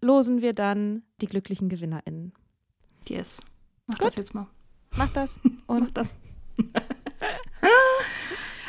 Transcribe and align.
losen 0.00 0.42
wir 0.42 0.52
dann 0.52 1.02
die 1.20 1.26
glücklichen 1.26 1.68
GewinnerInnen. 1.68 2.32
Yes. 3.08 3.40
Mach 3.86 3.98
Gut. 3.98 4.06
das 4.08 4.16
jetzt 4.16 4.34
mal. 4.34 4.46
Macht 4.96 5.16
das 5.16 5.38
Mach 5.68 5.76
und 5.76 5.96
das. 5.96 6.14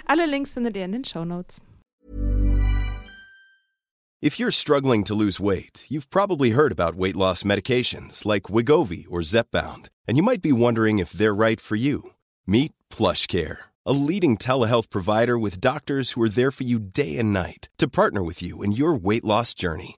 alle 0.06 0.26
Links 0.26 0.54
findet 0.54 0.76
ihr 0.76 0.86
in 0.86 0.92
den 0.92 1.04
Show 1.04 1.26
Notes. 1.26 1.62
If 4.20 4.40
you're 4.40 4.52
struggling 4.52 5.04
to 5.04 5.14
lose 5.14 5.40
weight, 5.40 5.86
you've 5.90 6.10
probably 6.10 6.50
heard 6.52 6.72
about 6.72 6.96
weight 6.98 7.16
loss 7.16 7.44
medications 7.44 8.26
like 8.26 8.50
Wigovi 8.50 9.06
or 9.08 9.22
Zepbound, 9.22 9.90
and 10.08 10.18
you 10.18 10.24
might 10.24 10.42
be 10.42 10.52
wondering 10.52 10.98
if 10.98 11.12
they're 11.12 11.36
right 11.36 11.62
for 11.62 11.76
you. 11.76 12.02
Meet 12.48 12.74
PlushCare, 12.90 13.58
a 13.86 13.94
leading 13.94 14.36
telehealth 14.36 14.90
provider 14.90 15.38
with 15.38 15.62
doctors 15.62 16.12
who 16.12 16.24
are 16.24 16.30
there 16.30 16.50
for 16.50 16.64
you 16.64 16.80
day 16.80 17.18
and 17.20 17.32
night 17.32 17.70
to 17.78 17.88
partner 17.88 18.24
with 18.24 18.42
you 18.42 18.64
in 18.64 18.72
your 18.72 18.96
weight 18.96 19.24
loss 19.24 19.54
journey. 19.54 19.98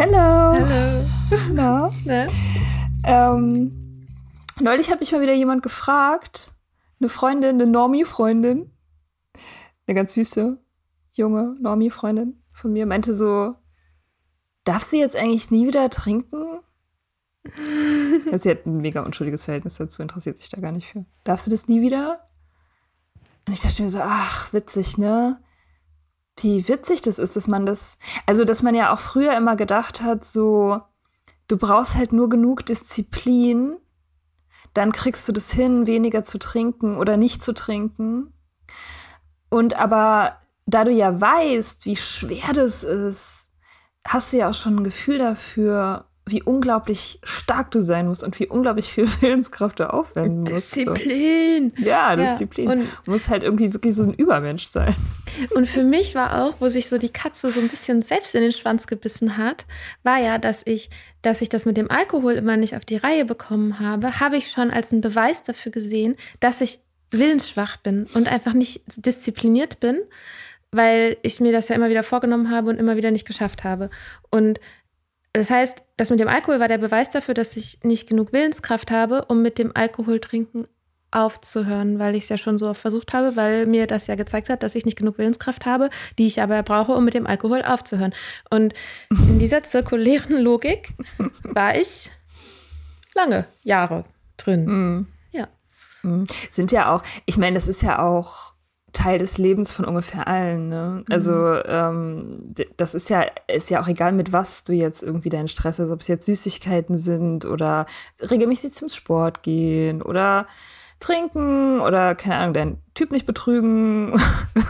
Hello. 0.00 0.54
Hallo. 0.54 1.02
Na? 1.52 1.90
Ne? 2.04 2.26
Ähm, 3.02 4.06
neulich 4.60 4.92
hat 4.92 5.00
mich 5.00 5.10
mal 5.10 5.20
wieder 5.20 5.34
jemand 5.34 5.64
gefragt, 5.64 6.52
eine 7.00 7.08
Freundin, 7.08 7.60
eine 7.60 7.68
Normie-Freundin, 7.68 8.70
eine 9.88 9.94
ganz 9.96 10.14
süße, 10.14 10.56
junge 11.14 11.56
Normie-Freundin 11.58 12.40
von 12.54 12.72
mir, 12.72 12.86
meinte 12.86 13.12
so, 13.12 13.56
darf 14.62 14.84
sie 14.84 15.00
jetzt 15.00 15.16
eigentlich 15.16 15.50
nie 15.50 15.66
wieder 15.66 15.90
trinken? 15.90 16.60
Ja, 18.30 18.38
sie 18.38 18.50
hat 18.50 18.66
ein 18.66 18.76
mega 18.76 19.02
unschuldiges 19.02 19.42
Verhältnis 19.42 19.78
dazu, 19.78 20.00
interessiert 20.02 20.38
sich 20.38 20.48
da 20.48 20.60
gar 20.60 20.70
nicht 20.70 20.86
für. 20.86 21.06
Darfst 21.24 21.48
du 21.48 21.50
das 21.50 21.66
nie 21.66 21.82
wieder? 21.82 22.24
Und 23.48 23.52
ich 23.52 23.62
dachte 23.62 23.82
mir 23.82 23.90
so, 23.90 23.98
ach, 24.00 24.52
witzig, 24.52 24.96
ne? 24.96 25.42
Wie 26.42 26.68
witzig 26.68 27.02
das 27.02 27.18
ist, 27.18 27.36
dass 27.36 27.48
man 27.48 27.66
das, 27.66 27.98
also 28.26 28.44
dass 28.44 28.62
man 28.62 28.74
ja 28.74 28.92
auch 28.92 29.00
früher 29.00 29.36
immer 29.36 29.56
gedacht 29.56 30.00
hat, 30.00 30.24
so, 30.24 30.80
du 31.48 31.56
brauchst 31.56 31.96
halt 31.96 32.12
nur 32.12 32.28
genug 32.28 32.66
Disziplin, 32.66 33.76
dann 34.74 34.92
kriegst 34.92 35.26
du 35.28 35.32
das 35.32 35.50
hin, 35.50 35.86
weniger 35.86 36.22
zu 36.22 36.38
trinken 36.38 36.96
oder 36.96 37.16
nicht 37.16 37.42
zu 37.42 37.52
trinken. 37.52 38.32
Und 39.50 39.74
aber 39.74 40.36
da 40.66 40.84
du 40.84 40.90
ja 40.90 41.20
weißt, 41.20 41.86
wie 41.86 41.96
schwer 41.96 42.52
das 42.52 42.84
ist, 42.84 43.46
hast 44.06 44.32
du 44.32 44.38
ja 44.38 44.50
auch 44.50 44.54
schon 44.54 44.76
ein 44.76 44.84
Gefühl 44.84 45.18
dafür, 45.18 46.07
wie 46.30 46.42
unglaublich 46.42 47.18
stark 47.22 47.70
du 47.70 47.80
sein 47.80 48.08
musst 48.08 48.22
und 48.24 48.38
wie 48.40 48.46
unglaublich 48.46 48.92
viel 48.92 49.06
Willenskraft 49.20 49.80
du 49.80 49.92
aufwenden 49.92 50.42
musst. 50.54 50.70
So. 50.70 50.76
Disziplin. 50.94 51.72
Ja, 51.78 52.14
Ja, 52.14 52.32
Disziplin. 52.32 52.68
und- 52.70 52.88
du 53.04 53.10
musst 53.10 53.28
halt 53.28 53.42
irgendwie 53.42 53.72
wirklich 53.72 53.94
so 53.94 54.02
ein 54.02 54.14
Übermensch 54.14 54.64
sein. 54.64 54.94
Und 55.54 55.66
für 55.68 55.84
mich 55.84 56.14
war 56.14 56.42
auch, 56.42 56.54
wo 56.58 56.68
sich 56.68 56.88
so 56.88 56.98
die 56.98 57.10
Katze 57.10 57.50
so 57.50 57.60
ein 57.60 57.68
bisschen 57.68 58.02
selbst 58.02 58.34
in 58.34 58.40
den 58.42 58.52
Schwanz 58.52 58.86
gebissen 58.86 59.36
hat, 59.36 59.66
war 60.02 60.18
ja, 60.18 60.38
dass 60.38 60.62
ich, 60.64 60.90
dass 61.22 61.42
ich 61.42 61.48
das 61.48 61.64
mit 61.64 61.76
dem 61.76 61.90
Alkohol 61.90 62.32
immer 62.32 62.56
nicht 62.56 62.74
auf 62.76 62.84
die 62.84 62.96
Reihe 62.96 63.24
bekommen 63.24 63.78
habe, 63.78 64.20
habe 64.20 64.36
ich 64.36 64.50
schon 64.50 64.70
als 64.70 64.90
einen 64.92 65.00
Beweis 65.00 65.42
dafür 65.42 65.70
gesehen, 65.72 66.16
dass 66.40 66.60
ich 66.60 66.80
willensschwach 67.10 67.76
bin 67.78 68.06
und 68.14 68.30
einfach 68.30 68.52
nicht 68.52 68.82
diszipliniert 68.96 69.80
bin, 69.80 69.98
weil 70.70 71.16
ich 71.22 71.40
mir 71.40 71.52
das 71.52 71.68
ja 71.68 71.76
immer 71.76 71.88
wieder 71.88 72.02
vorgenommen 72.02 72.50
habe 72.50 72.68
und 72.68 72.76
immer 72.78 72.96
wieder 72.96 73.10
nicht 73.10 73.26
geschafft 73.26 73.64
habe. 73.64 73.88
Und 74.30 74.60
das 75.38 75.50
heißt, 75.50 75.84
das 75.96 76.10
mit 76.10 76.18
dem 76.18 76.26
Alkohol 76.26 76.58
war 76.58 76.66
der 76.66 76.78
Beweis 76.78 77.10
dafür, 77.10 77.32
dass 77.32 77.56
ich 77.56 77.84
nicht 77.84 78.08
genug 78.08 78.32
Willenskraft 78.32 78.90
habe, 78.90 79.26
um 79.26 79.40
mit 79.40 79.58
dem 79.58 79.70
Alkohol 79.72 80.18
trinken 80.18 80.66
aufzuhören, 81.12 82.00
weil 82.00 82.16
ich 82.16 82.24
es 82.24 82.28
ja 82.28 82.36
schon 82.36 82.58
so 82.58 82.68
oft 82.68 82.80
versucht 82.80 83.14
habe, 83.14 83.36
weil 83.36 83.66
mir 83.66 83.86
das 83.86 84.08
ja 84.08 84.16
gezeigt 84.16 84.48
hat, 84.48 84.64
dass 84.64 84.74
ich 84.74 84.84
nicht 84.84 84.98
genug 84.98 85.16
Willenskraft 85.16 85.64
habe, 85.64 85.90
die 86.18 86.26
ich 86.26 86.42
aber 86.42 86.60
brauche, 86.64 86.92
um 86.92 87.04
mit 87.04 87.14
dem 87.14 87.26
Alkohol 87.26 87.62
aufzuhören. 87.62 88.12
Und 88.50 88.74
in 89.10 89.38
dieser 89.38 89.62
zirkulären 89.62 90.42
Logik 90.42 90.94
war 91.44 91.76
ich 91.76 92.10
lange 93.14 93.46
Jahre 93.62 94.06
drin. 94.36 95.06
Ja. 95.30 95.46
Sind 96.50 96.72
ja 96.72 96.92
auch, 96.92 97.04
ich 97.26 97.38
meine, 97.38 97.54
das 97.54 97.68
ist 97.68 97.82
ja 97.82 98.02
auch 98.02 98.54
Teil 98.98 99.18
des 99.18 99.38
Lebens 99.38 99.70
von 99.70 99.84
ungefähr 99.84 100.26
allen. 100.26 100.68
Ne? 100.68 101.04
Also 101.08 101.32
ähm, 101.64 102.38
d- 102.40 102.68
das 102.76 102.94
ist 102.96 103.08
ja, 103.10 103.22
ist 103.46 103.70
ja 103.70 103.80
auch 103.80 103.86
egal, 103.86 104.12
mit 104.12 104.32
was 104.32 104.64
du 104.64 104.72
jetzt 104.72 105.02
irgendwie 105.04 105.28
deinen 105.28 105.46
Stress 105.48 105.78
hast, 105.78 105.90
ob 105.90 106.00
es 106.00 106.08
jetzt 106.08 106.26
Süßigkeiten 106.26 106.98
sind 106.98 107.44
oder 107.44 107.86
regelmäßig 108.20 108.72
zum 108.72 108.88
Sport 108.88 109.42
gehen 109.44 110.02
oder 110.02 110.46
trinken 111.00 111.80
oder 111.80 112.16
keine 112.16 112.36
Ahnung, 112.36 112.54
deinen 112.54 112.82
Typ 112.94 113.12
nicht 113.12 113.24
betrügen. 113.26 114.20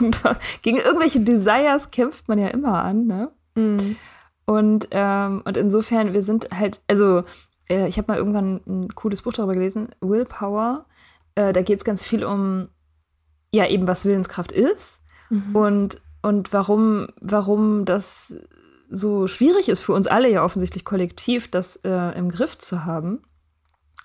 Gegen 0.63 0.77
irgendwelche 0.77 1.21
Desires 1.21 1.91
kämpft 1.91 2.29
man 2.29 2.39
ja 2.39 2.49
immer 2.49 2.85
an, 2.85 3.07
ne? 3.07 3.31
Mhm. 3.55 3.97
Und, 4.45 4.89
ähm, 4.91 5.43
und 5.45 5.57
insofern, 5.57 6.13
wir 6.13 6.23
sind 6.23 6.49
halt, 6.53 6.81
also 6.87 7.25
äh, 7.71 7.89
ich 7.89 7.97
habe 7.99 8.13
mal 8.13 8.19
irgendwann 8.19 8.61
ein 8.67 8.89
cooles 8.95 9.23
Buch 9.23 9.33
darüber 9.33 9.55
gelesen, 9.55 9.89
Willpower. 10.01 10.85
Äh, 11.35 11.53
da 11.55 11.63
geht 11.63 11.79
es 11.79 11.85
ganz 11.85 12.03
viel 12.05 12.25
um, 12.25 12.69
ja, 13.53 13.67
eben 13.67 13.87
was 13.87 14.05
Willenskraft 14.05 14.53
ist 14.53 14.99
Mhm. 15.31 15.57
und, 15.57 16.01
und 16.23 16.53
warum, 16.53 17.09
warum 17.21 17.85
das 17.85 18.37
so 18.91 19.27
schwierig 19.27 19.69
ist 19.69 19.81
für 19.81 19.93
uns 19.93 20.07
alle 20.07 20.31
ja 20.31 20.45
offensichtlich 20.45 20.85
kollektiv, 20.85 21.51
das 21.51 21.77
äh, 21.85 22.19
im 22.19 22.31
Griff 22.31 22.57
zu 22.59 22.85
haben. 22.85 23.23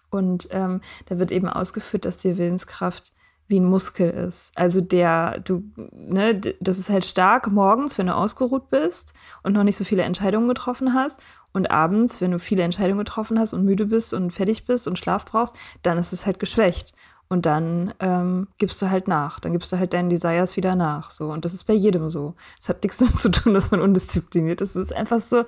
Und 0.09 0.47
ähm, 0.51 0.81
da 1.05 1.17
wird 1.17 1.31
eben 1.31 1.49
ausgeführt, 1.49 2.05
dass 2.05 2.17
die 2.17 2.37
Willenskraft 2.37 3.13
wie 3.47 3.59
ein 3.59 3.65
Muskel 3.65 4.09
ist. 4.09 4.51
Also 4.55 4.79
der, 4.79 5.39
du, 5.39 5.63
ne, 5.91 6.35
das 6.59 6.77
ist 6.77 6.89
halt 6.89 7.05
stark 7.05 7.47
morgens, 7.47 7.97
wenn 7.97 8.07
du 8.07 8.15
ausgeruht 8.15 8.69
bist 8.69 9.13
und 9.41 9.53
noch 9.53 9.63
nicht 9.63 9.77
so 9.77 9.83
viele 9.83 10.03
Entscheidungen 10.03 10.47
getroffen 10.47 10.93
hast. 10.93 11.19
Und 11.51 11.71
abends, 11.71 12.19
wenn 12.19 12.31
du 12.31 12.39
viele 12.39 12.63
Entscheidungen 12.63 12.99
getroffen 12.99 13.39
hast 13.39 13.53
und 13.53 13.63
müde 13.63 13.85
bist 13.85 14.13
und 14.13 14.31
fertig 14.31 14.65
bist 14.65 14.87
und 14.87 14.97
Schlaf 14.97 15.25
brauchst, 15.25 15.55
dann 15.83 15.97
ist 15.97 16.13
es 16.13 16.25
halt 16.25 16.39
geschwächt. 16.39 16.93
Und 17.33 17.47
dann 17.47 17.95
ähm, 17.99 18.47
gibst 18.59 18.79
du 18.79 18.91
halt 18.91 19.07
nach. 19.07 19.39
Dann 19.39 19.53
gibst 19.53 19.71
du 19.71 19.79
halt 19.79 19.91
deinen 19.95 20.11
Desires 20.11 20.55
wieder 20.55 20.75
nach. 20.75 21.09
So. 21.09 21.31
Und 21.31 21.45
das 21.45 21.55
ist 21.55 21.63
bei 21.63 21.73
jedem 21.73 22.11
so. 22.11 22.35
Es 22.61 22.69
hat 22.69 22.83
nichts 22.83 22.97
damit 22.99 23.17
zu 23.17 23.29
tun, 23.29 23.55
dass 23.55 23.71
man 23.71 23.81
undiszipliniert 23.81 24.61
ist. 24.61 24.75
Es 24.75 24.89
ist 24.89 24.95
einfach 24.95 25.19
so, 25.19 25.43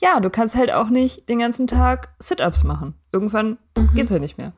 ja, 0.00 0.18
du 0.20 0.30
kannst 0.30 0.54
halt 0.54 0.72
auch 0.72 0.88
nicht 0.88 1.28
den 1.28 1.40
ganzen 1.40 1.66
Tag 1.66 2.08
Sit-Ups 2.20 2.64
machen. 2.64 2.94
Irgendwann 3.12 3.58
mhm. 3.76 3.90
geht's 3.94 4.10
halt 4.10 4.22
nicht 4.22 4.38
mehr. 4.38 4.54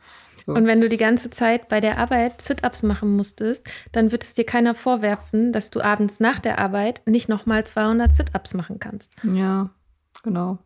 So. 0.46 0.52
Und 0.52 0.66
wenn 0.66 0.80
du 0.80 0.88
die 0.88 0.98
ganze 0.98 1.30
Zeit 1.30 1.68
bei 1.68 1.80
der 1.80 1.98
Arbeit 1.98 2.42
Sit-Ups 2.42 2.84
machen 2.84 3.16
musstest, 3.16 3.66
dann 3.90 4.12
wird 4.12 4.22
es 4.22 4.34
dir 4.34 4.46
keiner 4.46 4.76
vorwerfen, 4.76 5.52
dass 5.52 5.70
du 5.70 5.80
abends 5.80 6.20
nach 6.20 6.38
der 6.38 6.60
Arbeit 6.60 7.02
nicht 7.06 7.28
nochmal 7.28 7.66
200 7.66 8.12
Sit-Ups 8.12 8.54
machen 8.54 8.78
kannst. 8.78 9.16
Ja, 9.24 9.70
genau. 10.22 10.58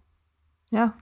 Ja. 0.70 0.93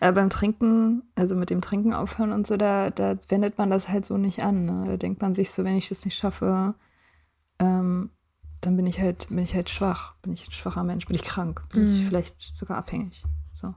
Äh, 0.00 0.12
beim 0.12 0.30
Trinken, 0.30 1.02
also 1.14 1.34
mit 1.34 1.50
dem 1.50 1.60
Trinken 1.60 1.92
aufhören 1.92 2.32
und 2.32 2.46
so, 2.46 2.56
da, 2.56 2.90
da 2.90 3.16
wendet 3.28 3.58
man 3.58 3.70
das 3.70 3.88
halt 3.88 4.04
so 4.04 4.16
nicht 4.16 4.42
an. 4.42 4.64
Ne? 4.64 4.84
Da 4.86 4.96
denkt 4.96 5.22
man 5.22 5.34
sich 5.34 5.50
so, 5.50 5.64
wenn 5.64 5.76
ich 5.76 5.88
das 5.88 6.04
nicht 6.04 6.16
schaffe, 6.16 6.74
ähm, 7.58 8.10
dann 8.60 8.76
bin 8.76 8.86
ich 8.86 9.00
halt, 9.00 9.28
bin 9.28 9.38
ich 9.38 9.54
halt 9.54 9.70
schwach, 9.70 10.14
bin 10.22 10.32
ich 10.32 10.48
ein 10.48 10.52
schwacher 10.52 10.82
Mensch, 10.82 11.06
bin 11.06 11.16
ich 11.16 11.22
krank, 11.22 11.62
bin 11.70 11.82
mhm. 11.82 11.94
ich 11.94 12.06
vielleicht 12.06 12.40
sogar 12.40 12.78
abhängig. 12.78 13.24
So. 13.52 13.74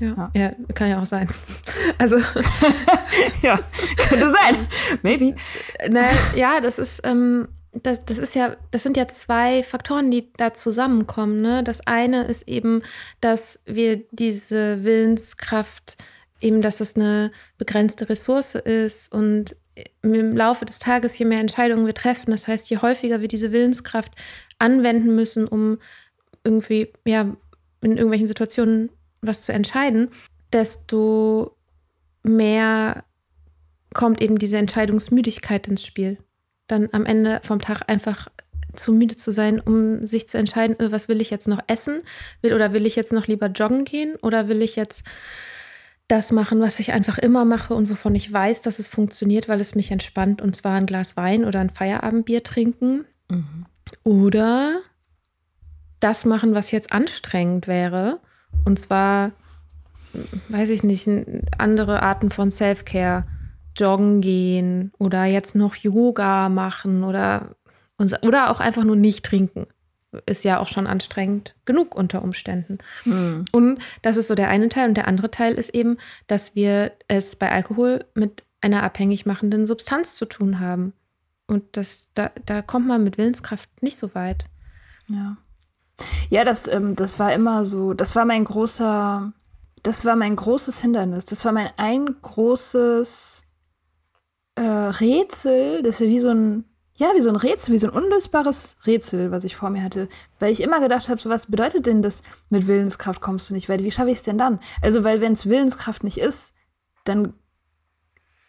Ja, 0.00 0.30
ja, 0.34 0.42
ja, 0.42 0.52
kann 0.74 0.88
ja 0.88 1.00
auch 1.00 1.06
sein. 1.06 1.28
Also. 1.98 2.18
ja, 3.42 3.58
könnte 3.96 4.30
sein. 4.30 4.68
Maybe. 5.02 5.36
Na, 5.88 6.02
ja, 6.34 6.60
das 6.60 6.78
ist, 6.78 7.00
ähm, 7.04 7.48
das, 7.82 8.04
das 8.04 8.18
ist 8.18 8.34
ja, 8.34 8.56
das 8.70 8.82
sind 8.82 8.96
ja 8.96 9.08
zwei 9.08 9.62
Faktoren, 9.62 10.10
die 10.10 10.32
da 10.36 10.54
zusammenkommen. 10.54 11.42
Ne? 11.42 11.62
Das 11.64 11.86
eine 11.86 12.24
ist 12.24 12.48
eben, 12.48 12.82
dass 13.20 13.60
wir 13.66 14.02
diese 14.10 14.84
Willenskraft, 14.84 15.96
eben, 16.40 16.62
dass 16.62 16.80
es 16.80 16.96
eine 16.96 17.32
begrenzte 17.58 18.08
Ressource 18.08 18.54
ist 18.54 19.12
und 19.12 19.56
im 20.02 20.36
Laufe 20.36 20.64
des 20.64 20.78
Tages, 20.78 21.18
je 21.18 21.26
mehr 21.26 21.40
Entscheidungen 21.40 21.86
wir 21.86 21.94
treffen, 21.94 22.30
das 22.30 22.48
heißt, 22.48 22.70
je 22.70 22.78
häufiger 22.78 23.20
wir 23.20 23.28
diese 23.28 23.52
Willenskraft 23.52 24.12
anwenden 24.58 25.14
müssen, 25.14 25.46
um 25.46 25.78
irgendwie, 26.44 26.92
ja, 27.04 27.36
in 27.82 27.92
irgendwelchen 27.92 28.28
Situationen 28.28 28.90
was 29.20 29.42
zu 29.42 29.52
entscheiden, 29.52 30.08
desto 30.52 31.56
mehr 32.22 33.04
kommt 33.92 34.20
eben 34.22 34.38
diese 34.38 34.56
Entscheidungsmüdigkeit 34.58 35.68
ins 35.68 35.84
Spiel. 35.84 36.18
Dann 36.66 36.88
am 36.92 37.06
Ende 37.06 37.40
vom 37.42 37.60
Tag 37.60 37.82
einfach 37.88 38.28
zu 38.74 38.92
müde 38.92 39.16
zu 39.16 39.30
sein, 39.30 39.60
um 39.60 40.06
sich 40.06 40.28
zu 40.28 40.38
entscheiden, 40.38 40.78
äh, 40.78 40.92
was 40.92 41.08
will 41.08 41.20
ich 41.20 41.30
jetzt 41.30 41.48
noch 41.48 41.60
essen? 41.66 42.02
Will 42.42 42.54
oder 42.54 42.72
will 42.72 42.86
ich 42.86 42.96
jetzt 42.96 43.12
noch 43.12 43.26
lieber 43.26 43.46
joggen 43.46 43.84
gehen 43.84 44.16
oder 44.16 44.48
will 44.48 44.62
ich 44.62 44.76
jetzt 44.76 45.06
das 46.08 46.30
machen, 46.30 46.60
was 46.60 46.78
ich 46.78 46.92
einfach 46.92 47.18
immer 47.18 47.44
mache 47.44 47.74
und 47.74 47.90
wovon 47.90 48.14
ich 48.14 48.32
weiß, 48.32 48.62
dass 48.62 48.78
es 48.78 48.86
funktioniert, 48.86 49.48
weil 49.48 49.60
es 49.60 49.74
mich 49.74 49.90
entspannt 49.90 50.40
und 50.40 50.54
zwar 50.54 50.74
ein 50.74 50.86
Glas 50.86 51.16
Wein 51.16 51.44
oder 51.44 51.60
ein 51.60 51.70
Feierabendbier 51.70 52.44
trinken 52.44 53.06
mhm. 53.28 53.66
oder 54.04 54.80
das 55.98 56.24
machen, 56.24 56.54
was 56.54 56.70
jetzt 56.70 56.92
anstrengend 56.92 57.66
wäre 57.66 58.20
und 58.64 58.78
zwar 58.78 59.32
weiß 60.48 60.70
ich 60.70 60.82
nicht, 60.82 61.08
andere 61.58 62.02
Arten 62.02 62.30
von 62.30 62.50
Self-Care, 62.50 63.24
joggen 63.76 64.20
gehen 64.20 64.92
oder 64.98 65.24
jetzt 65.24 65.54
noch 65.54 65.76
Yoga 65.76 66.48
machen 66.48 67.04
oder 67.04 67.56
oder 67.98 68.50
auch 68.50 68.60
einfach 68.60 68.84
nur 68.84 68.96
nicht 68.96 69.24
trinken 69.24 69.66
ist 70.24 70.44
ja 70.44 70.58
auch 70.58 70.68
schon 70.68 70.86
anstrengend 70.86 71.54
genug 71.64 71.94
unter 71.94 72.22
Umständen. 72.22 72.78
Mhm. 73.04 73.44
Und 73.52 73.80
das 74.02 74.16
ist 74.16 74.28
so 74.28 74.34
der 74.34 74.48
eine 74.48 74.68
Teil. 74.68 74.88
Und 74.88 74.96
der 74.96 75.08
andere 75.08 75.30
Teil 75.30 75.54
ist 75.54 75.74
eben, 75.74 75.98
dass 76.26 76.54
wir 76.54 76.92
es 77.08 77.36
bei 77.36 77.50
Alkohol 77.50 78.04
mit 78.14 78.44
einer 78.60 78.82
abhängig 78.82 79.26
machenden 79.26 79.66
Substanz 79.66 80.14
zu 80.14 80.24
tun 80.24 80.60
haben. 80.60 80.94
Und 81.46 81.76
das, 81.76 82.10
da, 82.14 82.30
da 82.46 82.62
kommt 82.62 82.86
man 82.86 83.04
mit 83.04 83.18
Willenskraft 83.18 83.68
nicht 83.82 83.98
so 83.98 84.14
weit. 84.14 84.46
Ja. 85.10 85.36
Ja, 86.28 86.44
das, 86.44 86.66
ähm, 86.68 86.96
das 86.96 87.18
war 87.18 87.32
immer 87.32 87.64
so, 87.64 87.94
das 87.94 88.16
war 88.16 88.24
mein 88.24 88.44
großer, 88.44 89.32
das 89.82 90.04
war 90.04 90.16
mein 90.16 90.36
großes 90.36 90.80
Hindernis. 90.80 91.24
Das 91.24 91.44
war 91.44 91.52
mein 91.52 91.70
ein 91.76 92.06
großes 92.20 93.44
äh, 94.56 94.62
Rätsel, 94.62 95.82
das 95.82 95.96
ist 95.96 96.00
ja 96.00 96.06
wie 96.08 96.20
so 96.20 96.30
ein 96.30 96.64
ja, 96.98 97.12
wie 97.14 97.20
so 97.20 97.28
ein 97.28 97.36
Rätsel, 97.36 97.74
wie 97.74 97.78
so 97.78 97.88
ein 97.88 97.92
unlösbares 97.92 98.78
Rätsel, 98.86 99.30
was 99.30 99.44
ich 99.44 99.54
vor 99.54 99.68
mir 99.70 99.82
hatte. 99.82 100.08
Weil 100.38 100.52
ich 100.52 100.62
immer 100.62 100.80
gedacht 100.80 101.08
habe, 101.08 101.20
so 101.20 101.28
was 101.28 101.50
bedeutet 101.50 101.86
denn 101.86 102.02
das, 102.02 102.22
mit 102.48 102.66
Willenskraft 102.66 103.20
kommst 103.20 103.50
du 103.50 103.54
nicht 103.54 103.68
weiter? 103.68 103.84
Wie 103.84 103.90
schaffe 103.90 104.10
ich 104.10 104.18
es 104.18 104.22
denn 104.22 104.38
dann? 104.38 104.60
Also, 104.80 105.04
weil 105.04 105.20
wenn 105.20 105.34
es 105.34 105.46
Willenskraft 105.46 106.04
nicht 106.04 106.18
ist, 106.18 106.54
dann, 107.04 107.34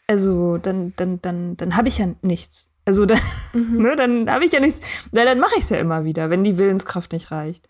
also, 0.08 0.58
dann, 0.58 0.94
dann, 0.96 1.22
dann, 1.22 1.58
dann 1.58 1.76
habe 1.76 1.90
ich 1.90 1.98
ja 1.98 2.08
nichts. 2.22 2.68
Also, 2.86 3.06
dann, 3.06 3.20
mhm. 3.52 3.78
ne, 3.82 3.96
dann 3.98 4.32
habe 4.32 4.46
ich 4.46 4.54
ja 4.54 4.62
nichts, 4.62 4.80
weil 5.12 5.26
dann 5.26 5.40
mache 5.40 5.56
ich 5.58 5.64
es 5.64 5.70
ja 5.70 5.78
immer 5.78 6.06
wieder, 6.06 6.30
wenn 6.30 6.46
die 6.46 6.58
Willenskraft 6.58 7.12
nicht 7.12 7.32
reicht. 7.32 7.68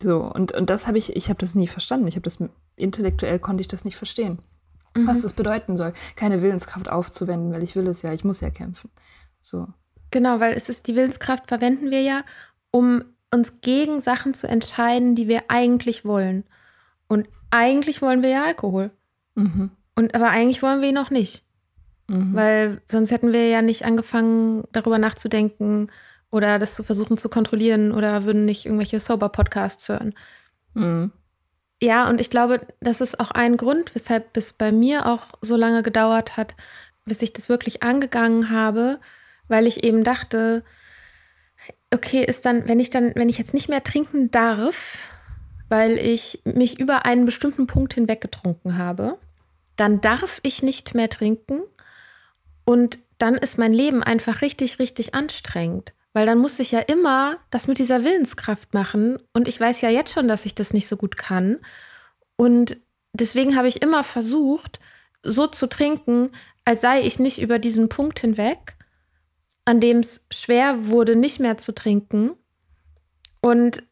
So, 0.00 0.20
und, 0.20 0.52
und 0.52 0.70
das 0.70 0.86
habe 0.86 0.98
ich, 0.98 1.16
ich 1.16 1.30
habe 1.30 1.38
das 1.38 1.56
nie 1.56 1.66
verstanden. 1.66 2.06
Ich 2.06 2.14
habe 2.14 2.22
das, 2.22 2.38
intellektuell 2.76 3.40
konnte 3.40 3.60
ich 3.60 3.68
das 3.68 3.84
nicht 3.84 3.96
verstehen. 3.96 4.38
Mhm. 4.96 5.06
Was 5.06 5.22
das 5.22 5.32
bedeuten 5.32 5.76
soll, 5.76 5.92
keine 6.16 6.42
Willenskraft 6.42 6.88
aufzuwenden, 6.88 7.52
weil 7.52 7.62
ich 7.62 7.74
will 7.74 7.86
es 7.86 8.02
ja, 8.02 8.12
ich 8.12 8.24
muss 8.24 8.40
ja 8.40 8.50
kämpfen. 8.50 8.90
So. 9.40 9.68
Genau, 10.10 10.40
weil 10.40 10.54
es 10.54 10.68
ist 10.68 10.86
die 10.86 10.94
Willenskraft 10.94 11.48
verwenden 11.48 11.90
wir 11.90 12.02
ja, 12.02 12.22
um 12.70 13.04
uns 13.32 13.60
gegen 13.62 14.00
Sachen 14.00 14.34
zu 14.34 14.46
entscheiden, 14.46 15.16
die 15.16 15.26
wir 15.28 15.44
eigentlich 15.48 16.04
wollen. 16.04 16.44
Und 17.08 17.28
eigentlich 17.50 18.02
wollen 18.02 18.22
wir 18.22 18.30
ja 18.30 18.44
Alkohol. 18.44 18.90
Mhm. 19.34 19.70
Und 19.94 20.14
aber 20.14 20.30
eigentlich 20.30 20.62
wollen 20.62 20.82
wir 20.82 20.90
ihn 20.90 20.94
noch 20.94 21.10
nicht. 21.10 21.44
Mhm. 22.08 22.34
Weil 22.34 22.82
sonst 22.86 23.10
hätten 23.10 23.32
wir 23.32 23.48
ja 23.48 23.62
nicht 23.62 23.84
angefangen, 23.84 24.64
darüber 24.72 24.98
nachzudenken 24.98 25.90
oder 26.30 26.58
das 26.58 26.74
zu 26.74 26.82
versuchen 26.82 27.16
zu 27.16 27.28
kontrollieren 27.28 27.92
oder 27.92 28.24
würden 28.24 28.44
nicht 28.44 28.66
irgendwelche 28.66 29.00
Sober-Podcasts 29.00 29.88
hören. 29.88 30.14
Mhm. 30.74 31.12
Ja, 31.82 32.08
und 32.08 32.20
ich 32.20 32.30
glaube, 32.30 32.60
das 32.78 33.00
ist 33.00 33.18
auch 33.18 33.32
ein 33.32 33.56
Grund, 33.56 33.92
weshalb 33.96 34.36
es 34.36 34.52
bei 34.52 34.70
mir 34.70 35.04
auch 35.06 35.22
so 35.40 35.56
lange 35.56 35.82
gedauert 35.82 36.36
hat, 36.36 36.54
bis 37.06 37.20
ich 37.22 37.32
das 37.32 37.48
wirklich 37.48 37.82
angegangen 37.82 38.50
habe, 38.50 39.00
weil 39.48 39.66
ich 39.66 39.82
eben 39.82 40.04
dachte, 40.04 40.62
okay, 41.92 42.24
ist 42.24 42.46
dann, 42.46 42.68
wenn 42.68 42.78
ich 42.78 42.90
dann, 42.90 43.12
wenn 43.16 43.28
ich 43.28 43.36
jetzt 43.36 43.52
nicht 43.52 43.68
mehr 43.68 43.82
trinken 43.82 44.30
darf, 44.30 45.12
weil 45.68 45.98
ich 45.98 46.40
mich 46.44 46.78
über 46.78 47.04
einen 47.04 47.24
bestimmten 47.24 47.66
Punkt 47.66 47.94
hinweg 47.94 48.20
getrunken 48.20 48.78
habe, 48.78 49.18
dann 49.74 50.00
darf 50.00 50.38
ich 50.44 50.62
nicht 50.62 50.94
mehr 50.94 51.10
trinken 51.10 51.62
und 52.64 53.00
dann 53.18 53.34
ist 53.34 53.58
mein 53.58 53.72
Leben 53.72 54.04
einfach 54.04 54.40
richtig, 54.40 54.78
richtig 54.78 55.16
anstrengend. 55.16 55.92
Weil 56.12 56.26
dann 56.26 56.38
muss 56.38 56.58
ich 56.58 56.72
ja 56.72 56.80
immer 56.80 57.38
das 57.50 57.66
mit 57.66 57.78
dieser 57.78 58.04
Willenskraft 58.04 58.74
machen. 58.74 59.18
Und 59.32 59.48
ich 59.48 59.58
weiß 59.58 59.80
ja 59.80 59.88
jetzt 59.88 60.12
schon, 60.12 60.28
dass 60.28 60.46
ich 60.46 60.54
das 60.54 60.72
nicht 60.72 60.88
so 60.88 60.96
gut 60.96 61.16
kann. 61.16 61.58
Und 62.36 62.76
deswegen 63.12 63.56
habe 63.56 63.68
ich 63.68 63.82
immer 63.82 64.04
versucht, 64.04 64.80
so 65.22 65.46
zu 65.46 65.68
trinken, 65.68 66.30
als 66.64 66.80
sei 66.80 67.02
ich 67.02 67.18
nicht 67.18 67.40
über 67.40 67.58
diesen 67.58 67.88
Punkt 67.88 68.20
hinweg 68.20 68.76
an 69.64 69.80
dem 69.80 69.98
es 69.98 70.26
schwer 70.32 70.86
wurde, 70.86 71.16
nicht 71.16 71.40
mehr 71.40 71.58
zu 71.58 71.72
trinken. 71.72 72.32
Und 73.40 73.82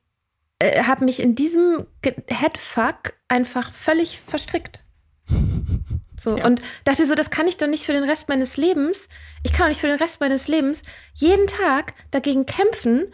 äh, 0.58 0.84
habe 0.84 1.04
mich 1.04 1.20
in 1.20 1.34
diesem 1.34 1.86
Headfuck 2.02 3.14
einfach 3.28 3.72
völlig 3.72 4.20
verstrickt. 4.20 4.84
So, 6.20 6.36
ja. 6.36 6.44
und 6.44 6.60
dachte 6.84 7.06
so, 7.06 7.14
das 7.14 7.30
kann 7.30 7.48
ich 7.48 7.56
doch 7.56 7.66
nicht 7.66 7.86
für 7.86 7.94
den 7.94 8.04
Rest 8.04 8.28
meines 8.28 8.58
Lebens. 8.58 9.08
Ich 9.42 9.52
kann 9.52 9.64
auch 9.64 9.68
nicht 9.68 9.80
für 9.80 9.86
den 9.86 9.96
Rest 9.96 10.20
meines 10.20 10.48
Lebens 10.48 10.82
jeden 11.14 11.46
Tag 11.46 11.94
dagegen 12.10 12.44
kämpfen, 12.44 13.06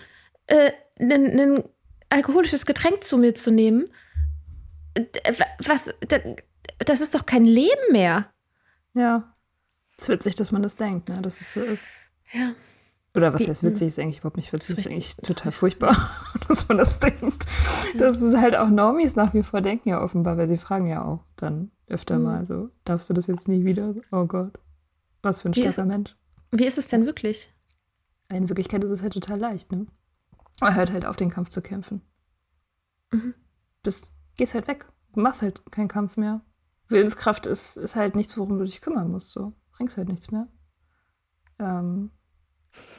äh, 0.48 0.72
ein 0.98 1.62
alkoholisches 2.10 2.66
Getränk 2.66 3.04
zu 3.04 3.16
mir 3.16 3.34
zu 3.34 3.52
nehmen. 3.52 3.84
Was, 5.64 5.84
das 6.78 7.00
ist 7.00 7.14
doch 7.14 7.26
kein 7.26 7.44
Leben 7.44 7.92
mehr. 7.92 8.26
Ja. 8.94 9.34
Es 9.96 10.04
ist 10.04 10.08
witzig, 10.08 10.34
dass 10.34 10.50
man 10.50 10.62
das 10.62 10.75
denkt, 10.75 11.08
ne? 11.08 11.22
dass 11.22 11.40
es 11.40 11.54
so 11.54 11.62
ist. 11.62 11.86
Ja. 12.32 12.54
Oder 13.14 13.32
was 13.32 13.46
heißt 13.46 13.62
witzig, 13.62 13.88
ist 13.88 13.98
eigentlich 13.98 14.18
überhaupt 14.18 14.36
nicht 14.36 14.52
witzig, 14.52 14.70
ist, 14.70 14.78
ist 14.80 14.86
eigentlich 14.88 15.16
total 15.16 15.52
furchtbar, 15.52 15.96
dass 16.48 16.68
man 16.68 16.78
das 16.78 16.98
denkt. 16.98 17.46
Ja. 17.94 18.00
Das 18.00 18.20
ist 18.20 18.36
halt 18.36 18.56
auch 18.56 18.68
Normis 18.68 19.14
nach 19.14 19.32
wie 19.32 19.44
vor 19.44 19.60
denken 19.60 19.90
ja 19.90 20.02
offenbar, 20.02 20.36
weil 20.36 20.48
sie 20.48 20.58
fragen 20.58 20.88
ja 20.88 21.04
auch 21.04 21.20
dann 21.36 21.70
öfter 21.88 22.18
mhm. 22.18 22.24
mal 22.24 22.44
so, 22.44 22.70
darfst 22.84 23.08
du 23.10 23.14
das 23.14 23.26
jetzt 23.26 23.48
nie 23.48 23.64
wieder? 23.64 23.94
Oh 24.12 24.26
Gott, 24.26 24.58
was 25.22 25.40
für 25.40 25.48
ein 25.48 25.54
starker 25.54 25.84
Mensch. 25.84 26.16
Wie 26.50 26.66
ist 26.66 26.78
es 26.78 26.88
denn 26.88 27.06
wirklich? 27.06 27.52
In 28.28 28.48
Wirklichkeit 28.48 28.82
ist 28.82 28.90
es 28.90 29.02
halt 29.02 29.12
total 29.12 29.38
leicht, 29.38 29.70
ne? 29.72 29.86
Er 30.60 30.74
hört 30.74 30.92
halt 30.92 31.04
auf, 31.04 31.16
den 31.16 31.30
Kampf 31.30 31.50
zu 31.50 31.60
kämpfen. 31.62 32.00
Mhm. 33.12 33.34
Bist, 33.82 34.12
gehst 34.36 34.54
halt 34.54 34.68
weg. 34.68 34.86
Du 35.12 35.20
machst 35.20 35.42
halt 35.42 35.70
keinen 35.70 35.88
Kampf 35.88 36.16
mehr. 36.16 36.40
Willenskraft 36.88 37.46
ist, 37.46 37.76
ist 37.76 37.96
halt 37.96 38.16
nichts, 38.16 38.36
worum 38.38 38.58
du 38.58 38.64
dich 38.64 38.80
kümmern 38.80 39.10
musst. 39.10 39.30
So. 39.30 39.52
Bringst 39.72 39.96
halt 39.96 40.08
nichts 40.08 40.30
mehr. 40.30 40.48
Ähm, 41.58 42.10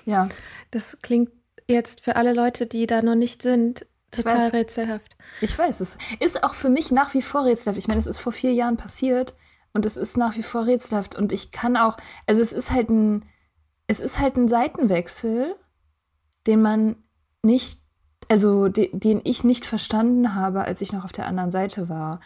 Ja. 0.06 0.30
Das 0.72 0.98
klingt 1.02 1.32
jetzt 1.68 2.02
für 2.02 2.16
alle 2.16 2.34
Leute, 2.34 2.66
die 2.66 2.88
da 2.88 3.02
noch 3.02 3.16
nicht 3.16 3.42
sind, 3.42 3.86
total 4.12 4.48
weiß. 4.48 4.54
rätselhaft. 4.54 5.18
Ich 5.42 5.58
weiß, 5.58 5.80
es 5.82 5.98
ist 6.20 6.44
auch 6.44 6.56
für 6.56 6.70
mich 6.70 6.92
nach 6.92 7.14
wie 7.14 7.22
vor 7.22 7.46
rätselhaft. 7.46 7.78
Ich 7.78 7.88
meine, 7.88 8.00
es 8.00 8.08
ist 8.08 8.20
vor 8.20 8.32
vier 8.32 8.54
Jahren 8.54 8.78
passiert 8.78 9.36
und 9.74 9.86
es 9.86 9.98
ist 9.98 10.18
nach 10.18 10.36
wie 10.36 10.44
vor 10.44 10.66
rätselhaft. 10.66 11.16
Und 11.16 11.32
ich 11.32 11.52
kann 11.52 11.78
auch, 11.78 11.98
also 12.26 12.42
es 12.42 12.54
ist 12.54 12.72
halt 12.72 12.90
ein, 12.90 13.26
es 13.88 14.00
ist 14.00 14.20
halt 14.20 14.36
ein 14.38 14.48
Seitenwechsel, 14.48 15.56
den 16.46 16.62
man 16.62 16.96
nicht, 17.44 17.82
also 18.30 18.68
de, 18.68 18.90
den 18.94 19.22
ich 19.24 19.44
nicht 19.44 19.66
verstanden 19.66 20.36
habe, 20.36 20.64
als 20.64 20.82
ich 20.82 20.94
noch 20.94 21.06
auf 21.06 21.12
der 21.12 21.28
anderen 21.28 21.52
Seite 21.52 21.90
war, 21.90 22.20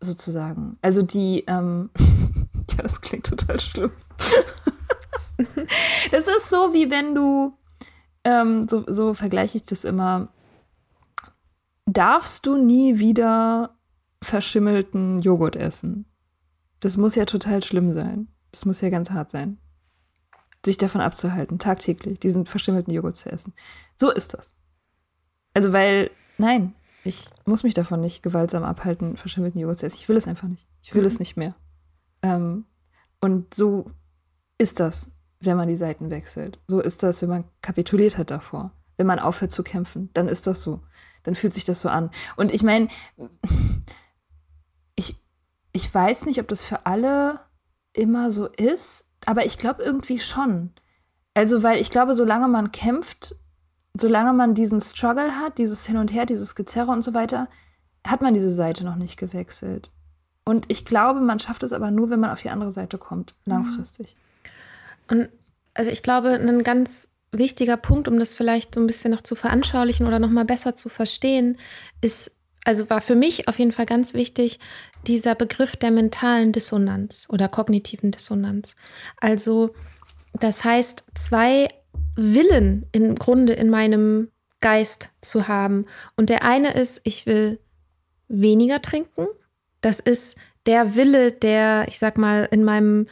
sozusagen. 0.00 0.78
Also 0.82 1.02
die, 1.02 1.44
ähm, 1.46 1.90
ja, 2.70 2.82
das 2.82 3.00
klingt 3.00 3.26
total 3.26 3.60
schlimm. 3.60 3.92
Es 6.10 6.26
ist 6.26 6.50
so, 6.50 6.72
wie 6.74 6.90
wenn 6.90 7.14
du, 7.14 7.56
ähm, 8.24 8.66
so, 8.66 8.84
so 8.88 9.14
vergleiche 9.14 9.58
ich 9.58 9.62
das 9.64 9.84
immer, 9.84 10.32
darfst 11.92 12.46
du 12.46 12.56
nie 12.56 12.98
wieder 12.98 13.76
verschimmelten 14.22 15.20
Joghurt 15.20 15.56
essen. 15.56 16.04
Das 16.80 16.96
muss 16.96 17.14
ja 17.14 17.24
total 17.24 17.62
schlimm 17.62 17.94
sein. 17.94 18.28
Das 18.52 18.64
muss 18.64 18.80
ja 18.80 18.90
ganz 18.90 19.10
hart 19.10 19.30
sein. 19.30 19.58
Sich 20.64 20.78
davon 20.78 21.00
abzuhalten, 21.00 21.58
tagtäglich 21.58 22.18
diesen 22.20 22.46
verschimmelten 22.46 22.92
Joghurt 22.92 23.16
zu 23.16 23.30
essen. 23.30 23.52
So 23.96 24.10
ist 24.10 24.34
das. 24.34 24.54
Also, 25.54 25.72
weil, 25.72 26.10
nein, 26.36 26.74
ich 27.04 27.26
muss 27.46 27.62
mich 27.62 27.74
davon 27.74 28.00
nicht 28.00 28.22
gewaltsam 28.22 28.64
abhalten, 28.64 29.16
verschimmelten 29.16 29.60
Joghurt 29.60 29.78
zu 29.78 29.86
essen. 29.86 29.98
Ich 30.00 30.08
will 30.08 30.16
es 30.16 30.28
einfach 30.28 30.48
nicht. 30.48 30.66
Ich 30.82 30.94
will 30.94 31.02
Mhm. 31.02 31.08
es 31.08 31.18
nicht 31.18 31.36
mehr. 31.36 31.54
Ähm, 32.22 32.64
und 33.20 33.54
so 33.54 33.90
ist 34.58 34.80
das, 34.80 35.12
wenn 35.40 35.56
man 35.56 35.68
die 35.68 35.76
Seiten 35.76 36.10
wechselt. 36.10 36.58
So 36.66 36.80
ist 36.80 37.02
das, 37.02 37.22
wenn 37.22 37.28
man 37.28 37.44
kapituliert 37.62 38.18
hat 38.18 38.30
davor. 38.30 38.72
Wenn 38.96 39.06
man 39.06 39.20
aufhört 39.20 39.52
zu 39.52 39.62
kämpfen, 39.62 40.10
dann 40.14 40.26
ist 40.28 40.46
das 40.46 40.62
so. 40.62 40.80
Dann 41.22 41.34
fühlt 41.34 41.54
sich 41.54 41.64
das 41.64 41.80
so 41.80 41.88
an. 41.88 42.10
Und 42.36 42.52
ich 42.52 42.62
meine, 42.62 42.88
ich, 44.94 45.16
ich 45.72 45.92
weiß 45.92 46.26
nicht, 46.26 46.40
ob 46.40 46.48
das 46.48 46.64
für 46.64 46.86
alle 46.86 47.40
immer 47.92 48.32
so 48.32 48.46
ist, 48.46 49.04
aber 49.26 49.44
ich 49.44 49.58
glaube 49.58 49.82
irgendwie 49.82 50.20
schon. 50.20 50.72
Also, 51.34 51.62
weil 51.62 51.80
ich 51.80 51.90
glaube, 51.90 52.14
solange 52.14 52.48
man 52.48 52.72
kämpft, 52.72 53.36
solange 53.98 54.32
man 54.32 54.54
diesen 54.54 54.80
Struggle 54.80 55.36
hat, 55.36 55.58
dieses 55.58 55.86
Hin 55.86 55.96
und 55.96 56.12
Her, 56.12 56.26
dieses 56.26 56.54
Gezerre 56.54 56.90
und 56.90 57.02
so 57.02 57.14
weiter, 57.14 57.48
hat 58.06 58.22
man 58.22 58.34
diese 58.34 58.52
Seite 58.52 58.84
noch 58.84 58.96
nicht 58.96 59.16
gewechselt. 59.16 59.90
Und 60.44 60.64
ich 60.68 60.84
glaube, 60.84 61.20
man 61.20 61.38
schafft 61.38 61.62
es 61.62 61.72
aber 61.72 61.90
nur, 61.90 62.10
wenn 62.10 62.20
man 62.20 62.30
auf 62.30 62.40
die 62.40 62.50
andere 62.50 62.72
Seite 62.72 62.96
kommt, 62.96 63.34
langfristig. 63.44 64.16
Und 65.10 65.28
also 65.74 65.90
ich 65.90 66.02
glaube, 66.02 66.30
ein 66.30 66.62
ganz 66.62 67.08
wichtiger 67.32 67.76
Punkt, 67.76 68.08
um 68.08 68.18
das 68.18 68.34
vielleicht 68.34 68.74
so 68.74 68.80
ein 68.80 68.86
bisschen 68.86 69.10
noch 69.10 69.22
zu 69.22 69.34
veranschaulichen 69.34 70.06
oder 70.06 70.18
noch 70.18 70.30
mal 70.30 70.44
besser 70.44 70.74
zu 70.76 70.88
verstehen, 70.88 71.58
ist, 72.00 72.36
also 72.64 72.88
war 72.90 73.00
für 73.00 73.14
mich 73.14 73.48
auf 73.48 73.58
jeden 73.58 73.72
Fall 73.72 73.86
ganz 73.86 74.14
wichtig, 74.14 74.58
dieser 75.06 75.34
Begriff 75.34 75.76
der 75.76 75.90
mentalen 75.90 76.52
Dissonanz 76.52 77.26
oder 77.30 77.48
kognitiven 77.48 78.10
Dissonanz. 78.10 78.76
Also 79.18 79.74
das 80.34 80.64
heißt, 80.64 81.04
zwei 81.14 81.68
Willen 82.16 82.86
im 82.92 83.14
Grunde 83.14 83.52
in 83.52 83.70
meinem 83.70 84.30
Geist 84.60 85.10
zu 85.20 85.48
haben. 85.48 85.86
Und 86.16 86.30
der 86.30 86.44
eine 86.44 86.74
ist, 86.74 87.00
ich 87.04 87.26
will 87.26 87.60
weniger 88.28 88.82
trinken. 88.82 89.26
Das 89.80 90.00
ist 90.00 90.36
der 90.66 90.96
Wille, 90.96 91.32
der, 91.32 91.86
ich 91.88 91.98
sag 91.98 92.18
mal, 92.18 92.48
in 92.50 92.64
meinem 92.64 93.06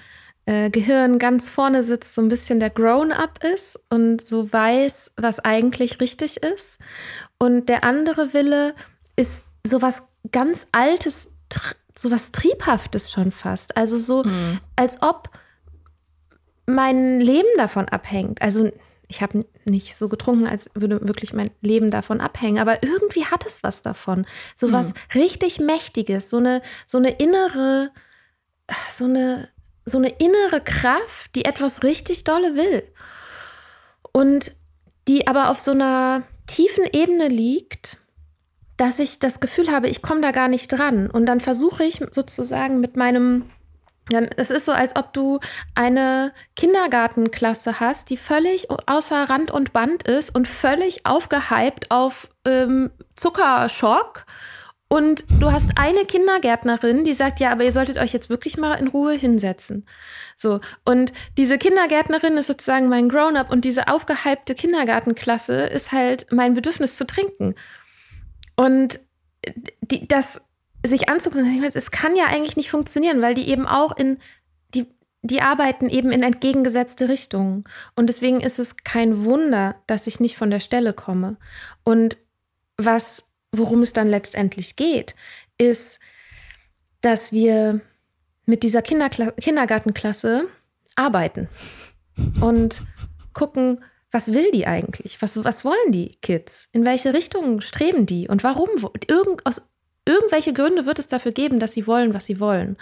äh, 0.46 0.70
Gehirn 0.70 1.18
ganz 1.18 1.50
vorne 1.50 1.82
sitzt, 1.82 2.14
so 2.14 2.22
ein 2.22 2.28
bisschen 2.28 2.60
der 2.60 2.70
Grown-up 2.70 3.40
ist 3.44 3.78
und 3.90 4.26
so 4.26 4.52
weiß, 4.52 5.12
was 5.16 5.40
eigentlich 5.40 6.00
richtig 6.00 6.38
ist. 6.38 6.78
Und 7.38 7.68
der 7.68 7.84
andere 7.84 8.32
Wille 8.32 8.74
ist 9.16 9.44
sowas 9.66 10.02
ganz 10.32 10.66
Altes, 10.72 11.34
sowas 11.98 12.30
Triebhaftes 12.32 13.10
schon 13.10 13.32
fast. 13.32 13.76
Also 13.76 13.98
so, 13.98 14.24
als 14.76 15.02
ob 15.02 15.30
mein 16.66 17.20
Leben 17.20 17.48
davon 17.56 17.88
abhängt. 17.88 18.42
Also 18.42 18.70
ich 19.08 19.22
habe 19.22 19.46
nicht 19.64 19.96
so 19.96 20.08
getrunken, 20.08 20.46
als 20.46 20.70
würde 20.74 21.06
wirklich 21.06 21.32
mein 21.32 21.50
Leben 21.60 21.90
davon 21.90 22.20
abhängen, 22.20 22.58
aber 22.58 22.82
irgendwie 22.82 23.24
hat 23.24 23.46
es 23.46 23.62
was 23.62 23.82
davon. 23.82 24.26
So 24.56 24.72
was 24.72 24.88
richtig 25.14 25.60
Mächtiges, 25.60 26.28
so 26.28 26.38
eine, 26.38 26.62
so 26.86 26.98
eine 26.98 27.10
innere, 27.10 27.90
so 28.96 29.04
eine, 29.04 29.48
so 29.86 29.98
eine 29.98 30.08
innere 30.08 30.60
Kraft, 30.60 31.34
die 31.34 31.44
etwas 31.44 31.82
richtig 31.82 32.24
dolle 32.24 32.56
will. 32.56 32.82
Und 34.12 34.52
die 35.08 35.26
aber 35.26 35.50
auf 35.50 35.60
so 35.60 35.70
einer 35.70 36.24
tiefen 36.46 36.84
Ebene 36.92 37.28
liegt, 37.28 37.98
dass 38.76 38.98
ich 38.98 39.20
das 39.20 39.40
Gefühl 39.40 39.70
habe, 39.70 39.88
ich 39.88 40.02
komme 40.02 40.20
da 40.20 40.32
gar 40.32 40.48
nicht 40.48 40.68
dran. 40.68 41.08
Und 41.08 41.26
dann 41.26 41.40
versuche 41.40 41.84
ich 41.84 42.02
sozusagen 42.10 42.80
mit 42.80 42.96
meinem 42.96 43.50
dann, 44.08 44.28
es 44.36 44.50
ist 44.50 44.66
so, 44.66 44.72
als 44.72 44.94
ob 44.94 45.12
du 45.12 45.40
eine 45.74 46.32
Kindergartenklasse 46.54 47.80
hast, 47.80 48.08
die 48.10 48.16
völlig 48.16 48.68
außer 48.70 49.28
Rand 49.28 49.50
und 49.50 49.72
Band 49.72 50.04
ist 50.04 50.32
und 50.32 50.46
völlig 50.46 51.04
aufgehypt 51.06 51.90
auf 51.90 52.28
ähm, 52.44 52.92
Zuckerschock. 53.16 54.26
Und 54.88 55.24
du 55.40 55.50
hast 55.50 55.72
eine 55.76 56.04
Kindergärtnerin, 56.04 57.02
die 57.02 57.12
sagt, 57.12 57.40
ja, 57.40 57.50
aber 57.50 57.64
ihr 57.64 57.72
solltet 57.72 57.98
euch 57.98 58.12
jetzt 58.12 58.30
wirklich 58.30 58.56
mal 58.56 58.74
in 58.74 58.86
Ruhe 58.86 59.14
hinsetzen. 59.14 59.84
So. 60.36 60.60
Und 60.84 61.12
diese 61.36 61.58
Kindergärtnerin 61.58 62.36
ist 62.36 62.46
sozusagen 62.46 62.88
mein 62.88 63.08
Grown-up 63.08 63.50
und 63.50 63.64
diese 63.64 63.88
aufgehypte 63.88 64.54
Kindergartenklasse 64.54 65.54
ist 65.66 65.90
halt 65.90 66.26
mein 66.30 66.54
Bedürfnis 66.54 66.96
zu 66.96 67.04
trinken. 67.04 67.56
Und 68.54 69.00
die, 69.80 70.06
das 70.06 70.40
sich 70.84 71.08
anzugucken, 71.08 71.64
es 71.64 71.90
kann 71.90 72.16
ja 72.16 72.26
eigentlich 72.26 72.56
nicht 72.56 72.70
funktionieren, 72.70 73.22
weil 73.22 73.34
die 73.34 73.48
eben 73.48 73.66
auch 73.66 73.96
in, 73.96 74.18
die, 74.74 74.86
die 75.22 75.42
arbeiten 75.42 75.88
eben 75.88 76.12
in 76.12 76.22
entgegengesetzte 76.22 77.08
Richtungen. 77.08 77.64
Und 77.96 78.08
deswegen 78.08 78.40
ist 78.40 78.58
es 78.58 78.76
kein 78.84 79.24
Wunder, 79.24 79.76
dass 79.86 80.06
ich 80.06 80.20
nicht 80.20 80.36
von 80.36 80.50
der 80.50 80.60
Stelle 80.60 80.92
komme. 80.92 81.36
Und 81.82 82.18
was, 82.76 83.25
worum 83.58 83.82
es 83.82 83.92
dann 83.92 84.08
letztendlich 84.08 84.76
geht, 84.76 85.14
ist, 85.58 86.00
dass 87.00 87.32
wir 87.32 87.80
mit 88.46 88.62
dieser 88.62 88.82
Kinderkla 88.82 89.32
Kindergartenklasse 89.32 90.48
arbeiten 90.94 91.48
und 92.40 92.82
gucken, 93.32 93.84
was 94.10 94.32
will 94.32 94.50
die 94.52 94.66
eigentlich? 94.66 95.20
Was, 95.20 95.44
was 95.44 95.64
wollen 95.64 95.92
die 95.92 96.16
Kids? 96.22 96.68
In 96.72 96.84
welche 96.84 97.12
Richtung 97.12 97.60
streben 97.60 98.06
die? 98.06 98.28
Und 98.28 98.44
warum? 98.44 98.68
Irgend, 99.06 99.44
aus 99.44 99.68
irgendwelche 100.06 100.52
Gründe 100.52 100.86
wird 100.86 100.98
es 100.98 101.08
dafür 101.08 101.32
geben, 101.32 101.60
dass 101.60 101.72
sie 101.72 101.86
wollen, 101.86 102.14
was 102.14 102.24
sie 102.24 102.40
wollen. 102.40 102.76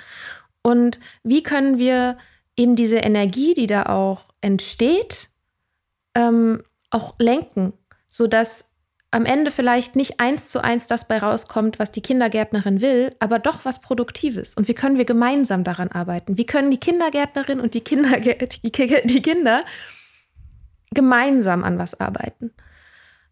Und 0.62 1.00
wie 1.22 1.42
können 1.42 1.78
wir 1.78 2.18
eben 2.56 2.76
diese 2.76 2.98
Energie, 2.98 3.54
die 3.54 3.66
da 3.66 3.86
auch 3.86 4.26
entsteht, 4.40 5.30
ähm, 6.14 6.62
auch 6.90 7.14
lenken, 7.18 7.72
sodass 8.06 8.73
am 9.14 9.26
Ende 9.26 9.52
vielleicht 9.52 9.94
nicht 9.94 10.18
eins 10.18 10.48
zu 10.48 10.62
eins 10.62 10.88
das 10.88 11.06
bei 11.06 11.18
rauskommt, 11.18 11.78
was 11.78 11.92
die 11.92 12.02
Kindergärtnerin 12.02 12.80
will, 12.80 13.14
aber 13.20 13.38
doch 13.38 13.64
was 13.64 13.80
Produktives. 13.80 14.54
Und 14.54 14.66
wie 14.66 14.74
können 14.74 14.98
wir 14.98 15.04
gemeinsam 15.04 15.62
daran 15.62 15.88
arbeiten? 15.88 16.36
Wie 16.36 16.46
können 16.46 16.72
die 16.72 16.80
Kindergärtnerin 16.80 17.60
und 17.60 17.74
die, 17.74 17.80
Kinder, 17.80 18.18
die, 18.20 19.02
die 19.04 19.22
Kinder 19.22 19.64
gemeinsam 20.92 21.62
an 21.62 21.78
was 21.78 22.00
arbeiten? 22.00 22.50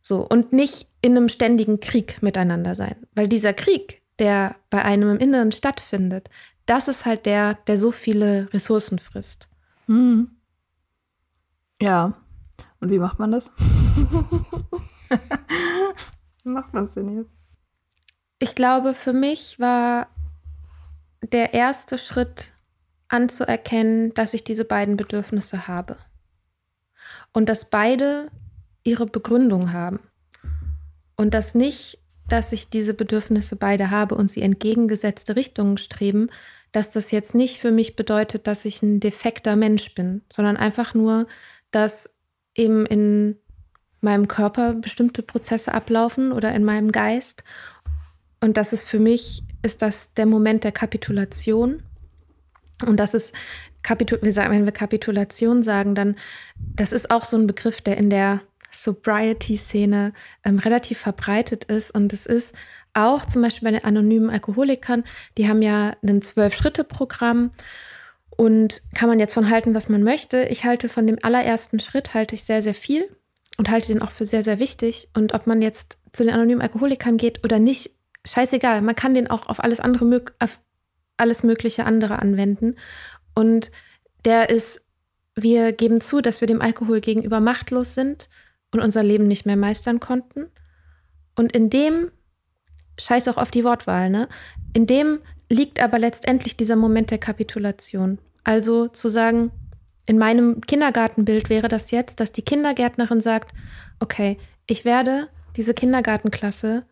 So, 0.02 0.20
und 0.20 0.52
nicht 0.52 0.86
in 1.00 1.16
einem 1.16 1.28
ständigen 1.28 1.80
Krieg 1.80 2.22
miteinander 2.22 2.76
sein. 2.76 2.94
Weil 3.16 3.26
dieser 3.26 3.52
Krieg, 3.52 4.02
der 4.20 4.54
bei 4.70 4.84
einem 4.84 5.10
im 5.10 5.18
Inneren 5.18 5.50
stattfindet, 5.50 6.30
das 6.64 6.86
ist 6.86 7.04
halt 7.04 7.26
der, 7.26 7.54
der 7.66 7.76
so 7.76 7.90
viele 7.90 8.48
Ressourcen 8.52 9.00
frisst. 9.00 9.48
Hm. 9.86 10.30
Ja. 11.80 12.14
Und 12.78 12.90
wie 12.90 13.00
macht 13.00 13.18
man 13.18 13.32
das? 13.32 13.50
wie 16.44 16.48
macht 16.48 16.72
man 16.72 16.84
es 16.84 16.94
denn 16.94 17.16
jetzt? 17.16 17.30
Ich 18.38 18.54
glaube, 18.54 18.94
für 18.94 19.12
mich 19.12 19.60
war 19.60 20.08
der 21.22 21.54
erste 21.54 21.98
Schritt 21.98 22.52
anzuerkennen, 23.08 24.14
dass 24.14 24.34
ich 24.34 24.42
diese 24.42 24.64
beiden 24.64 24.96
Bedürfnisse 24.96 25.68
habe. 25.68 25.96
Und 27.32 27.48
dass 27.48 27.70
beide 27.70 28.30
ihre 28.82 29.06
Begründung 29.06 29.72
haben. 29.72 30.00
Und 31.16 31.34
dass 31.34 31.54
nicht, 31.54 31.98
dass 32.28 32.52
ich 32.52 32.70
diese 32.70 32.94
Bedürfnisse 32.94 33.56
beide 33.56 33.90
habe 33.90 34.14
und 34.14 34.30
sie 34.30 34.42
entgegengesetzte 34.42 35.36
Richtungen 35.36 35.76
streben, 35.76 36.30
dass 36.72 36.90
das 36.90 37.10
jetzt 37.10 37.34
nicht 37.34 37.60
für 37.60 37.70
mich 37.70 37.96
bedeutet, 37.96 38.46
dass 38.46 38.64
ich 38.64 38.82
ein 38.82 38.98
defekter 38.98 39.56
Mensch 39.56 39.94
bin, 39.94 40.22
sondern 40.32 40.56
einfach 40.56 40.94
nur, 40.94 41.26
dass 41.70 42.10
eben 42.54 42.86
in 42.86 43.38
meinem 44.02 44.28
Körper 44.28 44.74
bestimmte 44.74 45.22
Prozesse 45.22 45.72
ablaufen 45.72 46.32
oder 46.32 46.54
in 46.54 46.64
meinem 46.64 46.92
Geist. 46.92 47.44
Und 48.40 48.56
das 48.56 48.72
ist 48.72 48.84
für 48.84 48.98
mich, 48.98 49.44
ist 49.62 49.82
das 49.82 50.14
der 50.14 50.26
Moment 50.26 50.64
der 50.64 50.72
Kapitulation. 50.72 51.82
Und 52.84 52.98
das 52.98 53.14
ist 53.14 53.34
Kapitul 53.82 54.20
wir 54.22 54.32
sagen, 54.32 54.52
wenn 54.52 54.64
wir 54.64 54.72
Kapitulation 54.72 55.62
sagen, 55.62 55.94
dann 55.94 56.16
das 56.56 56.92
ist 56.92 57.10
auch 57.10 57.24
so 57.24 57.36
ein 57.36 57.46
Begriff, 57.46 57.80
der 57.80 57.96
in 57.96 58.10
der 58.10 58.40
Sobriety-Szene 58.70 60.12
ähm, 60.44 60.58
relativ 60.58 60.98
verbreitet 60.98 61.64
ist. 61.64 61.92
Und 61.92 62.12
es 62.12 62.26
ist 62.26 62.54
auch 62.94 63.24
zum 63.26 63.42
Beispiel 63.42 63.66
bei 63.66 63.72
den 63.72 63.84
anonymen 63.84 64.30
Alkoholikern, 64.30 65.04
die 65.38 65.48
haben 65.48 65.62
ja 65.62 65.94
ein 66.02 66.22
Zwölf-Schritte-Programm 66.22 67.50
und 68.30 68.82
kann 68.94 69.08
man 69.08 69.20
jetzt 69.20 69.34
von 69.34 69.50
halten, 69.50 69.74
was 69.74 69.88
man 69.88 70.02
möchte. 70.02 70.44
Ich 70.44 70.64
halte 70.64 70.88
von 70.88 71.06
dem 71.06 71.18
allerersten 71.22 71.80
Schritt 71.80 72.14
halte 72.14 72.34
ich 72.34 72.44
sehr, 72.44 72.62
sehr 72.62 72.74
viel 72.74 73.08
und 73.62 73.70
halte 73.70 73.86
den 73.86 74.02
auch 74.02 74.10
für 74.10 74.26
sehr, 74.26 74.42
sehr 74.42 74.58
wichtig. 74.58 75.08
Und 75.14 75.34
ob 75.34 75.46
man 75.46 75.62
jetzt 75.62 75.96
zu 76.12 76.24
den 76.24 76.32
anonymen 76.32 76.62
Alkoholikern 76.62 77.16
geht 77.16 77.44
oder 77.44 77.60
nicht, 77.60 77.92
scheißegal. 78.26 78.82
Man 78.82 78.96
kann 78.96 79.14
den 79.14 79.30
auch 79.30 79.46
auf 79.46 79.62
alles 79.62 79.78
andere, 79.78 80.24
auf 80.40 80.58
alles 81.16 81.44
mögliche 81.44 81.84
andere 81.84 82.18
anwenden. 82.18 82.74
Und 83.36 83.70
der 84.24 84.50
ist, 84.50 84.84
wir 85.36 85.70
geben 85.70 86.00
zu, 86.00 86.20
dass 86.20 86.40
wir 86.40 86.48
dem 86.48 86.60
Alkohol 86.60 87.00
gegenüber 87.00 87.38
machtlos 87.38 87.94
sind 87.94 88.30
und 88.72 88.80
unser 88.80 89.04
Leben 89.04 89.28
nicht 89.28 89.46
mehr 89.46 89.56
meistern 89.56 90.00
konnten. 90.00 90.46
Und 91.36 91.52
in 91.52 91.70
dem, 91.70 92.10
scheiß 92.98 93.28
auch 93.28 93.36
auf 93.36 93.52
die 93.52 93.62
Wortwahl, 93.62 94.10
ne? 94.10 94.28
In 94.72 94.88
dem 94.88 95.20
liegt 95.48 95.80
aber 95.80 96.00
letztendlich 96.00 96.56
dieser 96.56 96.74
Moment 96.74 97.12
der 97.12 97.18
Kapitulation. 97.18 98.18
Also 98.42 98.88
zu 98.88 99.08
sagen, 99.08 99.52
in 100.06 100.18
meinem 100.18 100.60
Kindergartenbild 100.60 101.48
wäre 101.50 101.68
das 101.68 101.90
jetzt, 101.90 102.20
dass 102.20 102.32
die 102.32 102.42
Kindergärtnerin 102.42 103.20
sagt, 103.20 103.54
okay, 104.00 104.38
ich 104.66 104.84
werde 104.84 105.28
diese 105.56 105.74
Kindergartenklasse, 105.74 106.84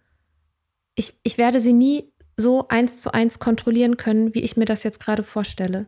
ich, 0.95 1.19
ich 1.23 1.39
werde 1.39 1.61
sie 1.61 1.73
nie 1.73 2.13
so 2.37 2.69
eins 2.69 3.01
zu 3.01 3.13
eins 3.13 3.39
kontrollieren 3.39 3.97
können, 3.97 4.35
wie 4.35 4.41
ich 4.41 4.57
mir 4.57 4.65
das 4.65 4.83
jetzt 4.83 5.01
gerade 5.01 5.25
vorstelle. 5.25 5.87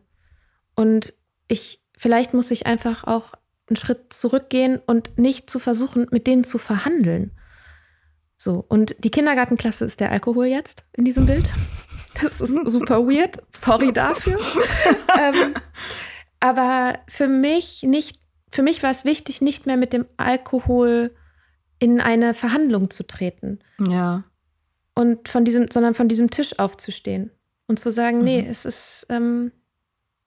Und 0.75 1.13
ich, 1.47 1.83
vielleicht 1.97 2.33
muss 2.33 2.51
ich 2.51 2.65
einfach 2.65 3.05
auch 3.05 3.33
einen 3.67 3.77
Schritt 3.77 4.13
zurückgehen 4.13 4.79
und 4.85 5.17
nicht 5.17 5.49
zu 5.49 5.59
versuchen, 5.59 6.07
mit 6.11 6.27
denen 6.27 6.43
zu 6.43 6.57
verhandeln. 6.57 7.31
So, 8.37 8.65
und 8.67 8.95
die 8.99 9.11
Kindergartenklasse 9.11 9.85
ist 9.85 9.99
der 9.99 10.11
Alkohol 10.11 10.47
jetzt 10.47 10.85
in 10.93 11.05
diesem 11.05 11.25
Bild. 11.25 11.45
Das 12.21 12.39
ist 12.41 12.71
super 12.71 13.07
weird. 13.07 13.37
Sorry 13.65 13.91
dafür. 13.93 14.37
ähm, 15.19 15.55
aber 16.43 16.99
für 17.07 17.29
mich 17.29 17.83
nicht, 17.83 18.19
für 18.51 18.63
mich 18.63 18.83
war 18.83 18.91
es 18.91 19.05
wichtig, 19.05 19.39
nicht 19.39 19.65
mehr 19.65 19.77
mit 19.77 19.93
dem 19.93 20.05
Alkohol 20.17 21.15
in 21.79 22.01
eine 22.01 22.33
Verhandlung 22.33 22.89
zu 22.89 23.07
treten. 23.07 23.59
Ja. 23.87 24.25
Und 24.93 25.29
von 25.29 25.45
diesem, 25.45 25.71
sondern 25.71 25.93
von 25.93 26.09
diesem 26.09 26.29
Tisch 26.29 26.59
aufzustehen 26.59 27.31
und 27.67 27.79
zu 27.79 27.93
sagen, 27.93 28.17
mhm. 28.17 28.23
nee, 28.25 28.45
es 28.45 28.65
ist, 28.65 29.05
ähm, 29.07 29.53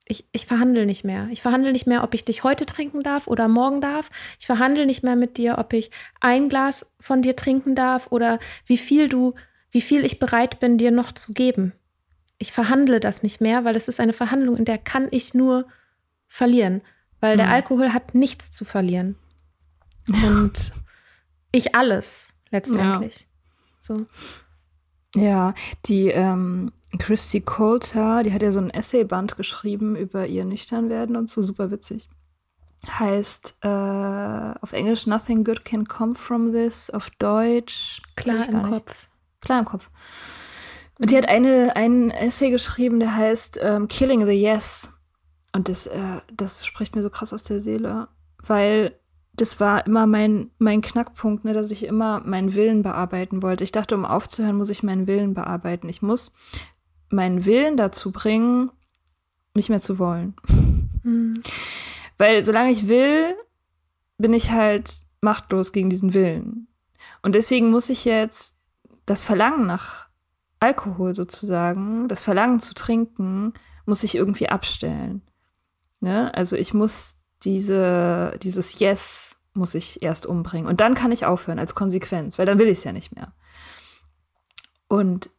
ich, 0.08 0.26
ich 0.32 0.46
verhandle 0.46 0.86
nicht 0.86 1.04
mehr. 1.04 1.28
Ich 1.32 1.42
verhandle 1.42 1.70
nicht 1.70 1.86
mehr, 1.86 2.02
ob 2.02 2.14
ich 2.14 2.24
dich 2.24 2.44
heute 2.44 2.64
trinken 2.64 3.02
darf 3.02 3.26
oder 3.26 3.46
morgen 3.46 3.82
darf. 3.82 4.08
Ich 4.40 4.46
verhandle 4.46 4.86
nicht 4.86 5.02
mehr 5.02 5.16
mit 5.16 5.36
dir, 5.36 5.58
ob 5.58 5.74
ich 5.74 5.90
ein 6.22 6.48
Glas 6.48 6.94
von 6.98 7.20
dir 7.20 7.36
trinken 7.36 7.74
darf 7.74 8.10
oder 8.10 8.38
wie 8.64 8.78
viel 8.78 9.10
du, 9.10 9.34
wie 9.70 9.82
viel 9.82 10.02
ich 10.02 10.18
bereit 10.18 10.60
bin, 10.60 10.78
dir 10.78 10.92
noch 10.92 11.12
zu 11.12 11.34
geben. 11.34 11.74
Ich 12.38 12.52
verhandle 12.52 13.00
das 13.00 13.22
nicht 13.22 13.42
mehr, 13.42 13.66
weil 13.66 13.76
es 13.76 13.86
ist 13.86 14.00
eine 14.00 14.14
Verhandlung, 14.14 14.56
in 14.56 14.64
der 14.64 14.78
kann 14.78 15.08
ich 15.10 15.34
nur 15.34 15.66
verlieren, 16.36 16.82
weil 17.20 17.34
mhm. 17.34 17.38
der 17.38 17.48
Alkohol 17.48 17.92
hat 17.92 18.14
nichts 18.14 18.52
zu 18.52 18.64
verlieren. 18.64 19.16
Und 20.08 20.52
ich 21.52 21.74
alles 21.74 22.34
letztendlich. 22.50 23.20
Ja. 23.20 23.26
So. 23.80 24.06
Ja, 25.14 25.54
die 25.86 26.08
ähm, 26.08 26.72
Christy 26.98 27.40
Coulter, 27.40 28.22
die 28.22 28.32
hat 28.32 28.42
ja 28.42 28.52
so 28.52 28.60
ein 28.60 28.70
Essayband 28.70 29.36
geschrieben 29.36 29.96
über 29.96 30.26
ihr 30.26 30.44
Nüchternwerden 30.44 31.16
und 31.16 31.30
so, 31.30 31.42
super 31.42 31.70
witzig. 31.70 32.08
Heißt 32.86 33.56
äh, 33.62 33.68
auf 33.68 34.72
Englisch 34.72 35.06
Nothing 35.06 35.42
good 35.42 35.64
can 35.64 35.88
come 35.88 36.14
from 36.14 36.52
this, 36.52 36.90
auf 36.90 37.08
Deutsch 37.18 38.02
Klar 38.14 38.46
im 38.48 38.62
Kopf. 38.62 39.08
Klar 39.40 39.60
im 39.60 39.64
Kopf. 39.64 39.88
Und 40.98 41.10
die 41.10 41.16
hat 41.16 41.28
eine, 41.28 41.74
einen 41.76 42.10
Essay 42.10 42.50
geschrieben, 42.50 43.00
der 43.00 43.16
heißt 43.16 43.58
ähm, 43.62 43.88
Killing 43.88 44.26
the 44.26 44.32
Yes. 44.32 44.92
Und 45.56 45.70
das, 45.70 45.86
äh, 45.86 46.20
das 46.36 46.66
spricht 46.66 46.94
mir 46.94 47.02
so 47.02 47.08
krass 47.08 47.32
aus 47.32 47.42
der 47.42 47.62
Seele, 47.62 48.08
weil 48.44 48.94
das 49.32 49.58
war 49.58 49.86
immer 49.86 50.06
mein, 50.06 50.50
mein 50.58 50.82
Knackpunkt, 50.82 51.46
ne, 51.46 51.54
dass 51.54 51.70
ich 51.70 51.84
immer 51.84 52.20
meinen 52.20 52.52
Willen 52.52 52.82
bearbeiten 52.82 53.42
wollte. 53.42 53.64
Ich 53.64 53.72
dachte, 53.72 53.94
um 53.94 54.04
aufzuhören, 54.04 54.58
muss 54.58 54.68
ich 54.68 54.82
meinen 54.82 55.06
Willen 55.06 55.32
bearbeiten. 55.32 55.88
Ich 55.88 56.02
muss 56.02 56.30
meinen 57.08 57.46
Willen 57.46 57.78
dazu 57.78 58.12
bringen, 58.12 58.70
nicht 59.54 59.70
mehr 59.70 59.80
zu 59.80 59.98
wollen. 59.98 60.34
Mhm. 61.02 61.40
Weil 62.18 62.44
solange 62.44 62.70
ich 62.70 62.86
will, 62.86 63.34
bin 64.18 64.34
ich 64.34 64.50
halt 64.50 64.92
machtlos 65.22 65.72
gegen 65.72 65.88
diesen 65.88 66.12
Willen. 66.12 66.68
Und 67.22 67.34
deswegen 67.34 67.70
muss 67.70 67.88
ich 67.88 68.04
jetzt 68.04 68.56
das 69.06 69.22
Verlangen 69.22 69.66
nach 69.66 70.10
Alkohol 70.60 71.14
sozusagen, 71.14 72.08
das 72.08 72.22
Verlangen 72.22 72.60
zu 72.60 72.74
trinken, 72.74 73.54
muss 73.86 74.02
ich 74.02 74.16
irgendwie 74.16 74.50
abstellen. 74.50 75.22
Ne? 76.00 76.32
Also 76.34 76.56
ich 76.56 76.74
muss 76.74 77.16
diese, 77.42 78.38
dieses 78.42 78.78
Yes 78.78 79.36
muss 79.54 79.74
ich 79.74 80.02
erst 80.02 80.26
umbringen. 80.26 80.68
Und 80.68 80.80
dann 80.80 80.94
kann 80.94 81.12
ich 81.12 81.26
aufhören 81.26 81.58
als 81.58 81.74
Konsequenz, 81.74 82.38
weil 82.38 82.46
dann 82.46 82.58
will 82.58 82.68
ich 82.68 82.78
es 82.78 82.84
ja 82.84 82.92
nicht 82.92 83.14
mehr. 83.14 83.32
Und 84.88 85.30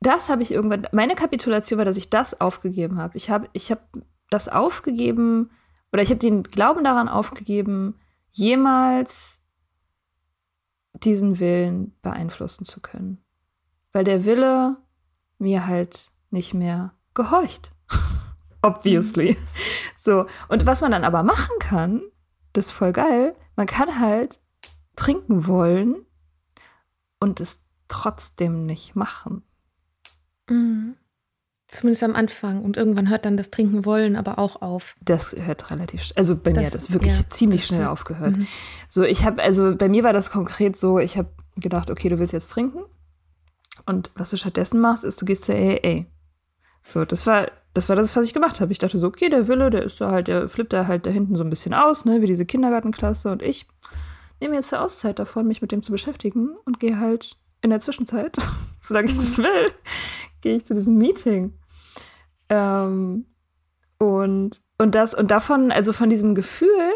das 0.00 0.28
habe 0.28 0.42
ich 0.42 0.52
irgendwann, 0.52 0.86
meine 0.92 1.14
Kapitulation 1.14 1.78
war, 1.78 1.84
dass 1.84 1.96
ich 1.96 2.10
das 2.10 2.40
aufgegeben 2.40 2.98
habe. 2.98 3.16
Ich 3.16 3.30
habe 3.30 3.48
ich 3.52 3.70
hab 3.70 3.88
das 4.30 4.48
aufgegeben 4.48 5.50
oder 5.92 6.02
ich 6.02 6.10
habe 6.10 6.18
den 6.18 6.42
Glauben 6.42 6.84
daran 6.84 7.08
aufgegeben, 7.08 7.98
jemals 8.30 9.40
diesen 10.94 11.38
Willen 11.38 11.96
beeinflussen 12.02 12.64
zu 12.64 12.80
können. 12.80 13.22
Weil 13.92 14.04
der 14.04 14.24
Wille 14.24 14.76
mir 15.38 15.66
halt 15.66 16.10
nicht 16.30 16.54
mehr 16.54 16.94
gehorcht. 17.14 17.72
Obviously. 18.62 19.32
Mhm. 19.32 19.46
So. 19.96 20.26
Und 20.48 20.66
was 20.66 20.80
man 20.80 20.92
dann 20.92 21.04
aber 21.04 21.22
machen 21.22 21.54
kann, 21.60 22.02
das 22.52 22.66
ist 22.66 22.72
voll 22.72 22.92
geil. 22.92 23.34
Man 23.56 23.66
kann 23.66 24.00
halt 24.00 24.40
trinken 24.96 25.46
wollen 25.46 26.06
und 27.18 27.40
es 27.40 27.60
trotzdem 27.88 28.64
nicht 28.66 28.96
machen. 28.96 29.42
Mhm. 30.48 30.96
Zumindest 31.68 32.02
am 32.02 32.14
Anfang. 32.14 32.62
Und 32.62 32.76
irgendwann 32.76 33.08
hört 33.08 33.24
dann 33.24 33.38
das 33.38 33.50
Trinken 33.50 33.86
wollen 33.86 34.16
aber 34.16 34.38
auch 34.38 34.60
auf. 34.60 34.94
Das 35.00 35.34
hört 35.34 35.70
relativ, 35.70 36.12
also 36.16 36.36
bei 36.36 36.52
das, 36.52 36.60
mir 36.60 36.66
hat 36.66 36.74
das 36.74 36.92
wirklich 36.92 37.16
ja, 37.16 37.30
ziemlich 37.30 37.62
das 37.62 37.68
schnell 37.68 37.86
aufgehört. 37.86 38.36
Mhm. 38.36 38.46
So, 38.90 39.02
ich 39.04 39.24
habe, 39.24 39.42
also 39.42 39.74
bei 39.74 39.88
mir 39.88 40.04
war 40.04 40.12
das 40.12 40.30
konkret 40.30 40.76
so, 40.76 40.98
ich 40.98 41.16
habe 41.16 41.30
gedacht, 41.56 41.90
okay, 41.90 42.10
du 42.10 42.18
willst 42.18 42.34
jetzt 42.34 42.50
trinken. 42.50 42.84
Und 43.86 44.10
was 44.14 44.30
du 44.30 44.36
stattdessen 44.36 44.80
machst, 44.80 45.02
ist, 45.02 45.20
du 45.20 45.24
gehst 45.24 45.44
zur 45.44 45.54
AA. 45.54 46.04
So, 46.84 47.06
das 47.06 47.26
war, 47.26 47.50
das 47.74 47.88
war 47.88 47.96
das, 47.96 48.14
was 48.16 48.26
ich 48.26 48.34
gemacht 48.34 48.60
habe. 48.60 48.72
Ich 48.72 48.78
dachte 48.78 48.98
so, 48.98 49.06
okay, 49.06 49.28
der 49.28 49.48
Wille, 49.48 49.70
der 49.70 49.82
ist 49.82 50.00
da 50.00 50.10
halt, 50.10 50.28
der 50.28 50.48
flippt 50.48 50.72
da 50.72 50.86
halt 50.86 51.06
da 51.06 51.10
hinten 51.10 51.36
so 51.36 51.44
ein 51.44 51.50
bisschen 51.50 51.74
aus, 51.74 52.04
ne, 52.04 52.20
wie 52.20 52.26
diese 52.26 52.44
Kindergartenklasse. 52.44 53.30
Und 53.30 53.42
ich 53.42 53.66
nehme 54.40 54.56
jetzt 54.56 54.72
eine 54.72 54.82
Auszeit 54.82 55.18
davon, 55.18 55.46
mich 55.46 55.62
mit 55.62 55.72
dem 55.72 55.82
zu 55.82 55.92
beschäftigen 55.92 56.50
und 56.64 56.80
gehe 56.80 56.98
halt 56.98 57.36
in 57.62 57.70
der 57.70 57.80
Zwischenzeit, 57.80 58.36
solange 58.80 59.08
ich 59.08 59.16
das 59.16 59.38
will, 59.38 59.72
gehe 60.42 60.56
ich 60.56 60.66
zu 60.66 60.74
diesem 60.74 60.96
Meeting. 60.98 61.54
Ähm, 62.48 63.26
und, 63.98 64.60
und 64.78 64.94
das, 64.94 65.14
und 65.14 65.30
davon, 65.30 65.70
also 65.70 65.92
von 65.92 66.10
diesem 66.10 66.34
Gefühl 66.34 66.92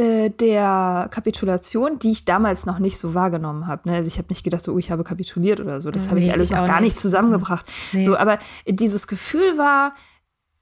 äh, 0.00 0.30
der 0.30 1.08
Kapitulation, 1.10 1.98
die 1.98 2.10
ich 2.10 2.24
damals 2.24 2.64
noch 2.64 2.78
nicht 2.78 2.96
so 2.96 3.12
wahrgenommen 3.12 3.66
habe. 3.66 3.88
Ne? 3.88 3.96
Also 3.96 4.08
ich 4.08 4.16
habe 4.16 4.28
nicht 4.30 4.42
gedacht, 4.42 4.64
so, 4.64 4.72
oh, 4.72 4.78
ich 4.78 4.90
habe 4.90 5.04
kapituliert 5.04 5.60
oder 5.60 5.82
so. 5.82 5.90
Das 5.90 6.04
nee, 6.04 6.10
habe 6.10 6.20
ich 6.20 6.32
alles 6.32 6.50
ich 6.50 6.56
noch 6.56 6.66
gar 6.66 6.80
nicht 6.80 6.98
zusammengebracht. 6.98 7.66
Nee. 7.92 8.00
So, 8.00 8.16
aber 8.16 8.38
dieses 8.66 9.06
Gefühl 9.06 9.58
war 9.58 9.94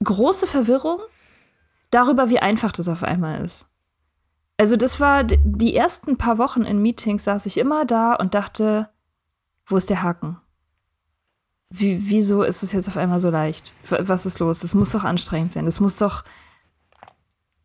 große 0.03 0.45
Verwirrung 0.45 0.99
darüber, 1.89 2.29
wie 2.29 2.39
einfach 2.39 2.73
das 2.73 2.89
auf 2.89 3.03
einmal 3.03 3.43
ist. 3.45 3.65
Also 4.57 4.75
das 4.75 4.99
war 4.99 5.23
die 5.23 5.73
ersten 5.73 6.17
paar 6.17 6.37
Wochen 6.37 6.63
in 6.63 6.81
Meetings 6.81 7.23
saß 7.23 7.45
ich 7.45 7.57
immer 7.57 7.85
da 7.85 8.15
und 8.15 8.33
dachte, 8.33 8.89
wo 9.65 9.77
ist 9.77 9.89
der 9.89 10.03
Haken? 10.03 10.37
Wie, 11.69 12.09
wieso 12.09 12.43
ist 12.43 12.61
es 12.61 12.73
jetzt 12.73 12.89
auf 12.89 12.97
einmal 12.97 13.21
so 13.21 13.29
leicht? 13.29 13.73
Was 13.87 14.25
ist 14.25 14.39
los? 14.39 14.59
Das 14.59 14.73
muss 14.73 14.91
doch 14.91 15.05
anstrengend 15.05 15.53
sein. 15.53 15.65
Das 15.65 15.79
muss 15.79 15.95
doch. 15.97 16.23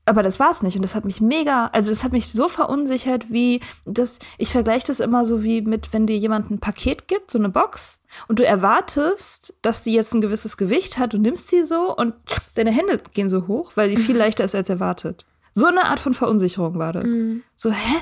Aber 0.06 0.22
das 0.22 0.38
war 0.38 0.50
es 0.50 0.62
nicht. 0.62 0.76
Und 0.76 0.82
das 0.82 0.94
hat 0.94 1.04
mich 1.04 1.20
mega, 1.20 1.68
also 1.68 1.90
das 1.90 2.04
hat 2.04 2.12
mich 2.12 2.30
so 2.30 2.48
verunsichert, 2.48 3.30
wie 3.32 3.60
das, 3.86 4.18
ich 4.36 4.50
vergleiche 4.50 4.86
das 4.86 5.00
immer 5.00 5.24
so 5.24 5.42
wie 5.42 5.62
mit, 5.62 5.92
wenn 5.92 6.06
dir 6.06 6.18
jemand 6.18 6.50
ein 6.50 6.58
Paket 6.58 7.08
gibt, 7.08 7.30
so 7.30 7.38
eine 7.38 7.48
Box, 7.48 8.00
und 8.28 8.38
du 8.38 8.46
erwartest, 8.46 9.54
dass 9.62 9.82
die 9.82 9.92
jetzt 9.92 10.14
ein 10.14 10.20
gewisses 10.20 10.56
Gewicht 10.56 10.98
hat, 10.98 11.14
du 11.14 11.18
nimmst 11.18 11.48
sie 11.48 11.62
so 11.62 11.96
und 11.96 12.14
deine 12.54 12.70
Hände 12.70 13.00
gehen 13.12 13.30
so 13.30 13.46
hoch, 13.48 13.72
weil 13.76 13.90
die 13.90 13.96
viel 13.96 14.16
leichter 14.24 14.44
ist 14.44 14.54
als 14.54 14.68
erwartet. 14.68 15.24
So 15.54 15.66
eine 15.66 15.84
Art 15.84 16.00
von 16.00 16.14
Verunsicherung 16.14 16.78
war 16.78 16.92
das. 16.92 17.10
Mhm. 17.10 17.42
So, 17.56 17.70
hä? 17.70 17.96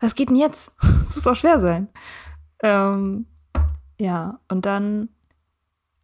Was 0.00 0.14
geht 0.14 0.30
denn 0.30 0.36
jetzt? 0.36 0.72
Das 1.02 1.16
muss 1.16 1.26
auch 1.26 1.34
schwer 1.34 1.58
sein. 1.60 1.88
Ähm, 2.62 3.26
ja, 3.98 4.38
und 4.48 4.66
dann 4.66 5.08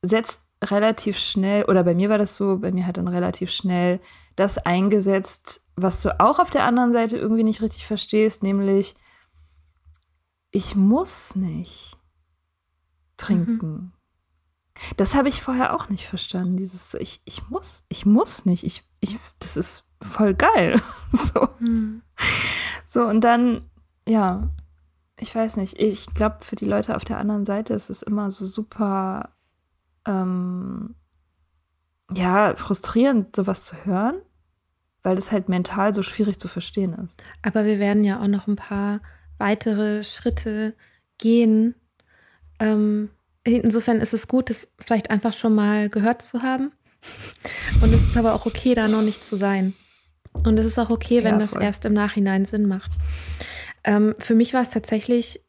setzt 0.02 0.42
relativ 0.62 1.18
schnell, 1.18 1.64
oder 1.64 1.84
bei 1.84 1.94
mir 1.94 2.08
war 2.08 2.18
das 2.18 2.36
so, 2.36 2.58
bei 2.58 2.72
mir 2.72 2.86
hat 2.86 2.96
dann 2.96 3.08
relativ 3.08 3.50
schnell 3.50 4.00
das 4.36 4.58
eingesetzt, 4.58 5.62
was 5.76 6.02
du 6.02 6.18
auch 6.20 6.38
auf 6.38 6.50
der 6.50 6.64
anderen 6.64 6.92
Seite 6.92 7.16
irgendwie 7.16 7.44
nicht 7.44 7.62
richtig 7.62 7.86
verstehst, 7.86 8.42
nämlich 8.42 8.94
ich 10.50 10.74
muss 10.74 11.34
nicht 11.36 11.96
trinken. 13.16 13.66
Mhm. 13.66 13.92
Das 14.96 15.14
habe 15.14 15.28
ich 15.28 15.42
vorher 15.42 15.74
auch 15.74 15.88
nicht 15.88 16.06
verstanden. 16.06 16.56
Dieses 16.56 16.94
ich, 16.94 17.20
ich 17.24 17.48
muss, 17.48 17.84
ich 17.88 18.06
muss 18.06 18.44
nicht. 18.44 18.64
Ich, 18.64 18.84
ich, 19.00 19.18
das 19.40 19.56
ist 19.56 19.84
voll 20.00 20.34
geil. 20.34 20.80
so. 21.12 21.48
Mhm. 21.58 22.02
so, 22.86 23.04
und 23.06 23.22
dann, 23.22 23.64
ja, 24.06 24.48
ich 25.18 25.34
weiß 25.34 25.56
nicht. 25.56 25.78
Ich 25.80 26.06
glaube, 26.14 26.38
für 26.40 26.56
die 26.56 26.64
Leute 26.64 26.96
auf 26.96 27.04
der 27.04 27.18
anderen 27.18 27.44
Seite 27.44 27.74
ist 27.74 27.90
es 27.90 28.02
immer 28.02 28.30
so 28.30 28.46
super, 28.46 29.30
ähm, 30.08 30.94
ja, 32.16 32.56
frustrierend, 32.56 33.36
sowas 33.36 33.64
zu 33.64 33.76
hören, 33.84 34.16
weil 35.02 35.18
es 35.18 35.30
halt 35.30 35.48
mental 35.48 35.94
so 35.94 36.02
schwierig 36.02 36.38
zu 36.38 36.48
verstehen 36.48 36.94
ist. 37.04 37.22
Aber 37.42 37.64
wir 37.64 37.78
werden 37.78 38.02
ja 38.02 38.20
auch 38.20 38.26
noch 38.26 38.46
ein 38.46 38.56
paar 38.56 39.00
weitere 39.36 40.02
Schritte 40.02 40.74
gehen. 41.18 41.74
Ähm, 42.58 43.10
insofern 43.44 44.00
ist 44.00 44.14
es 44.14 44.26
gut, 44.26 44.50
es 44.50 44.68
vielleicht 44.78 45.10
einfach 45.10 45.34
schon 45.34 45.54
mal 45.54 45.90
gehört 45.90 46.22
zu 46.22 46.42
haben. 46.42 46.72
Und 47.82 47.92
es 47.92 48.02
ist 48.02 48.16
aber 48.16 48.34
auch 48.34 48.46
okay, 48.46 48.74
da 48.74 48.88
noch 48.88 49.02
nicht 49.02 49.22
zu 49.22 49.36
sein. 49.36 49.74
Und 50.32 50.58
es 50.58 50.66
ist 50.66 50.78
auch 50.78 50.90
okay, 50.90 51.24
wenn 51.24 51.34
ja, 51.34 51.40
das 51.40 51.52
erst 51.52 51.84
im 51.84 51.92
Nachhinein 51.92 52.44
Sinn 52.44 52.66
macht. 52.66 52.90
Ähm, 53.84 54.14
für 54.18 54.34
mich 54.34 54.54
war 54.54 54.62
es 54.62 54.70
tatsächlich 54.70 55.44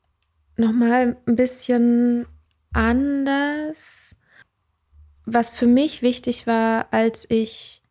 noch 0.58 0.72
mal 0.72 1.18
ein 1.26 1.36
bisschen 1.36 2.26
anders. 2.74 4.09
Was 5.32 5.50
für 5.50 5.68
mich 5.68 6.02
wichtig 6.02 6.48
war, 6.48 6.88
als 6.92 7.26
ich 7.30 7.84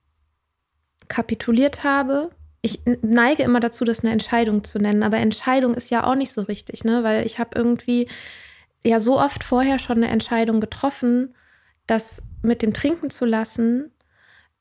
kapituliert 1.07 1.85
habe. 1.85 2.31
Ich 2.63 2.81
neige 3.03 3.45
immer 3.45 3.61
dazu, 3.61 3.85
das 3.85 4.01
eine 4.01 4.13
Entscheidung 4.13 4.65
zu 4.65 4.79
nennen, 4.79 5.05
aber 5.05 5.19
Entscheidung 5.19 5.75
ist 5.75 5.91
ja 5.91 6.05
auch 6.05 6.17
nicht 6.17 6.33
so 6.33 6.43
richtig, 6.43 6.85
ne? 6.85 7.05
Weil 7.05 7.25
ich 7.25 7.39
habe 7.39 7.51
irgendwie 7.55 8.09
ja 8.85 8.99
so 8.99 9.21
oft 9.21 9.45
vorher 9.45 9.79
schon 9.79 9.99
eine 9.99 10.09
Entscheidung 10.09 10.61
getroffen, 10.61 11.35
das 11.87 12.23
mit 12.43 12.63
dem 12.63 12.75
Trinken 12.75 13.11
zu 13.11 13.25
lassen, 13.25 13.93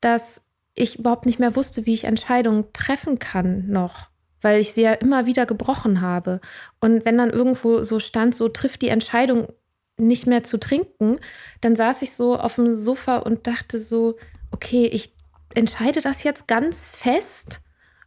dass 0.00 0.46
ich 0.74 1.00
überhaupt 1.00 1.26
nicht 1.26 1.40
mehr 1.40 1.56
wusste, 1.56 1.86
wie 1.86 1.94
ich 1.94 2.04
Entscheidungen 2.04 2.66
treffen 2.72 3.18
kann 3.18 3.68
noch, 3.68 4.08
weil 4.40 4.60
ich 4.60 4.74
sie 4.74 4.82
ja 4.82 4.92
immer 4.92 5.26
wieder 5.26 5.44
gebrochen 5.44 6.00
habe. 6.00 6.40
Und 6.80 7.04
wenn 7.04 7.18
dann 7.18 7.30
irgendwo 7.30 7.82
so 7.82 7.98
stand, 7.98 8.36
so 8.36 8.48
trifft 8.48 8.82
die 8.82 8.88
Entscheidung 8.88 9.48
nicht 9.98 10.26
mehr 10.26 10.44
zu 10.44 10.58
trinken, 10.58 11.18
dann 11.60 11.76
saß 11.76 12.02
ich 12.02 12.14
so 12.14 12.38
auf 12.38 12.56
dem 12.56 12.74
Sofa 12.74 13.18
und 13.18 13.46
dachte 13.46 13.78
so, 13.80 14.16
okay, 14.50 14.86
ich 14.86 15.12
entscheide 15.54 16.00
das 16.00 16.22
jetzt 16.22 16.46
ganz 16.46 16.76
fest 16.76 17.60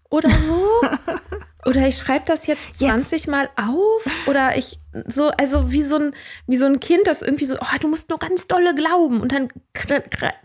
oder 0.10 0.30
so. 0.30 0.67
oder 1.65 1.88
ich 1.88 1.97
schreibe 1.97 2.25
das 2.25 2.45
jetzt 2.45 2.80
20 2.80 3.12
jetzt. 3.12 3.27
Mal 3.27 3.49
auf. 3.56 4.06
Oder 4.27 4.58
ich 4.58 4.80
so, 5.08 5.30
also 5.30 5.71
wie 5.71 5.84
so 5.84 5.95
ein, 5.95 6.13
wie 6.47 6.58
so 6.58 6.65
ein 6.65 6.80
Kind, 6.80 7.08
das 7.08 7.21
irgendwie 7.21 7.45
so, 7.45 7.56
oh, 7.56 7.77
du 7.80 7.88
musst 7.88 8.10
nur 8.10 8.19
ganz 8.19 8.47
dolle 8.47 8.75
glauben. 8.75 9.21
Und 9.21 9.32
dann, 9.32 9.49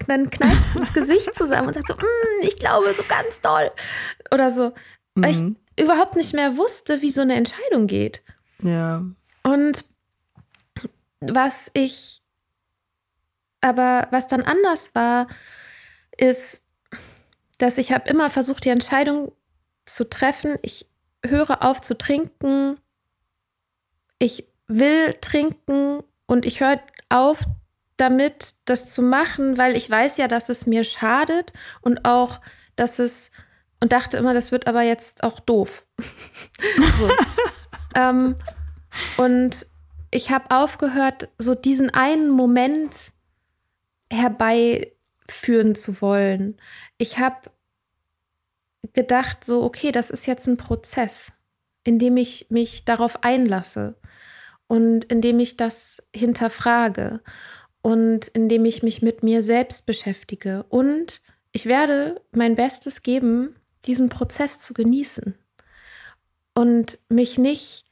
dann 0.06 0.30
knallt 0.30 0.52
es 0.74 0.80
das 0.80 0.92
Gesicht 0.92 1.34
zusammen 1.34 1.68
und 1.68 1.74
sagt 1.74 1.88
so, 1.88 1.94
mm, 1.94 2.42
ich 2.42 2.56
glaube 2.56 2.94
so 2.96 3.02
ganz 3.08 3.40
doll. 3.40 3.70
Oder 4.32 4.52
so. 4.52 4.72
Mhm. 5.14 5.24
Weil 5.24 5.30
ich 5.32 5.38
mhm. 5.38 5.56
überhaupt 5.78 6.16
nicht 6.16 6.32
mehr 6.32 6.56
wusste, 6.56 7.02
wie 7.02 7.10
so 7.10 7.22
eine 7.22 7.34
Entscheidung 7.34 7.86
geht. 7.86 8.22
Ja. 8.62 9.04
Und 9.42 9.84
was 11.20 11.70
ich, 11.74 12.22
aber 13.60 14.08
was 14.10 14.26
dann 14.26 14.42
anders 14.42 14.94
war, 14.94 15.26
ist, 16.16 16.62
dass 17.58 17.78
ich 17.78 17.92
habe 17.92 18.08
immer 18.08 18.30
versucht, 18.30 18.64
die 18.64 18.70
Entscheidung 18.70 19.32
zu 19.84 20.08
treffen. 20.08 20.58
Ich 20.62 20.88
höre 21.24 21.62
auf 21.62 21.80
zu 21.80 21.96
trinken. 21.96 22.78
Ich 24.18 24.48
will 24.66 25.14
trinken 25.20 26.02
und 26.26 26.44
ich 26.44 26.60
höre 26.60 26.80
auf 27.08 27.44
damit, 27.96 28.54
das 28.66 28.92
zu 28.92 29.00
machen, 29.00 29.56
weil 29.56 29.74
ich 29.74 29.88
weiß 29.88 30.18
ja, 30.18 30.28
dass 30.28 30.48
es 30.48 30.66
mir 30.66 30.84
schadet 30.84 31.52
und 31.80 32.04
auch, 32.04 32.40
dass 32.74 32.98
es 32.98 33.30
und 33.80 33.92
dachte 33.92 34.16
immer, 34.16 34.34
das 34.34 34.52
wird 34.52 34.66
aber 34.66 34.82
jetzt 34.82 35.22
auch 35.22 35.40
doof. 35.40 35.86
ähm, 37.94 38.36
und 39.16 39.66
ich 40.10 40.30
habe 40.30 40.50
aufgehört, 40.50 41.28
so 41.38 41.54
diesen 41.54 41.90
einen 41.90 42.30
Moment 42.30 42.94
herbeiführen 44.10 45.74
zu 45.74 46.00
wollen. 46.00 46.56
Ich 46.98 47.18
habe 47.18 47.50
gedacht, 48.92 49.44
so, 49.44 49.62
okay, 49.62 49.92
das 49.92 50.10
ist 50.10 50.26
jetzt 50.26 50.46
ein 50.46 50.56
Prozess, 50.56 51.32
in 51.84 51.98
dem 51.98 52.16
ich 52.16 52.46
mich 52.50 52.84
darauf 52.84 53.22
einlasse 53.24 53.96
und 54.68 55.04
in 55.04 55.20
dem 55.20 55.38
ich 55.40 55.56
das 55.56 56.08
hinterfrage 56.14 57.20
und 57.82 58.28
in 58.28 58.48
dem 58.48 58.64
ich 58.64 58.82
mich 58.82 59.02
mit 59.02 59.22
mir 59.22 59.42
selbst 59.42 59.86
beschäftige. 59.86 60.64
Und 60.68 61.20
ich 61.52 61.66
werde 61.66 62.20
mein 62.32 62.54
Bestes 62.54 63.02
geben, 63.02 63.56
diesen 63.86 64.08
Prozess 64.08 64.60
zu 64.60 64.74
genießen 64.74 65.36
und 66.54 66.98
mich 67.08 67.38
nicht, 67.38 67.85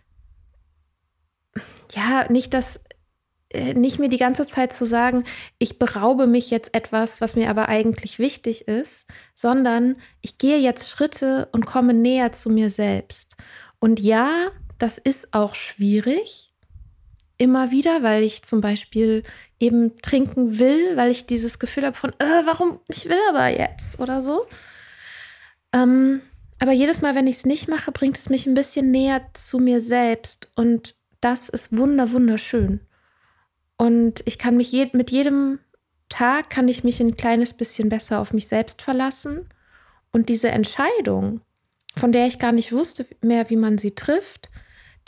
ja, 1.95 2.31
nicht 2.31 2.55
das 2.55 2.81
äh, 3.55 3.73
nicht 3.75 4.01
mir 4.01 4.09
die 4.09 4.19
ganze 4.19 4.47
Zeit 4.47 4.73
zu 4.73 4.85
sagen, 4.85 5.25
ich 5.59 5.79
beraube 5.79 6.27
mich 6.27 6.51
jetzt 6.51 6.75
etwas, 6.75 7.21
was 7.21 7.37
mir 7.37 7.49
aber 7.49 7.69
eigentlich 7.69 8.19
wichtig 8.19 8.67
ist, 8.67 9.07
sondern 9.35 9.97
ich 10.21 10.39
gehe 10.39 10.59
jetzt 10.59 10.89
Schritte 10.89 11.49
und 11.53 11.65
komme 11.65 11.95
näher 11.95 12.33
zu 12.33 12.51
mir 12.51 12.71
selbst. 12.71 13.37
Und 13.79 14.01
ja, 14.01 14.49
das 14.79 14.99
ist 14.99 15.35
auch 15.35 15.55
schwierig, 15.55 16.53
immer 17.39 17.71
wieder, 17.71 18.03
weil 18.03 18.25
ich 18.25 18.43
zum 18.43 18.61
Beispiel 18.61 19.23
eben 19.61 19.97
trinken 19.99 20.59
will, 20.59 20.97
weil 20.97 21.13
ich 21.13 21.27
dieses 21.27 21.61
Gefühl 21.61 21.87
habe 21.87 21.97
von, 21.97 22.11
äh, 22.19 22.43
warum, 22.45 22.81
ich 22.89 23.09
will 23.09 23.19
aber 23.31 23.49
jetzt 23.49 24.01
oder 24.01 24.21
so. 24.21 24.47
Ähm, 25.73 26.23
aber 26.59 26.73
jedes 26.73 27.03
Mal, 27.03 27.15
wenn 27.15 27.27
ich 27.27 27.37
es 27.37 27.47
nicht 27.47 27.69
mache, 27.69 27.93
bringt 27.93 28.17
es 28.19 28.31
mich 28.31 28.47
ein 28.47 28.55
bisschen 28.55 28.91
näher 28.91 29.23
zu 29.33 29.59
mir 29.59 29.81
selbst 29.81 30.51
und 30.57 30.97
das 31.25 31.49
ist 31.49 31.77
wunder, 31.77 32.13
wunderschön. 32.13 32.81
Und 33.77 34.23
ich 34.27 34.39
kann 34.39 34.57
mich 34.57 34.71
je 34.71 34.91
mit 34.93 35.11
jedem 35.11 35.59
Tag 36.11 36.51
kann 36.51 36.69
ich 36.69 36.85
mich 36.85 37.01
ein 37.01 37.17
kleines 37.17 37.55
bisschen 37.55 37.89
besser 37.89 38.21
auf 38.21 38.33
mich 38.33 38.47
selbst 38.47 38.83
verlassen. 38.83 39.49
Und 40.13 40.29
diese 40.29 40.51
Entscheidung, 40.51 41.41
von 41.97 42.13
der 42.13 42.27
ich 42.27 42.39
gar 42.39 42.53
nicht 42.53 42.73
wusste 42.73 43.07
mehr, 43.23 43.49
wie 43.49 43.57
man 43.57 43.79
sie 43.79 43.95
trifft, 43.95 44.51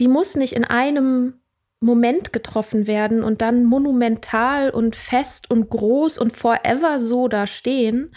die 0.00 0.08
muss 0.08 0.34
nicht 0.34 0.54
in 0.54 0.64
einem 0.64 1.34
Moment 1.80 2.32
getroffen 2.32 2.86
werden 2.86 3.22
und 3.22 3.42
dann 3.42 3.64
monumental 3.64 4.70
und 4.70 4.96
fest 4.96 5.50
und 5.50 5.68
groß 5.68 6.16
und 6.16 6.34
forever 6.34 6.98
so 6.98 7.28
da 7.28 7.46
stehen, 7.46 8.14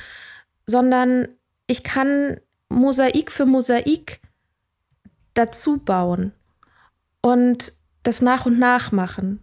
sondern 0.65 1.27
ich 1.67 1.83
kann 1.83 2.39
Mosaik 2.69 3.29
für 3.29 3.45
Mosaik 3.45 4.21
dazu 5.33 5.83
bauen 5.83 6.31
und 7.21 7.73
das 8.09 8.23
nach 8.23 8.47
und 8.47 8.57
nach 8.57 8.91
machen. 8.91 9.39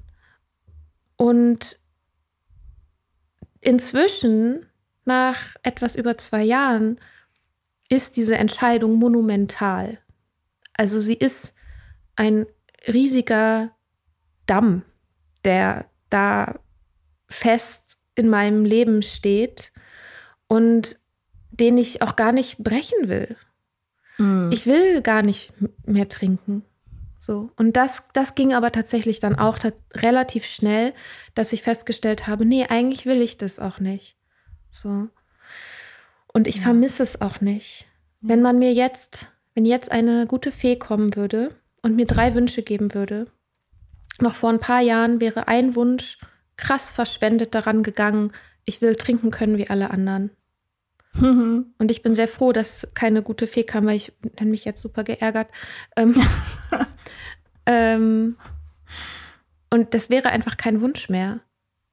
Und 1.15 1.79
inzwischen, 3.61 4.67
nach 5.05 5.55
etwas 5.63 5.95
über 5.95 6.19
zwei 6.19 6.43
Jahren, 6.43 6.99
ist 7.89 8.17
diese 8.17 8.37
Entscheidung 8.37 8.97
monumental. 8.97 9.99
Also 10.73 11.01
sie 11.01 11.15
ist 11.15 11.55
ein 12.17 12.47
riesiger 12.89 13.71
Damm, 14.47 14.83
der 15.45 15.87
da 16.11 16.59
fest 17.29 17.99
in 18.17 18.29
meinem 18.29 18.65
Leben 18.65 19.03
steht 19.03 19.73
und 20.49 20.99
den 21.53 21.79
ich 21.79 22.03
auch 22.03 22.17
gar 22.17 22.33
nicht 22.33 22.59
brechen 22.59 23.09
will. 23.09 23.37
Mm. 24.19 24.51
Ich 24.51 24.67
will 24.67 25.03
gar 25.03 25.23
nicht 25.23 25.53
mehr 25.87 26.09
trinken. 26.09 26.65
So. 27.27 27.51
Und 27.57 27.77
das, 27.77 28.07
das 28.13 28.37
ging 28.37 28.55
aber 28.55 28.71
tatsächlich 28.71 29.19
dann 29.19 29.37
auch 29.37 29.59
relativ 29.95 30.45
schnell, 30.47 30.95
dass 31.35 31.53
ich 31.53 31.63
festgestellt 31.63 32.29
habe, 32.29 32.47
nee, 32.47 32.67
eigentlich 32.69 33.05
will 33.05 33.21
ich 33.21 33.37
das 33.37 33.59
auch 33.59 33.81
nicht. 33.81 34.17
So. 34.71 35.09
Und 36.33 36.47
ich 36.47 36.57
ja. 36.57 36.63
vermisse 36.63 37.03
es 37.03 37.21
auch 37.21 37.41
nicht. 37.41 37.89
Ja. 38.21 38.29
Wenn 38.29 38.43
man 38.43 38.61
mir 38.61 38.73
jetzt, 38.73 39.33
wenn 39.55 39.67
jetzt 39.67 39.91
eine 39.91 40.29
gute 40.29 40.53
Fee 40.53 40.77
kommen 40.77 41.17
würde 41.17 41.53
und 41.83 41.97
mir 41.97 42.07
drei 42.07 42.33
Wünsche 42.37 42.63
geben 42.63 42.95
würde, 42.95 43.27
noch 44.21 44.37
vor 44.37 44.51
ein 44.51 44.61
paar 44.61 44.81
Jahren 44.81 45.21
wäre 45.21 45.49
ein 45.49 45.75
Wunsch 45.75 46.21
krass 46.57 46.91
verschwendet 46.91 47.57
daran 47.57 47.83
gegangen, 47.83 48.31
ich 48.65 48.81
will 48.81 48.95
trinken 48.95 49.33
können 49.33 49.59
wie 49.59 49.69
alle 49.69 49.91
anderen. 49.91 50.31
Mhm. 51.21 51.67
Und 51.79 51.91
ich 51.91 52.03
bin 52.03 52.15
sehr 52.15 52.29
froh, 52.29 52.53
dass 52.53 52.89
keine 52.95 53.23
gute 53.23 53.47
Fee 53.47 53.65
kam, 53.65 53.87
weil 53.87 53.97
ich 53.97 54.13
hätte 54.23 54.45
mich 54.47 54.65
jetzt 54.65 54.83
super 54.83 55.05
geärgert. 55.05 55.49
Ähm, 55.97 56.15
ähm, 57.67 58.37
und 59.71 59.95
das 59.95 60.11
wäre 60.11 60.31
einfach 60.31 60.57
kein 60.57 60.81
Wunsch 60.81 61.09
mehr. 61.09 61.41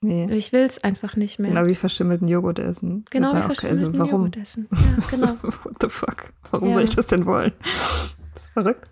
Nee. 0.02 0.30
Ich 0.34 0.52
will 0.52 0.64
es 0.64 0.84
einfach 0.84 1.16
nicht 1.16 1.40
mehr. 1.40 1.52
Genau 1.52 1.66
wie 1.66 1.76
verschimmelten 1.76 2.28
Joghurt 2.28 2.60
essen. 2.60 3.06
Genau 3.10 3.34
wie 3.34 3.38
auch- 3.38 3.46
verschimmelten 3.46 3.86
also 3.88 4.00
warum? 4.00 4.12
Joghurt 4.12 4.38
essen. 4.38 4.68
Ja, 4.72 4.78
genau. 5.10 5.38
What 5.64 5.76
the 5.82 5.90
fuck? 5.90 6.34
Warum 6.52 6.68
Ja. 6.70 6.74
soll 6.76 6.84
ich 6.84 6.96
das 6.96 7.08
denn 7.08 7.26
wollen? 7.26 7.54
Das 8.34 8.44
ist 8.44 8.48
verrückt. 8.52 8.90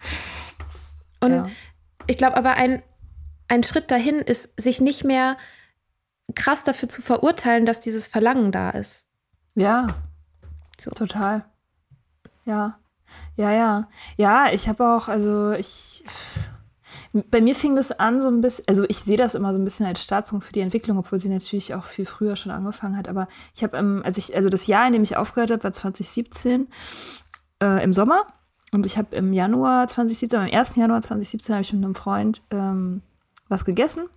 Und 1.20 1.32
ja. 1.32 1.50
ich 2.08 2.18
glaube 2.18 2.38
aber, 2.38 2.54
ein, 2.54 2.82
ein 3.50 3.64
Schritt 3.64 3.92
dahin 3.92 4.16
ist, 4.20 4.50
sich 4.60 4.80
nicht 4.80 5.04
mehr 5.04 5.38
krass 6.34 6.64
dafür 6.64 6.88
zu 6.88 7.02
verurteilen, 7.02 7.66
dass 7.66 7.82
dieses 7.82 8.08
Verlangen 8.08 8.52
da 8.52 8.70
ist. 8.72 9.06
ja, 9.56 9.88
So. 10.84 10.92
total. 10.92 11.46
Ja, 12.46 12.80
ja, 13.36 13.52
ja. 13.52 13.88
Ja, 14.18 14.52
ich 14.52 14.68
habe 14.68 14.86
auch, 14.86 15.08
also 15.08 15.52
ich, 15.52 16.04
bei 17.14 17.42
mir 17.42 17.56
fing 17.56 17.76
das 17.76 17.92
an 17.92 18.22
so 18.22 18.30
ein 18.30 18.42
bisschen, 18.42 18.66
also 18.68 18.86
ich 18.88 19.00
sehe 19.00 19.18
das 19.18 19.36
immer 19.36 19.54
so 19.54 19.60
ein 19.60 19.66
bisschen 19.66 19.86
als 19.86 20.02
Startpunkt 20.02 20.46
für 20.46 20.54
die 20.54 20.62
Entwicklung, 20.62 20.98
obwohl 20.98 21.20
sie 21.20 21.30
natürlich 21.30 21.76
auch 21.76 21.86
viel 21.86 22.06
früher 22.06 22.36
schon 22.36 22.52
angefangen 22.52 22.98
hat. 22.98 23.08
Aber 23.08 23.28
ich 23.54 23.64
habe, 23.64 24.02
als 24.04 24.18
ich, 24.18 24.36
also 24.36 24.50
das 24.50 24.68
Jahr, 24.68 24.88
in 24.88 24.94
dem 24.94 25.04
ich 25.04 25.18
aufgehört 25.18 25.52
habe, 25.52 25.64
war 25.64 25.72
2017 25.72 26.68
äh, 27.62 27.84
im 27.84 27.94
Sommer. 27.94 28.26
Und 28.72 28.86
ich 28.86 28.98
habe 28.98 29.16
im 29.16 29.34
Januar 29.34 29.88
2017, 29.88 30.40
am 30.40 30.50
1. 30.50 30.78
Januar 30.78 31.02
2017 31.02 31.56
habe 31.56 31.64
ich 31.64 31.74
mit 31.74 31.84
einem 31.84 31.96
Freund 31.96 32.42
ähm, 32.52 33.02
was 33.50 33.66
gegessen, 33.66 34.08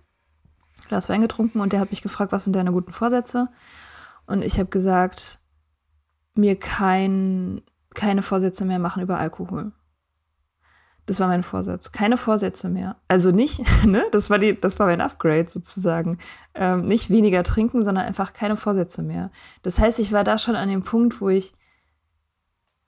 Glas 0.87 1.09
Wein 1.09 1.21
getrunken 1.21 1.59
und 1.59 1.73
der 1.73 1.81
hat 1.81 1.91
mich 1.91 2.01
gefragt, 2.01 2.31
was 2.31 2.45
sind 2.45 2.55
deine 2.55 2.71
guten 2.71 2.93
Vorsätze? 2.93 3.49
Und 4.27 4.43
ich 4.43 4.57
habe 4.57 4.69
gesagt, 4.69 5.39
mir 6.37 6.57
kein, 6.57 7.61
keine 7.93 8.21
Vorsätze 8.21 8.65
mehr 8.65 8.79
machen 8.79 9.01
über 9.01 9.17
Alkohol. 9.17 9.71
Das 11.05 11.19
war 11.19 11.27
mein 11.27 11.43
Vorsatz. 11.43 11.91
Keine 11.91 12.17
Vorsätze 12.17 12.67
mehr. 12.67 12.95
Also 13.07 13.31
nicht, 13.31 13.61
ne? 13.85 14.05
Das 14.11 14.29
war 14.29 14.39
die, 14.39 14.59
das 14.59 14.79
war 14.79 14.87
mein 14.87 15.01
Upgrade 15.01 15.49
sozusagen. 15.49 16.17
Ähm, 16.55 16.87
nicht 16.87 17.09
weniger 17.09 17.43
trinken, 17.43 17.83
sondern 17.83 18.05
einfach 18.05 18.33
keine 18.33 18.57
Vorsätze 18.57 19.03
mehr. 19.03 19.31
Das 19.61 19.79
heißt, 19.79 19.99
ich 19.99 20.11
war 20.11 20.23
da 20.23 20.37
schon 20.37 20.55
an 20.55 20.69
dem 20.69 20.83
Punkt, 20.83 21.21
wo 21.21 21.29
ich 21.29 21.53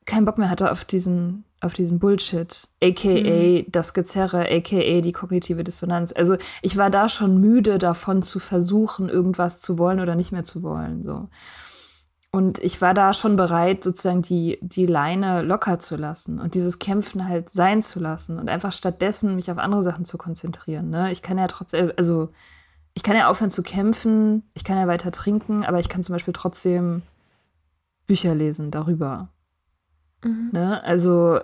keinen 0.06 0.26
Bock 0.26 0.38
mehr 0.38 0.50
hatte 0.50 0.72
auf 0.72 0.86
diesen, 0.86 1.44
auf 1.60 1.74
diesen 1.74 2.00
Bullshit, 2.00 2.68
aka 2.82 3.64
das 3.68 3.94
Gezerre, 3.94 4.50
aka 4.50 5.02
die 5.02 5.12
kognitive 5.12 5.64
Dissonanz. 5.64 6.14
Also 6.16 6.38
ich 6.62 6.78
war 6.78 6.90
da 6.90 7.10
schon 7.10 7.40
müde 7.40 7.78
davon 7.78 8.24
zu 8.24 8.40
versuchen, 8.40 9.10
irgendwas 9.10 9.60
zu 9.60 9.78
wollen 9.78 10.00
oder 10.00 10.16
nicht 10.16 10.32
mehr 10.32 10.44
zu 10.44 10.64
wollen. 10.64 11.04
So. 11.04 11.28
Und 12.38 12.60
ich 12.60 12.84
war 12.84 12.94
da 12.94 13.14
schon 13.14 13.36
bereit, 13.36 13.84
sozusagen 13.84 14.22
die, 14.22 14.60
die 14.62 14.86
Leine 14.86 15.42
locker 15.42 15.80
zu 15.80 15.96
lassen 15.96 16.40
und 16.40 16.54
dieses 16.54 16.78
Kämpfen 16.78 17.28
halt 17.28 17.50
sein 17.50 17.82
zu 17.82 18.00
lassen 18.00 18.38
und 18.38 18.48
einfach 18.48 18.72
stattdessen 18.72 19.36
mich 19.36 19.50
auf 19.50 19.58
andere 19.58 19.82
Sachen 19.82 20.06
zu 20.06 20.20
konzentrieren. 20.20 20.92
Ne? 20.92 21.12
Ich 21.12 21.24
kann 21.24 21.40
ja 21.40 21.48
trotzdem, 21.48 21.92
also 21.98 22.30
ich 22.94 23.02
kann 23.02 23.16
ja 23.16 23.28
aufhören 23.28 23.50
zu 23.50 23.64
kämpfen, 23.64 24.44
ich 24.54 24.64
kann 24.64 24.78
ja 24.78 24.86
weiter 24.86 25.12
trinken, 25.12 25.66
aber 25.66 25.80
ich 25.80 25.90
kann 25.90 26.04
zum 26.04 26.14
Beispiel 26.14 26.32
trotzdem 26.32 27.02
Bücher 28.06 28.36
lesen 28.36 28.70
darüber. 28.70 29.30
Mhm. 30.24 30.50
Ne? 30.52 30.84
Also 30.84 31.40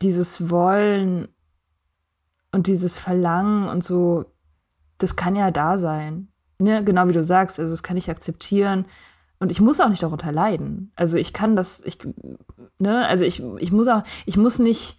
dieses 0.00 0.48
Wollen 0.48 1.26
und 2.52 2.68
dieses 2.68 2.96
Verlangen 2.96 3.68
und 3.68 3.82
so, 3.82 4.26
das 4.98 5.16
kann 5.16 5.34
ja 5.34 5.50
da 5.50 5.76
sein. 5.76 6.28
Ne? 6.60 6.84
Genau 6.84 7.08
wie 7.08 7.12
du 7.14 7.24
sagst, 7.24 7.58
also 7.58 7.72
das 7.72 7.82
kann 7.82 7.96
ich 7.96 8.08
akzeptieren. 8.08 8.84
Und 9.40 9.52
ich 9.52 9.60
muss 9.60 9.80
auch 9.80 9.88
nicht 9.88 10.02
darunter 10.02 10.32
leiden. 10.32 10.92
Also 10.96 11.16
ich 11.16 11.32
kann 11.32 11.54
das, 11.54 11.80
ich, 11.84 11.98
ne, 12.78 13.06
also 13.06 13.24
ich, 13.24 13.42
ich 13.58 13.70
muss 13.70 13.86
auch, 13.86 14.02
ich 14.26 14.36
muss 14.36 14.58
nicht, 14.58 14.98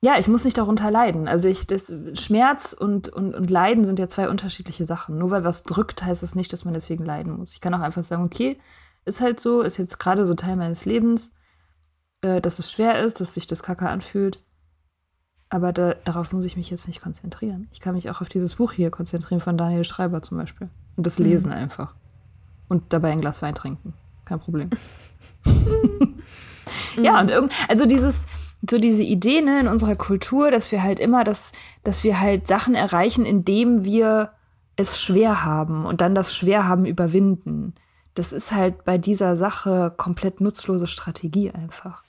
ja, 0.00 0.18
ich 0.18 0.26
muss 0.26 0.44
nicht 0.44 0.58
darunter 0.58 0.90
leiden. 0.90 1.28
Also 1.28 1.48
ich, 1.48 1.66
das, 1.68 1.92
Schmerz 2.14 2.72
und, 2.72 3.08
und, 3.08 3.34
und 3.34 3.48
Leiden 3.48 3.84
sind 3.84 4.00
ja 4.00 4.08
zwei 4.08 4.28
unterschiedliche 4.28 4.84
Sachen. 4.84 5.18
Nur 5.18 5.30
weil 5.30 5.44
was 5.44 5.62
drückt, 5.62 6.02
heißt 6.02 6.24
es 6.24 6.34
nicht, 6.34 6.52
dass 6.52 6.64
man 6.64 6.74
deswegen 6.74 7.04
leiden 7.04 7.36
muss. 7.36 7.52
Ich 7.52 7.60
kann 7.60 7.74
auch 7.74 7.80
einfach 7.80 8.02
sagen, 8.02 8.24
okay, 8.24 8.58
ist 9.04 9.20
halt 9.20 9.38
so, 9.38 9.62
ist 9.62 9.76
jetzt 9.76 10.00
gerade 10.00 10.26
so 10.26 10.34
Teil 10.34 10.56
meines 10.56 10.84
Lebens, 10.84 11.30
äh, 12.22 12.40
dass 12.40 12.58
es 12.58 12.72
schwer 12.72 13.04
ist, 13.04 13.20
dass 13.20 13.34
sich 13.34 13.46
das 13.46 13.62
kacke 13.62 13.88
anfühlt. 13.88 14.42
Aber 15.48 15.72
da, 15.72 15.94
darauf 16.04 16.32
muss 16.32 16.46
ich 16.46 16.56
mich 16.56 16.70
jetzt 16.70 16.88
nicht 16.88 17.02
konzentrieren. 17.02 17.68
Ich 17.72 17.80
kann 17.80 17.94
mich 17.94 18.10
auch 18.10 18.20
auf 18.20 18.28
dieses 18.28 18.54
Buch 18.56 18.72
hier 18.72 18.90
konzentrieren 18.90 19.40
von 19.40 19.56
Daniel 19.56 19.84
Schreiber 19.84 20.22
zum 20.22 20.38
Beispiel. 20.38 20.70
Und 20.96 21.06
das 21.06 21.18
lesen 21.18 21.52
einfach. 21.52 21.94
Und 22.72 22.90
dabei 22.94 23.10
ein 23.10 23.20
Glas 23.20 23.42
Wein 23.42 23.54
trinken. 23.54 23.92
Kein 24.24 24.40
Problem. 24.40 24.70
ja, 27.02 27.20
und 27.20 27.30
irgend, 27.30 27.52
also 27.68 27.84
dieses, 27.84 28.26
so 28.66 28.78
diese 28.78 29.02
Idee 29.02 29.42
ne, 29.42 29.60
in 29.60 29.68
unserer 29.68 29.94
Kultur, 29.94 30.50
dass 30.50 30.72
wir 30.72 30.82
halt 30.82 30.98
immer 30.98 31.22
das, 31.22 31.52
dass 31.84 32.02
wir 32.02 32.18
halt 32.18 32.48
Sachen 32.48 32.74
erreichen, 32.74 33.26
indem 33.26 33.84
wir 33.84 34.30
es 34.76 34.98
schwer 34.98 35.44
haben 35.44 35.84
und 35.84 36.00
dann 36.00 36.14
das 36.14 36.34
Schwerhaben 36.34 36.86
überwinden. 36.86 37.74
Das 38.14 38.32
ist 38.32 38.52
halt 38.52 38.86
bei 38.86 38.96
dieser 38.96 39.36
Sache 39.36 39.92
komplett 39.94 40.40
nutzlose 40.40 40.86
Strategie 40.86 41.50
einfach. 41.50 42.04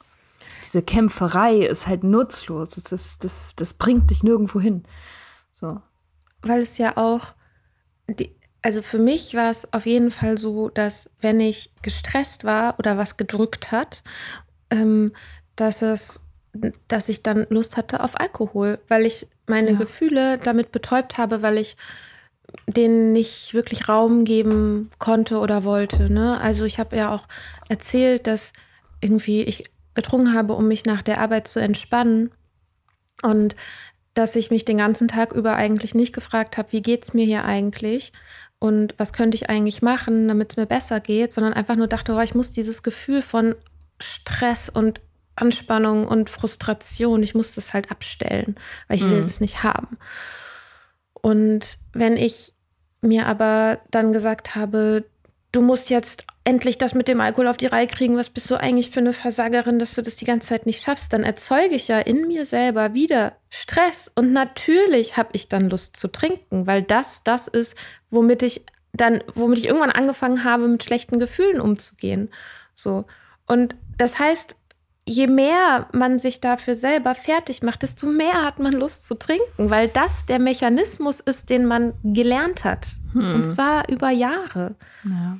Diese 0.63 0.81
Kämpferei 0.81 1.57
ist 1.57 1.87
halt 1.87 2.05
nutzlos. 2.05 2.69
Das, 2.71 2.93
ist, 2.93 3.25
das, 3.25 3.51
das 3.57 3.73
bringt 3.73 4.11
dich 4.11 4.23
nirgendwo 4.23 4.61
hin. 4.61 4.85
So. 5.59 5.81
Weil 6.41 6.61
es 6.61 6.77
ja 6.77 6.95
auch, 6.95 7.33
die, 8.07 8.33
also 8.63 8.81
für 8.81 8.97
mich 8.97 9.35
war 9.35 9.51
es 9.51 9.71
auf 9.73 9.85
jeden 9.85 10.09
Fall 10.09 10.37
so, 10.37 10.69
dass 10.69 11.15
wenn 11.19 11.39
ich 11.39 11.71
gestresst 11.81 12.45
war 12.45 12.79
oder 12.79 12.97
was 12.97 13.17
gedrückt 13.17 13.71
hat, 13.71 14.03
ähm, 14.69 15.13
dass 15.55 15.81
es, 15.81 16.21
dass 16.87 17.09
ich 17.09 17.23
dann 17.23 17.45
Lust 17.49 17.75
hatte 17.77 18.01
auf 18.01 18.19
Alkohol, 18.19 18.79
weil 18.87 19.05
ich 19.05 19.27
meine 19.47 19.71
Ja. 19.71 19.77
Gefühle 19.77 20.37
damit 20.37 20.71
betäubt 20.71 21.17
habe, 21.17 21.41
weil 21.41 21.57
ich 21.57 21.75
denen 22.67 23.11
nicht 23.11 23.53
wirklich 23.53 23.89
Raum 23.89 24.23
geben 24.23 24.89
konnte 24.97 25.39
oder 25.39 25.63
wollte. 25.65 26.11
Ne? 26.11 26.39
Also 26.39 26.63
ich 26.63 26.79
habe 26.79 26.95
ja 26.95 27.13
auch 27.13 27.27
erzählt, 27.67 28.27
dass 28.27 28.53
irgendwie 29.01 29.41
ich 29.43 29.65
getrunken 29.93 30.33
habe, 30.33 30.53
um 30.53 30.67
mich 30.67 30.85
nach 30.85 31.01
der 31.01 31.19
Arbeit 31.19 31.47
zu 31.49 31.59
entspannen 31.59 32.31
und 33.21 33.55
dass 34.13 34.35
ich 34.35 34.51
mich 34.51 34.63
den 34.63 34.77
ganzen 34.77 35.07
Tag 35.07 35.33
über 35.33 35.55
eigentlich 35.55 35.95
nicht 35.95 36.13
gefragt 36.13 36.57
habe, 36.57 36.71
wie 36.71 36.81
geht's 36.81 37.13
mir 37.13 37.25
hier 37.25 37.43
eigentlich 37.45 38.13
und 38.63 38.95
was 38.97 39.11
könnte 39.11 39.35
ich 39.35 39.49
eigentlich 39.49 39.81
machen, 39.81 40.29
damit 40.29 40.51
es 40.51 40.55
mir 40.57 40.65
besser 40.65 41.01
geht, 41.01 41.33
sondern 41.33 41.51
einfach 41.51 41.75
nur 41.75 41.87
dachte, 41.87 42.13
oh, 42.13 42.21
ich 42.21 42.33
muss 42.33 42.49
dieses 42.49 42.81
Gefühl 42.81 43.21
von 43.21 43.55
Stress 43.99 44.69
und 44.69 45.01
Anspannung 45.35 46.07
und 46.07 46.29
Frustration, 46.29 47.23
ich 47.23 47.35
muss 47.35 47.55
das 47.55 47.73
halt 47.73 47.91
abstellen, 47.91 48.55
weil 48.87 48.95
ich 48.95 49.03
will 49.03 49.17
Mhm. 49.17 49.23
das 49.23 49.41
nicht 49.41 49.63
haben. 49.63 49.97
Und 51.11 51.77
wenn 51.91 52.15
ich 52.15 52.53
mir 53.01 53.25
aber 53.27 53.79
dann 53.91 54.13
gesagt 54.13 54.55
habe, 54.55 55.03
du 55.51 55.61
musst 55.61 55.89
jetzt 55.89 56.25
endlich 56.43 56.77
das 56.77 56.93
mit 56.93 57.07
dem 57.07 57.21
Alkohol 57.21 57.47
auf 57.47 57.57
die 57.57 57.67
Reihe 57.67 57.87
kriegen, 57.87 58.17
was 58.17 58.29
bist 58.29 58.51
du 58.51 58.55
eigentlich 58.55 58.89
für 58.89 58.99
eine 58.99 59.13
Versagerin, 59.13 59.79
dass 59.79 59.95
du 59.95 60.01
das 60.01 60.15
die 60.15 60.25
ganze 60.25 60.47
Zeit 60.49 60.65
nicht 60.65 60.83
schaffst, 60.83 61.13
dann 61.13 61.23
erzeuge 61.23 61.75
ich 61.75 61.87
ja 61.87 61.99
in 61.99 62.27
mir 62.27 62.45
selber 62.45 62.93
wieder 62.93 63.33
Stress. 63.49 64.11
Und 64.13 64.33
natürlich 64.33 65.15
habe 65.15 65.29
ich 65.33 65.47
dann 65.47 65.69
Lust 65.69 65.95
zu 65.97 66.09
trinken, 66.09 66.67
weil 66.67 66.81
das 66.81 67.23
das 67.23 67.47
ist, 67.47 67.75
womit 68.09 68.43
ich 68.43 68.65
dann, 68.91 69.23
womit 69.35 69.59
ich 69.59 69.65
irgendwann 69.65 69.91
angefangen 69.91 70.43
habe, 70.43 70.67
mit 70.67 70.83
schlechten 70.83 71.19
Gefühlen 71.19 71.61
umzugehen. 71.61 72.29
So. 72.73 73.05
Und 73.47 73.75
das 73.97 74.19
heißt, 74.19 74.55
je 75.05 75.27
mehr 75.27 75.87
man 75.93 76.19
sich 76.19 76.41
dafür 76.41 76.75
selber 76.75 77.15
fertig 77.15 77.63
macht, 77.63 77.83
desto 77.83 78.07
mehr 78.07 78.43
hat 78.43 78.59
man 78.59 78.73
Lust 78.73 79.07
zu 79.07 79.15
trinken, 79.15 79.69
weil 79.69 79.87
das 79.87 80.11
der 80.27 80.39
Mechanismus 80.39 81.19
ist, 81.19 81.49
den 81.49 81.65
man 81.65 81.93
gelernt 82.03 82.63
hat. 82.63 82.87
Und 83.13 83.45
zwar 83.45 83.89
über 83.89 84.09
Jahre. 84.09 84.75
Ja. 85.03 85.37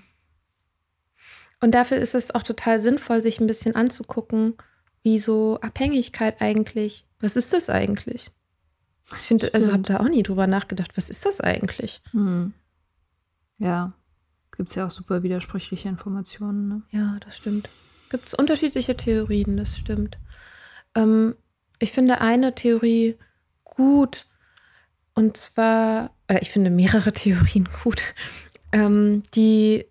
Und 1.64 1.72
dafür 1.72 1.96
ist 1.96 2.14
es 2.14 2.36
auch 2.36 2.44
total 2.44 2.82
sinnvoll, 2.82 3.22
sich 3.22 3.40
ein 3.40 3.48
bisschen 3.48 3.74
anzugucken, 3.74 4.56
wie 5.02 5.18
so 5.18 5.62
Abhängigkeit 5.62 6.42
eigentlich, 6.42 7.06
was 7.22 7.38
ist 7.38 7.54
das 7.54 7.70
eigentlich? 7.70 8.32
Ich 9.10 9.20
finde, 9.20 9.54
also 9.54 9.72
habe 9.72 9.84
da 9.84 10.02
auch 10.02 10.10
nie 10.10 10.24
drüber 10.24 10.46
nachgedacht, 10.46 10.98
was 10.98 11.10
ist 11.10 11.26
das 11.26 11.40
eigentlich? 11.40 12.02
Hm. 12.12 12.52
Ja. 13.60 13.94
Gibt 14.58 14.72
es 14.72 14.76
ja 14.76 14.86
auch 14.86 14.92
super 14.92 15.24
widersprüchliche 15.24 15.88
Informationen. 15.88 16.68
Ne? 16.68 16.82
Ja, 16.90 17.16
das 17.24 17.38
stimmt. 17.38 17.70
Gibt 18.10 18.28
es 18.28 18.34
unterschiedliche 18.34 18.98
Theorien, 18.98 19.56
das 19.56 19.78
stimmt. 19.78 20.18
Ähm, 20.96 21.34
ich 21.80 21.94
finde 21.94 22.20
eine 22.20 22.56
Theorie 22.56 23.16
gut, 23.64 24.26
und 25.14 25.38
zwar, 25.38 26.14
äh, 26.28 26.40
ich 26.42 26.52
finde 26.52 26.72
mehrere 26.72 27.14
Theorien 27.14 27.70
gut, 27.86 28.16
ähm, 28.74 29.24
die 29.34 29.86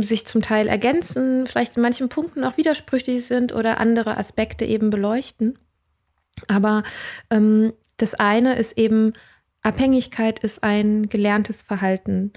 sich 0.00 0.26
zum 0.26 0.42
Teil 0.42 0.68
ergänzen, 0.68 1.46
vielleicht 1.46 1.76
in 1.76 1.82
manchen 1.82 2.08
Punkten 2.08 2.44
auch 2.44 2.56
widersprüchlich 2.56 3.26
sind 3.26 3.54
oder 3.54 3.78
andere 3.78 4.16
Aspekte 4.16 4.64
eben 4.64 4.90
beleuchten. 4.90 5.58
Aber 6.48 6.82
ähm, 7.30 7.72
das 7.96 8.14
eine 8.14 8.56
ist 8.56 8.78
eben, 8.78 9.12
Abhängigkeit 9.62 10.38
ist 10.38 10.62
ein 10.62 11.08
gelerntes 11.10 11.62
Verhalten. 11.62 12.32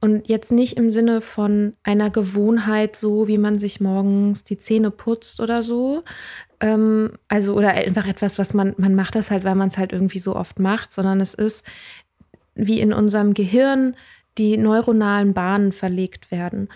Und 0.00 0.28
jetzt 0.28 0.52
nicht 0.52 0.76
im 0.76 0.90
Sinne 0.90 1.20
von 1.20 1.74
einer 1.82 2.08
Gewohnheit, 2.10 2.94
so 2.94 3.26
wie 3.26 3.38
man 3.38 3.58
sich 3.58 3.80
morgens 3.80 4.44
die 4.44 4.58
Zähne 4.58 4.92
putzt 4.92 5.40
oder 5.40 5.62
so. 5.62 6.04
Ähm, 6.60 7.12
also, 7.26 7.54
oder 7.54 7.70
einfach 7.70 8.06
etwas, 8.06 8.38
was 8.38 8.54
man, 8.54 8.74
man 8.78 8.94
macht 8.94 9.16
das 9.16 9.30
halt, 9.30 9.42
weil 9.42 9.56
man 9.56 9.68
es 9.68 9.78
halt 9.78 9.92
irgendwie 9.92 10.20
so 10.20 10.36
oft 10.36 10.60
macht, 10.60 10.92
sondern 10.92 11.20
es 11.20 11.34
ist 11.34 11.66
wie 12.54 12.80
in 12.80 12.92
unserem 12.92 13.34
Gehirn 13.34 13.96
die 14.36 14.56
neuronalen 14.56 15.34
Bahnen 15.34 15.72
verlegt 15.72 16.30
werden. 16.30 16.68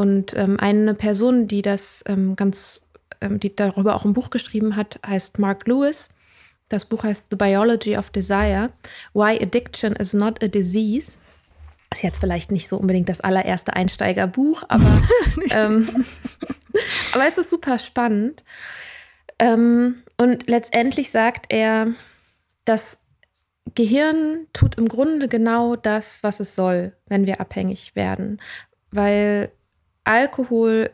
Und 0.00 0.34
ähm, 0.34 0.58
eine 0.58 0.94
Person, 0.94 1.46
die 1.46 1.60
das 1.60 2.02
ähm, 2.08 2.34
ganz, 2.34 2.86
ähm, 3.20 3.38
die 3.38 3.54
darüber 3.54 3.94
auch 3.94 4.06
ein 4.06 4.14
Buch 4.14 4.30
geschrieben 4.30 4.74
hat, 4.74 4.98
heißt 5.06 5.38
Mark 5.38 5.66
Lewis. 5.66 6.14
Das 6.70 6.86
Buch 6.86 7.04
heißt 7.04 7.26
The 7.28 7.36
Biology 7.36 7.98
of 7.98 8.08
Desire: 8.08 8.70
Why 9.12 9.38
Addiction 9.42 9.94
is 9.94 10.14
Not 10.14 10.42
a 10.42 10.48
Disease. 10.48 11.18
Ist 11.92 12.02
jetzt 12.02 12.18
vielleicht 12.18 12.50
nicht 12.50 12.66
so 12.66 12.78
unbedingt 12.78 13.10
das 13.10 13.20
allererste 13.20 13.74
Einsteigerbuch, 13.74 14.62
aber, 14.68 15.02
ähm, 15.50 16.06
aber 17.12 17.28
es 17.28 17.36
ist 17.36 17.50
super 17.50 17.78
spannend. 17.78 18.42
Ähm, 19.38 19.96
und 20.16 20.48
letztendlich 20.48 21.10
sagt 21.10 21.44
er, 21.50 21.88
das 22.64 23.00
Gehirn 23.74 24.46
tut 24.54 24.78
im 24.78 24.88
Grunde 24.88 25.28
genau 25.28 25.76
das, 25.76 26.22
was 26.22 26.40
es 26.40 26.54
soll, 26.54 26.96
wenn 27.06 27.26
wir 27.26 27.38
abhängig 27.42 27.94
werden, 27.94 28.40
weil 28.92 29.52
Alkohol 30.10 30.90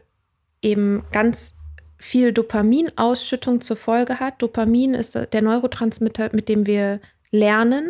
eben 0.61 1.03
ganz 1.11 1.57
viel 1.97 2.33
Dopaminausschüttung 2.33 3.63
zur 3.63 3.77
Folge 3.77 4.21
hat. 4.21 4.43
Dopamin 4.43 4.93
ist 4.93 5.15
der 5.15 5.43
Neurotransmitter, 5.43 6.29
mit 6.33 6.51
dem 6.51 6.67
wir 6.67 7.01
lernen. 7.31 7.89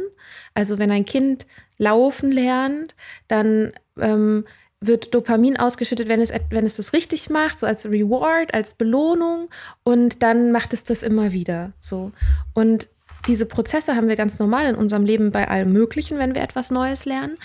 Also 0.55 0.79
wenn 0.79 0.93
ein 0.93 1.05
Kind 1.05 1.47
laufen 1.79 2.31
lernt, 2.31 2.95
dann 3.27 3.73
ähm, 3.99 4.45
wird 4.81 5.15
Dopamin 5.15 5.57
ausgeschüttet, 5.57 6.09
wenn 6.09 6.21
es, 6.21 6.31
wenn 6.51 6.65
es 6.65 6.77
das 6.77 6.93
richtig 6.93 7.29
macht, 7.29 7.59
so 7.59 7.67
als 7.67 7.87
Reward, 7.87 8.55
als 8.55 8.75
Belohnung. 8.75 9.49
Und 9.83 10.23
dann 10.23 10.53
macht 10.53 10.73
es 10.73 10.85
das 10.85 11.03
immer 11.03 11.33
wieder 11.33 11.73
so. 11.81 12.13
Und 12.55 12.87
diese 13.27 13.47
Prozesse 13.47 13.97
haben 13.97 14.09
wir 14.09 14.15
ganz 14.15 14.39
normal 14.39 14.67
in 14.67 14.77
unserem 14.77 15.05
Leben 15.05 15.33
bei 15.33 15.49
allem 15.49 15.73
Möglichen, 15.73 16.19
wenn 16.19 16.37
wir 16.37 16.43
etwas 16.43 16.71
Neues 16.71 17.05
lernen. 17.05 17.37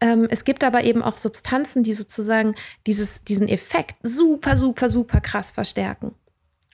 Ähm, 0.00 0.26
es 0.30 0.44
gibt 0.44 0.64
aber 0.64 0.84
eben 0.84 1.02
auch 1.02 1.16
Substanzen, 1.16 1.82
die 1.82 1.92
sozusagen 1.92 2.54
dieses, 2.86 3.24
diesen 3.24 3.48
Effekt 3.48 3.96
super, 4.02 4.56
super, 4.56 4.88
super 4.88 5.20
krass 5.20 5.50
verstärken. 5.50 6.14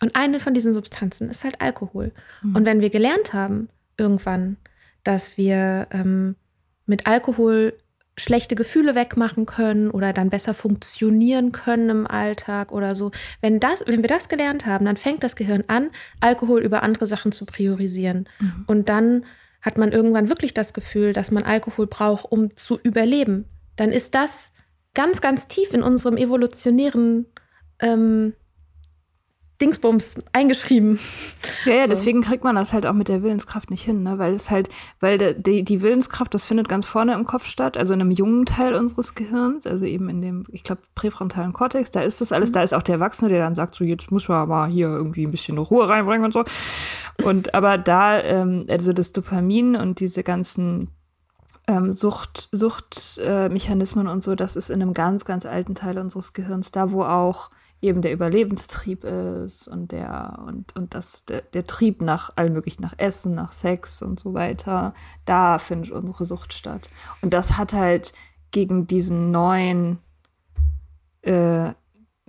Und 0.01 0.17
eine 0.17 0.41
von 0.41 0.55
diesen 0.55 0.73
Substanzen 0.73 1.29
ist 1.29 1.45
halt 1.45 1.61
Alkohol. 1.61 2.13
Mhm. 2.43 2.57
Und 2.57 2.65
wenn 2.65 2.81
wir 2.81 2.91
gelernt 2.91 3.33
haben, 3.33 3.69
irgendwann, 3.99 4.57
dass 5.05 5.37
wir 5.37 5.89
ähm, 5.91 6.37
mit 6.87 7.07
Alkohol 7.07 7.75
schlechte 8.17 8.55
Gefühle 8.55 8.95
wegmachen 8.95 9.47
können 9.47 9.91
oder 9.91 10.13
dann 10.13 10.31
besser 10.31 10.53
funktionieren 10.53 11.53
können 11.53 11.89
im 11.89 12.07
Alltag 12.07 12.73
oder 12.73 12.95
so. 12.95 13.13
Wenn, 13.41 13.61
das, 13.61 13.85
wenn 13.87 14.03
wir 14.03 14.09
das 14.09 14.29
gelernt 14.29 14.67
haben, 14.67 14.85
dann 14.85 14.97
fängt 14.97 15.23
das 15.23 15.37
Gehirn 15.37 15.65
an, 15.69 15.91
Alkohol 16.21 16.63
über 16.63 16.83
andere 16.83 17.07
Sachen 17.07 17.33
zu 17.33 17.47
priorisieren. 17.47 18.29
Mhm. 18.39 18.65
Und 18.67 18.89
dann 18.89 19.25
hat 19.63 19.79
man 19.79 19.93
irgendwann 19.93 20.29
wirklich 20.29 20.55
das 20.55 20.73
Gefühl, 20.73 21.13
dass 21.13 21.31
man 21.31 21.45
Alkohol 21.45 21.87
braucht, 21.87 22.25
um 22.31 22.57
zu 22.57 22.79
überleben. 22.83 23.45
Dann 23.77 23.93
ist 23.93 24.15
das 24.15 24.53
ganz, 24.95 25.21
ganz 25.21 25.47
tief 25.49 25.73
in 25.73 25.83
unserem 25.83 26.17
evolutionären 26.17 27.27
ähm, 27.81 28.35
Dingsbums 29.61 30.15
eingeschrieben. 30.33 30.99
Ja, 31.67 31.75
ja, 31.75 31.83
so. 31.83 31.91
deswegen 31.91 32.23
kriegt 32.23 32.45
man 32.45 32.57
das 32.57 32.73
halt 32.73 32.87
auch 32.87 32.95
mit 32.95 33.09
der 33.09 33.23
Willenskraft 33.23 33.71
nicht 33.71 33.83
hin, 33.83 34.03
ne? 34.03 34.19
Weil 34.19 34.33
es 34.33 34.51
halt, 34.51 34.71
weil 35.01 35.19
die, 35.35 35.63
die 35.63 35.83
Willenskraft, 35.83 36.33
das 36.33 36.45
findet 36.45 36.69
ganz 36.69 36.87
vorne 36.87 37.13
im 37.13 37.25
Kopf 37.25 37.45
statt, 37.45 37.77
also 37.77 37.93
in 37.93 38.01
einem 38.01 38.11
jungen 38.11 38.47
Teil 38.47 38.75
unseres 38.75 39.15
Gehirns, 39.15 39.67
also 39.67 39.85
eben 39.85 40.09
in 40.09 40.23
dem, 40.23 40.45
ich 40.51 40.65
glaube, 40.65 40.81
präfrontalen 40.95 41.53
Kortex, 41.53 41.91
da 41.91 42.01
ist 42.01 42.23
das 42.23 42.33
alles, 42.33 42.51
mhm. 42.51 42.55
da 42.55 42.63
ist 42.63 42.73
auch 42.73 42.83
der 42.83 42.95
Erwachsene, 42.95 43.31
der 43.31 43.41
dann 43.41 43.55
sagt, 43.55 43.75
so 43.75 43.85
jetzt 43.85 44.11
muss 44.11 44.29
man 44.29 44.49
mal 44.49 44.71
hier 44.71 44.89
irgendwie 44.89 45.27
ein 45.27 45.31
bisschen 45.31 45.59
Ruhe 45.59 45.89
reinbringen 45.89 46.25
und 46.25 46.33
so. 46.33 46.45
Und 47.25 47.55
aber 47.55 47.79
da, 47.79 48.21
ähm, 48.21 48.67
also 48.69 48.93
das 48.93 49.13
Dopamin 49.13 49.77
und 49.77 50.01
diese 50.01 50.23
ganzen 50.23 50.91
ähm, 51.67 51.93
Sucht, 51.93 52.49
Suchtmechanismen 52.53 54.07
äh, 54.07 54.11
und 54.11 54.23
so, 54.23 54.35
das 54.35 54.57
ist 54.57 54.71
in 54.71 54.83
einem 54.83 54.95
ganz, 54.95 55.25
ganz 55.25 55.47
alten 55.47 55.75
Teil 55.75 55.99
unseres 55.99 56.33
Gehirns, 56.33 56.71
da 56.71 56.91
wo 56.91 57.05
auch 57.05 57.51
eben 57.83 58.03
der 58.03 58.13
Überlebenstrieb 58.13 59.05
ist 59.05 59.67
und 59.69 59.93
der 59.93 60.43
und, 60.47 60.77
und 60.77 60.95
das, 60.95 61.25
der, 61.25 61.43
der 61.43 61.67
Trieb 61.67 62.03
nach 62.03 62.37
allem 62.37 62.53
möglichen, 62.53 62.83
nach 62.83 62.95
Essen, 62.99 63.35
nach 63.35 63.53
Sex 63.53 64.03
und 64.03 64.21
so 64.21 64.35
weiter, 64.35 64.95
da 65.25 65.59
findet 65.59 65.91
unsere 65.91 66.27
Sucht 66.27 66.53
statt. 66.53 66.89
Und 67.23 67.33
das 67.33 67.57
hat 67.57 67.73
halt 67.73 68.13
gegen 68.51 68.87
diesen 68.87 69.31
neuen 69.31 69.99
äh, 71.23 71.73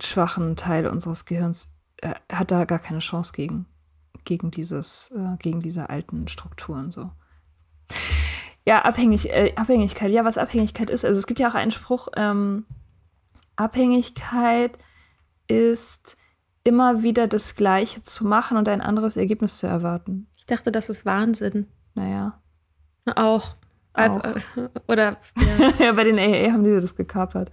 schwachen 0.00 0.56
Teil 0.56 0.86
unseres 0.86 1.24
Gehirns, 1.24 1.74
äh, 1.98 2.14
hat 2.30 2.50
da 2.50 2.64
gar 2.64 2.78
keine 2.78 3.00
Chance 3.00 3.32
gegen, 3.34 3.66
gegen 4.24 4.50
dieses, 4.50 5.10
äh, 5.10 5.36
gegen 5.38 5.60
diese 5.60 5.90
alten 5.90 6.28
Strukturen 6.28 6.90
so. 6.90 7.10
Ja, 8.64 8.82
Abhängig, 8.82 9.28
äh, 9.30 9.52
Abhängigkeit. 9.56 10.12
Ja, 10.12 10.24
was 10.24 10.38
Abhängigkeit 10.38 10.90
ist. 10.90 11.04
Also 11.04 11.18
es 11.18 11.26
gibt 11.26 11.40
ja 11.40 11.48
auch 11.48 11.54
einen 11.54 11.72
Spruch, 11.72 12.08
ähm, 12.16 12.64
Abhängigkeit 13.56 14.78
ist, 15.48 16.16
immer 16.64 17.02
wieder 17.02 17.26
das 17.26 17.56
Gleiche 17.56 18.02
zu 18.02 18.24
machen 18.24 18.56
und 18.56 18.68
ein 18.68 18.80
anderes 18.80 19.16
Ergebnis 19.16 19.58
zu 19.58 19.66
erwarten. 19.66 20.28
Ich 20.38 20.46
dachte, 20.46 20.70
das 20.70 20.88
ist 20.88 21.04
Wahnsinn. 21.04 21.66
Naja. 21.94 22.40
Auch. 23.16 23.56
Auch. 23.94 24.20
Oder 24.88 25.18
ja. 25.36 25.72
ja. 25.86 25.92
bei 25.92 26.04
den 26.04 26.18
AA 26.18 26.52
haben 26.52 26.64
die 26.64 26.72
das 26.72 26.94
gekapert. 26.94 27.50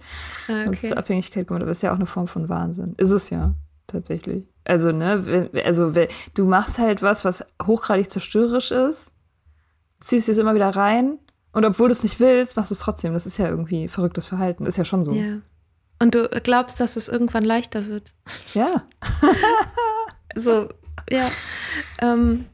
Ah, 0.48 0.62
okay. 0.62 0.68
Und 0.68 0.78
zur 0.78 0.96
Abhängigkeit 0.96 1.46
gemacht. 1.46 1.62
Aber 1.62 1.70
das 1.70 1.78
ist 1.78 1.82
ja 1.82 1.90
auch 1.90 1.96
eine 1.96 2.06
Form 2.06 2.28
von 2.28 2.48
Wahnsinn. 2.48 2.94
Ist 2.96 3.10
es 3.10 3.30
ja, 3.30 3.54
tatsächlich. 3.90 4.44
Also, 4.64 4.92
ne, 4.92 5.50
also 5.64 5.92
du 6.34 6.44
machst 6.44 6.78
halt 6.78 7.02
was, 7.02 7.24
was 7.24 7.44
hochgradig 7.62 8.10
zerstörerisch 8.10 8.70
ist, 8.70 9.10
ziehst 10.00 10.28
es 10.28 10.38
immer 10.38 10.54
wieder 10.54 10.70
rein 10.70 11.18
und 11.52 11.64
obwohl 11.64 11.88
du 11.88 11.92
es 11.92 12.02
nicht 12.02 12.20
willst, 12.20 12.56
machst 12.56 12.70
du 12.70 12.74
es 12.74 12.80
trotzdem. 12.80 13.12
Das 13.12 13.26
ist 13.26 13.38
ja 13.38 13.48
irgendwie 13.48 13.88
verrücktes 13.88 14.26
Verhalten. 14.26 14.66
Ist 14.66 14.76
ja 14.76 14.84
schon 14.84 15.04
so. 15.04 15.12
Ja. 15.12 15.40
Und 15.98 16.14
du 16.14 16.28
glaubst, 16.42 16.80
dass 16.80 16.96
es 16.96 17.08
irgendwann 17.08 17.44
leichter 17.44 17.86
wird. 17.86 18.14
Ja. 18.54 18.84
so, 20.36 20.68
ja. 21.10 21.30
Ähm, 22.00 22.46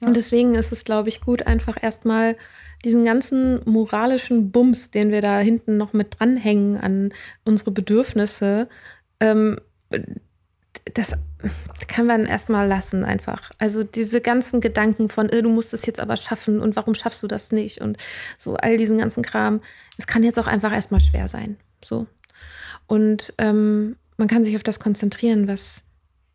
ja. 0.00 0.08
Und 0.08 0.16
deswegen 0.16 0.54
ist 0.54 0.72
es, 0.72 0.84
glaube 0.84 1.08
ich, 1.08 1.20
gut, 1.20 1.46
einfach 1.46 1.82
erstmal 1.82 2.36
diesen 2.84 3.04
ganzen 3.04 3.60
moralischen 3.64 4.50
Bums, 4.50 4.90
den 4.90 5.10
wir 5.10 5.22
da 5.22 5.38
hinten 5.38 5.78
noch 5.78 5.92
mit 5.92 6.18
dranhängen 6.18 6.76
an 6.76 7.14
unsere 7.44 7.70
Bedürfnisse, 7.70 8.68
ähm, 9.20 9.58
das 10.92 11.12
kann 11.88 12.06
man 12.06 12.26
erstmal 12.26 12.68
lassen 12.68 13.04
einfach. 13.04 13.50
Also 13.58 13.84
diese 13.84 14.20
ganzen 14.20 14.60
Gedanken 14.60 15.08
von, 15.08 15.28
äh, 15.30 15.42
du 15.42 15.48
musst 15.48 15.72
es 15.72 15.86
jetzt 15.86 16.00
aber 16.00 16.16
schaffen 16.16 16.60
und 16.60 16.76
warum 16.76 16.94
schaffst 16.94 17.22
du 17.22 17.26
das 17.26 17.52
nicht 17.52 17.80
und 17.80 17.96
so 18.36 18.56
all 18.56 18.76
diesen 18.76 18.98
ganzen 18.98 19.22
Kram, 19.22 19.62
es 19.96 20.06
kann 20.06 20.22
jetzt 20.22 20.38
auch 20.38 20.46
einfach 20.46 20.72
erstmal 20.72 21.00
schwer 21.00 21.28
sein. 21.28 21.56
So. 21.82 22.06
Und 22.86 23.32
ähm, 23.38 23.96
man 24.16 24.28
kann 24.28 24.44
sich 24.44 24.56
auf 24.56 24.62
das 24.62 24.78
konzentrieren, 24.78 25.48
was 25.48 25.82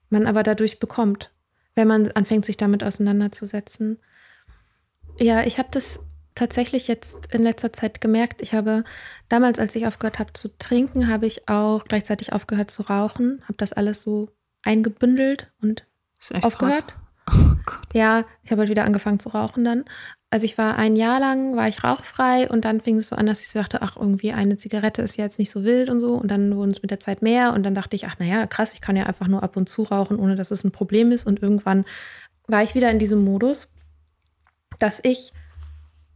man 0.09 0.25
aber 0.25 0.41
dadurch 0.41 0.79
bekommt, 0.79 1.31
wenn 1.75 1.87
man 1.87 2.11
anfängt, 2.11 2.45
sich 2.45 2.57
damit 2.57 2.83
auseinanderzusetzen. 2.83 3.99
Ja, 5.19 5.43
ich 5.43 5.59
habe 5.59 5.69
das 5.71 5.99
tatsächlich 6.33 6.87
jetzt 6.87 7.31
in 7.31 7.43
letzter 7.43 7.71
Zeit 7.71 8.01
gemerkt. 8.01 8.41
Ich 8.41 8.53
habe 8.53 8.83
damals, 9.27 9.59
als 9.59 9.75
ich 9.75 9.85
aufgehört 9.85 10.19
habe 10.19 10.33
zu 10.33 10.57
trinken, 10.57 11.07
habe 11.07 11.27
ich 11.27 11.47
auch 11.49 11.85
gleichzeitig 11.85 12.33
aufgehört 12.33 12.71
zu 12.71 12.83
rauchen, 12.83 13.43
habe 13.43 13.57
das 13.57 13.73
alles 13.73 14.01
so 14.01 14.29
eingebündelt 14.63 15.51
und 15.61 15.85
aufgehört. 16.41 16.97
Oh 17.31 17.55
ja, 17.93 18.25
ich 18.41 18.49
habe 18.49 18.61
halt 18.61 18.71
wieder 18.71 18.85
angefangen 18.85 19.19
zu 19.19 19.29
rauchen 19.29 19.63
dann 19.63 19.85
also 20.31 20.45
ich 20.45 20.57
war 20.57 20.75
ein 20.75 20.95
Jahr 20.95 21.19
lang, 21.19 21.55
war 21.55 21.67
ich 21.67 21.83
rauchfrei 21.83 22.47
und 22.47 22.63
dann 22.63 22.81
fing 22.81 22.97
es 22.97 23.09
so 23.09 23.15
an, 23.15 23.25
dass 23.25 23.41
ich 23.41 23.51
dachte, 23.51 23.81
ach, 23.81 23.97
irgendwie 23.97 24.31
eine 24.31 24.57
Zigarette 24.57 25.01
ist 25.01 25.17
ja 25.17 25.23
jetzt 25.23 25.39
nicht 25.39 25.49
so 25.49 25.63
wild 25.63 25.89
und 25.89 25.99
so. 25.99 26.13
Und 26.13 26.29
dann 26.29 26.55
wurden 26.55 26.71
es 26.71 26.83
mit 26.83 26.91
der 26.91 26.99
Zeit 26.99 27.23
mehr 27.23 27.53
und 27.53 27.63
dann 27.63 27.73
dachte 27.73 27.95
ich, 27.95 28.05
ach, 28.05 28.19
naja, 28.19 28.45
krass, 28.45 28.73
ich 28.73 28.81
kann 28.81 28.95
ja 28.95 29.07
einfach 29.07 29.27
nur 29.27 29.41
ab 29.41 29.57
und 29.57 29.67
zu 29.67 29.83
rauchen, 29.83 30.19
ohne 30.19 30.35
dass 30.35 30.51
es 30.51 30.63
ein 30.63 30.71
Problem 30.71 31.11
ist. 31.11 31.25
Und 31.25 31.41
irgendwann 31.41 31.83
war 32.47 32.61
ich 32.61 32.75
wieder 32.75 32.91
in 32.91 32.99
diesem 32.99 33.23
Modus, 33.23 33.73
dass 34.77 34.99
ich 35.03 35.33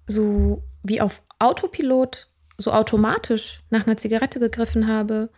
so 0.05 0.61
wie 0.83 1.01
auf 1.01 1.23
Autopilot 1.39 2.29
so 2.59 2.71
automatisch 2.71 3.63
nach 3.71 3.87
einer 3.87 3.97
Zigarette 3.97 4.39
gegriffen 4.39 4.87
habe 4.87 5.29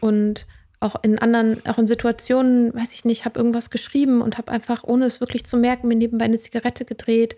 und 0.00 0.46
auch 0.84 0.96
in 1.02 1.18
anderen, 1.18 1.64
auch 1.66 1.78
in 1.78 1.86
Situationen, 1.86 2.74
weiß 2.74 2.92
ich 2.92 3.04
nicht, 3.04 3.24
habe 3.24 3.38
irgendwas 3.38 3.70
geschrieben 3.70 4.22
und 4.22 4.38
habe 4.38 4.52
einfach, 4.52 4.84
ohne 4.84 5.06
es 5.06 5.20
wirklich 5.20 5.44
zu 5.44 5.56
merken, 5.56 5.88
mir 5.88 5.96
nebenbei 5.96 6.26
eine 6.26 6.38
Zigarette 6.38 6.84
gedreht 6.84 7.36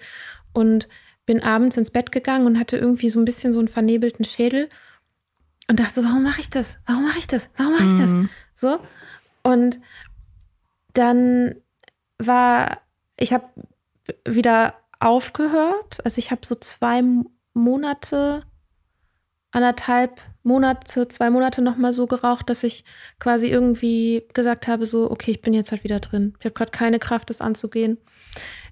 und 0.52 0.88
bin 1.26 1.42
abends 1.42 1.76
ins 1.76 1.90
Bett 1.90 2.12
gegangen 2.12 2.46
und 2.46 2.58
hatte 2.58 2.76
irgendwie 2.76 3.08
so 3.08 3.20
ein 3.20 3.24
bisschen 3.24 3.52
so 3.52 3.58
einen 3.58 3.68
vernebelten 3.68 4.24
Schädel 4.24 4.68
und 5.68 5.80
dachte 5.80 6.00
so, 6.00 6.04
warum 6.04 6.22
mache 6.22 6.40
ich 6.40 6.50
das? 6.50 6.78
Warum 6.86 7.04
mache 7.04 7.18
ich 7.18 7.26
das? 7.26 7.50
Warum 7.56 7.72
mache 7.72 7.92
ich 7.92 7.98
das? 7.98 8.10
Mhm. 8.12 8.28
So. 8.54 8.78
Und 9.42 9.80
dann 10.92 11.56
war, 12.18 12.80
ich 13.18 13.32
habe 13.32 13.46
wieder 14.26 14.74
aufgehört. 15.00 16.04
Also 16.04 16.18
ich 16.18 16.30
habe 16.30 16.46
so 16.46 16.54
zwei 16.54 17.02
Monate, 17.54 18.44
anderthalb 19.56 20.20
Monate, 20.42 21.08
zwei 21.08 21.30
Monate 21.30 21.62
nochmal 21.62 21.94
so 21.94 22.06
geraucht, 22.06 22.50
dass 22.50 22.62
ich 22.62 22.84
quasi 23.18 23.48
irgendwie 23.48 24.24
gesagt 24.34 24.68
habe, 24.68 24.84
so, 24.84 25.10
okay, 25.10 25.30
ich 25.30 25.40
bin 25.40 25.54
jetzt 25.54 25.70
halt 25.70 25.82
wieder 25.82 25.98
drin. 25.98 26.34
Ich 26.38 26.44
habe 26.44 26.54
gerade 26.54 26.70
keine 26.70 26.98
Kraft, 26.98 27.30
das 27.30 27.40
anzugehen. 27.40 27.96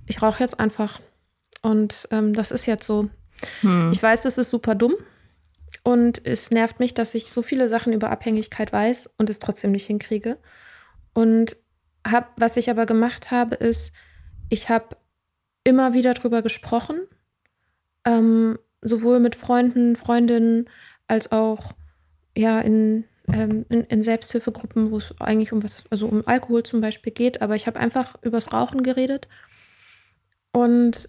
Ich 0.05 0.20
rauche 0.20 0.41
jetzt 0.41 0.61
einfach. 0.61 1.01
Und 1.62 2.07
ähm, 2.11 2.35
das 2.35 2.51
ist 2.51 2.66
jetzt 2.66 2.87
so. 2.87 3.09
Hm. 3.62 3.93
Ich 3.93 4.03
weiß, 4.03 4.26
es 4.26 4.37
ist 4.37 4.51
super 4.51 4.74
dumm. 4.74 4.95
Und 5.82 6.24
es 6.26 6.51
nervt 6.51 6.80
mich, 6.80 6.93
dass 6.93 7.14
ich 7.14 7.30
so 7.30 7.41
viele 7.41 7.68
Sachen 7.70 7.95
über 7.95 8.11
Abhängigkeit 8.11 8.72
weiß 8.72 9.14
und 9.18 9.30
es 9.30 9.39
trotzdem 9.39 9.72
nicht 9.72 9.87
hinkriege. 9.87 10.39
Und 11.14 11.57
hab, 12.07 12.39
was 12.39 12.59
ich 12.59 12.68
aber 12.68 12.85
gemacht 12.85 13.30
habe, 13.30 13.55
ist, 13.55 13.93
ich 14.51 14.68
habe 14.68 14.97
immer 15.64 15.95
wieder 15.95 16.12
drüber 16.12 16.43
gesprochen, 16.43 17.01
ähm, 18.05 18.59
sowohl 18.85 19.18
mit 19.18 19.35
Freunden, 19.35 19.97
Freundinnen, 19.97 20.70
als 21.09 21.32
auch 21.32 21.72
ja 22.37 22.61
in, 22.61 23.05
ähm, 23.32 23.66
in, 23.68 23.82
in 23.85 24.03
Selbsthilfegruppen, 24.03 24.91
wo 24.91 24.99
es 24.99 25.20
eigentlich 25.20 25.53
um 25.53 25.62
was, 25.62 25.85
also 25.91 26.07
um 26.07 26.26
Alkohol 26.26 26.62
zum 26.62 26.80
Beispiel 26.80 27.12
geht. 27.12 27.43
Aber 27.43 27.57
ich 27.57 27.66
habe 27.66 27.80
einfach 27.80 28.14
übers 28.22 28.53
Rauchen 28.53 28.82
geredet 28.82 29.28
und 30.53 31.09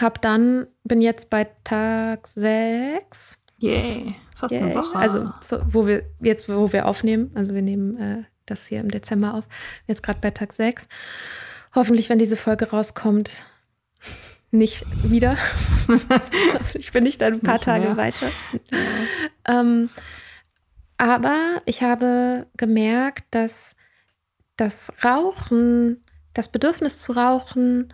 habe 0.00 0.20
dann, 0.20 0.66
bin 0.84 1.00
jetzt 1.00 1.30
bei 1.30 1.48
Tag 1.64 2.28
6. 2.28 3.44
Yay, 3.58 4.14
fast 4.36 4.52
yeah. 4.52 4.64
eine 4.64 4.74
Woche. 4.74 4.96
Also, 4.96 5.32
so, 5.40 5.60
wo 5.66 5.86
wir 5.86 6.04
jetzt, 6.20 6.48
wo 6.48 6.72
wir 6.72 6.86
aufnehmen, 6.86 7.32
also 7.34 7.54
wir 7.54 7.62
nehmen 7.62 7.96
äh, 7.96 8.22
das 8.46 8.66
hier 8.66 8.80
im 8.80 8.90
Dezember 8.90 9.34
auf, 9.34 9.48
jetzt 9.86 10.02
gerade 10.02 10.20
bei 10.20 10.30
Tag 10.30 10.52
6. 10.52 10.88
Hoffentlich, 11.74 12.08
wenn 12.08 12.18
diese 12.18 12.36
Folge 12.36 12.70
rauskommt, 12.70 13.44
nicht 14.50 14.86
wieder. 15.02 15.36
ich 16.74 16.92
bin 16.92 17.04
nicht 17.04 17.22
ein 17.22 17.40
paar 17.40 17.54
nicht 17.54 17.64
Tage 17.64 17.84
mehr. 17.84 17.96
weiter. 17.96 18.28
Ja. 18.70 19.60
Ähm, 19.60 19.90
aber 20.96 21.36
ich 21.64 21.82
habe 21.82 22.46
gemerkt, 22.56 23.24
dass 23.30 23.76
das 24.56 24.92
Rauchen, 25.04 26.04
das 26.34 26.50
Bedürfnis 26.50 27.00
zu 27.00 27.12
rauchen, 27.12 27.92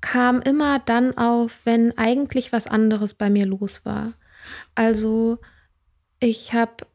kam 0.00 0.42
immer 0.42 0.80
dann 0.80 1.16
auf, 1.16 1.60
wenn 1.64 1.96
eigentlich 1.96 2.52
was 2.52 2.66
anderes 2.66 3.14
bei 3.14 3.30
mir 3.30 3.46
los 3.46 3.84
war. 3.86 4.12
Also 4.74 5.38
ich 6.20 6.52
habe 6.52 6.86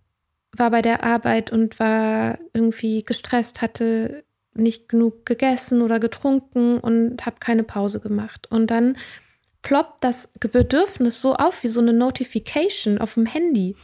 war 0.52 0.72
bei 0.72 0.82
der 0.82 1.04
Arbeit 1.04 1.52
und 1.52 1.80
war 1.80 2.38
irgendwie 2.54 3.04
gestresst, 3.04 3.62
hatte 3.62 4.24
nicht 4.60 4.90
genug 4.90 5.26
gegessen 5.26 5.82
oder 5.82 6.00
getrunken 6.00 6.80
und 6.80 7.26
habe 7.26 7.38
keine 7.40 7.64
Pause 7.64 8.00
gemacht. 8.00 8.48
Und 8.52 8.68
dann 8.68 8.98
ploppt 9.62 10.04
das 10.04 10.34
Bedürfnis 10.40 11.22
so 11.22 11.36
auf 11.36 11.64
wie 11.64 11.68
so 11.68 11.82
eine 11.82 11.94
Notification 11.94 12.98
auf 12.98 13.16
dem 13.16 13.26
Handy 13.26 13.76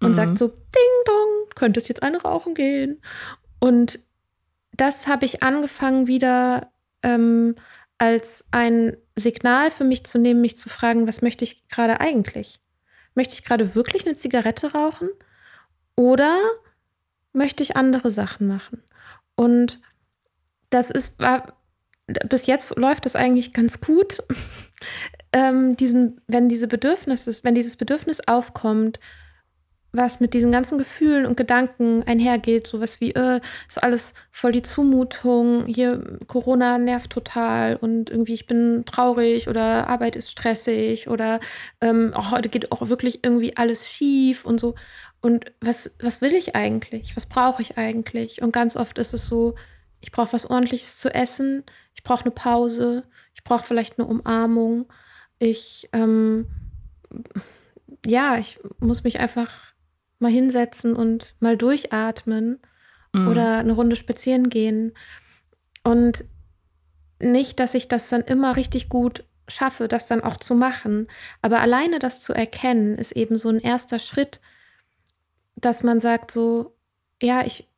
und 0.00 0.10
mhm. 0.10 0.14
sagt 0.14 0.38
so, 0.38 0.48
Ding 0.48 1.04
Dong, 1.04 1.48
könnte 1.54 1.80
es 1.80 1.88
jetzt 1.88 2.02
eine 2.02 2.22
rauchen 2.22 2.54
gehen? 2.54 3.00
Und 3.58 4.00
das 4.72 5.06
habe 5.06 5.24
ich 5.24 5.42
angefangen 5.42 6.06
wieder 6.06 6.70
ähm, 7.02 7.54
als 7.98 8.44
ein 8.50 8.96
Signal 9.16 9.70
für 9.70 9.84
mich 9.84 10.04
zu 10.04 10.18
nehmen, 10.18 10.42
mich 10.42 10.56
zu 10.56 10.68
fragen, 10.68 11.08
was 11.08 11.22
möchte 11.22 11.44
ich 11.44 11.68
gerade 11.68 12.00
eigentlich? 12.00 12.60
Möchte 13.14 13.34
ich 13.34 13.44
gerade 13.44 13.74
wirklich 13.74 14.06
eine 14.06 14.14
Zigarette 14.14 14.72
rauchen? 14.72 15.08
Oder 15.94 16.36
möchte 17.32 17.62
ich 17.62 17.76
andere 17.76 18.10
Sachen 18.10 18.46
machen? 18.46 18.82
Und 19.34 19.80
das 20.70 20.90
ist, 20.90 21.18
war, 21.20 21.56
bis 22.28 22.46
jetzt 22.46 22.76
läuft 22.76 23.06
das 23.06 23.16
eigentlich 23.16 23.52
ganz 23.52 23.80
gut. 23.80 24.22
ähm, 25.32 25.76
diesen, 25.76 26.20
wenn 26.26 26.48
diese 26.48 26.68
Bedürfnis, 26.68 27.44
wenn 27.44 27.54
dieses 27.54 27.76
Bedürfnis 27.76 28.26
aufkommt, 28.26 29.00
was 29.96 30.20
mit 30.20 30.34
diesen 30.34 30.52
ganzen 30.52 30.78
Gefühlen 30.78 31.26
und 31.26 31.36
Gedanken 31.36 32.02
einhergeht, 32.04 32.66
sowas 32.66 33.00
wie, 33.00 33.12
äh, 33.12 33.40
ist 33.68 33.82
alles 33.82 34.14
voll 34.30 34.52
die 34.52 34.62
Zumutung, 34.62 35.66
hier 35.66 36.18
Corona 36.26 36.78
nervt 36.78 37.10
total 37.10 37.76
und 37.76 38.10
irgendwie 38.10 38.34
ich 38.34 38.46
bin 38.46 38.84
traurig 38.84 39.48
oder 39.48 39.88
Arbeit 39.88 40.16
ist 40.16 40.30
stressig 40.30 41.08
oder 41.08 41.40
ähm, 41.80 42.12
oh, 42.16 42.30
heute 42.30 42.48
geht 42.48 42.72
auch 42.72 42.88
wirklich 42.88 43.24
irgendwie 43.24 43.56
alles 43.56 43.88
schief 43.88 44.44
und 44.44 44.60
so. 44.60 44.74
Und 45.20 45.46
was, 45.60 45.96
was 46.00 46.20
will 46.20 46.34
ich 46.34 46.54
eigentlich? 46.54 47.16
Was 47.16 47.26
brauche 47.26 47.62
ich 47.62 47.78
eigentlich? 47.78 48.42
Und 48.42 48.52
ganz 48.52 48.76
oft 48.76 48.98
ist 48.98 49.14
es 49.14 49.26
so, 49.26 49.54
ich 50.00 50.12
brauche 50.12 50.32
was 50.32 50.48
ordentliches 50.48 50.98
zu 50.98 51.12
essen, 51.14 51.64
ich 51.94 52.02
brauche 52.02 52.24
eine 52.24 52.30
Pause, 52.30 53.04
ich 53.34 53.44
brauche 53.44 53.64
vielleicht 53.64 53.98
eine 53.98 54.08
Umarmung. 54.08 54.86
Ich, 55.38 55.88
ähm, 55.92 56.46
ja, 58.04 58.38
ich 58.38 58.58
muss 58.78 59.04
mich 59.04 59.20
einfach 59.20 59.50
mal 60.18 60.30
hinsetzen 60.30 60.96
und 60.96 61.34
mal 61.40 61.56
durchatmen 61.56 62.60
mhm. 63.12 63.28
oder 63.28 63.58
eine 63.58 63.72
Runde 63.72 63.96
spazieren 63.96 64.48
gehen. 64.48 64.92
Und 65.84 66.24
nicht, 67.20 67.60
dass 67.60 67.74
ich 67.74 67.88
das 67.88 68.08
dann 68.08 68.22
immer 68.22 68.56
richtig 68.56 68.88
gut 68.88 69.24
schaffe, 69.48 69.88
das 69.88 70.06
dann 70.06 70.22
auch 70.22 70.36
zu 70.36 70.54
machen. 70.54 71.06
Aber 71.42 71.60
alleine 71.60 71.98
das 71.98 72.22
zu 72.22 72.32
erkennen, 72.32 72.98
ist 72.98 73.12
eben 73.12 73.38
so 73.38 73.48
ein 73.48 73.60
erster 73.60 73.98
Schritt, 73.98 74.40
dass 75.54 75.82
man 75.82 76.00
sagt 76.00 76.30
so, 76.30 76.76
ja, 77.22 77.44
ich, 77.44 77.68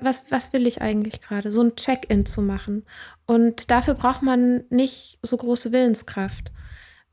was, 0.00 0.30
was 0.30 0.52
will 0.52 0.66
ich 0.66 0.80
eigentlich 0.80 1.20
gerade? 1.20 1.52
So 1.52 1.62
ein 1.62 1.76
Check-in 1.76 2.26
zu 2.26 2.42
machen. 2.42 2.84
Und 3.26 3.70
dafür 3.70 3.94
braucht 3.94 4.22
man 4.22 4.64
nicht 4.70 5.18
so 5.22 5.36
große 5.36 5.72
Willenskraft. 5.72 6.52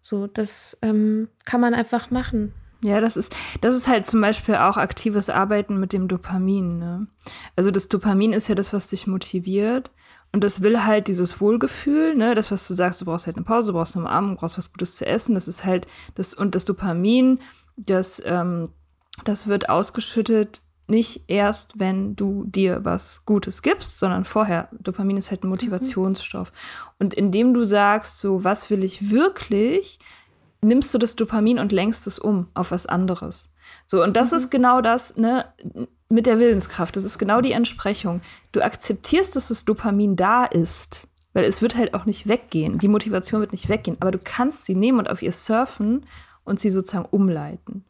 So, 0.01 0.27
das 0.27 0.77
ähm, 0.81 1.29
kann 1.45 1.61
man 1.61 1.73
einfach 1.73 2.11
machen. 2.11 2.53
Ja, 2.83 2.99
das 2.99 3.15
ist, 3.15 3.33
das 3.61 3.75
ist 3.75 3.87
halt 3.87 4.05
zum 4.05 4.19
Beispiel 4.19 4.55
auch 4.55 4.75
aktives 4.75 5.29
Arbeiten 5.29 5.79
mit 5.79 5.93
dem 5.93 6.09
Dopamin. 6.09 6.79
Ne? 6.79 7.07
Also 7.55 7.71
das 7.71 7.87
Dopamin 7.87 8.33
ist 8.33 8.49
ja 8.49 8.55
das, 8.55 8.73
was 8.73 8.87
dich 8.87 9.07
motiviert. 9.07 9.91
Und 10.33 10.43
das 10.43 10.61
will 10.61 10.83
halt 10.83 11.07
dieses 11.07 11.39
Wohlgefühl, 11.39 12.15
ne, 12.15 12.33
das, 12.33 12.49
was 12.49 12.67
du 12.67 12.73
sagst, 12.73 12.99
du 12.99 13.05
brauchst 13.05 13.27
halt 13.27 13.35
eine 13.37 13.45
Pause, 13.45 13.67
du 13.67 13.77
brauchst 13.77 13.95
eine 13.95 14.05
Umarmung, 14.05 14.31
du 14.31 14.37
brauchst 14.37 14.57
was 14.57 14.71
Gutes 14.71 14.95
zu 14.95 15.05
essen. 15.05 15.35
Das 15.35 15.47
ist 15.47 15.63
halt 15.63 15.87
das, 16.15 16.33
und 16.33 16.55
das 16.55 16.65
Dopamin, 16.65 17.39
das, 17.77 18.21
ähm, 18.25 18.69
das 19.25 19.45
wird 19.45 19.69
ausgeschüttet 19.69 20.62
nicht 20.87 21.23
erst, 21.27 21.79
wenn 21.79 22.15
du 22.15 22.43
dir 22.45 22.83
was 22.83 23.25
Gutes 23.25 23.61
gibst, 23.61 23.99
sondern 23.99 24.25
vorher. 24.25 24.69
Dopamin 24.79 25.17
ist 25.17 25.31
halt 25.31 25.43
ein 25.43 25.49
Motivationsstoff. 25.49 26.51
Mhm. 26.51 26.95
Und 26.99 27.13
indem 27.13 27.53
du 27.53 27.63
sagst, 27.63 28.19
so, 28.19 28.43
was 28.43 28.69
will 28.69 28.83
ich 28.83 29.09
wirklich, 29.09 29.99
nimmst 30.61 30.93
du 30.93 30.97
das 30.97 31.15
Dopamin 31.15 31.59
und 31.59 31.71
lenkst 31.71 32.05
es 32.07 32.19
um 32.19 32.47
auf 32.53 32.71
was 32.71 32.85
anderes. 32.85 33.49
So, 33.85 34.03
und 34.03 34.17
das 34.17 34.31
mhm. 34.31 34.37
ist 34.37 34.51
genau 34.51 34.81
das, 34.81 35.15
ne, 35.15 35.45
mit 36.09 36.25
der 36.25 36.39
Willenskraft. 36.39 36.95
Das 36.95 37.05
ist 37.05 37.17
genau 37.17 37.41
die 37.41 37.53
Entsprechung. 37.53 38.21
Du 38.51 38.61
akzeptierst, 38.61 39.35
dass 39.35 39.47
das 39.47 39.65
Dopamin 39.65 40.15
da 40.15 40.45
ist, 40.45 41.07
weil 41.33 41.45
es 41.45 41.61
wird 41.61 41.75
halt 41.75 41.93
auch 41.93 42.05
nicht 42.05 42.27
weggehen. 42.27 42.77
Die 42.77 42.87
Motivation 42.87 43.41
wird 43.41 43.51
nicht 43.51 43.69
weggehen, 43.69 43.97
aber 43.99 44.11
du 44.11 44.19
kannst 44.19 44.65
sie 44.65 44.75
nehmen 44.75 44.99
und 44.99 45.09
auf 45.09 45.21
ihr 45.21 45.31
surfen 45.31 46.05
und 46.43 46.59
sie 46.59 46.69
sozusagen 46.69 47.07
umleiten. 47.09 47.85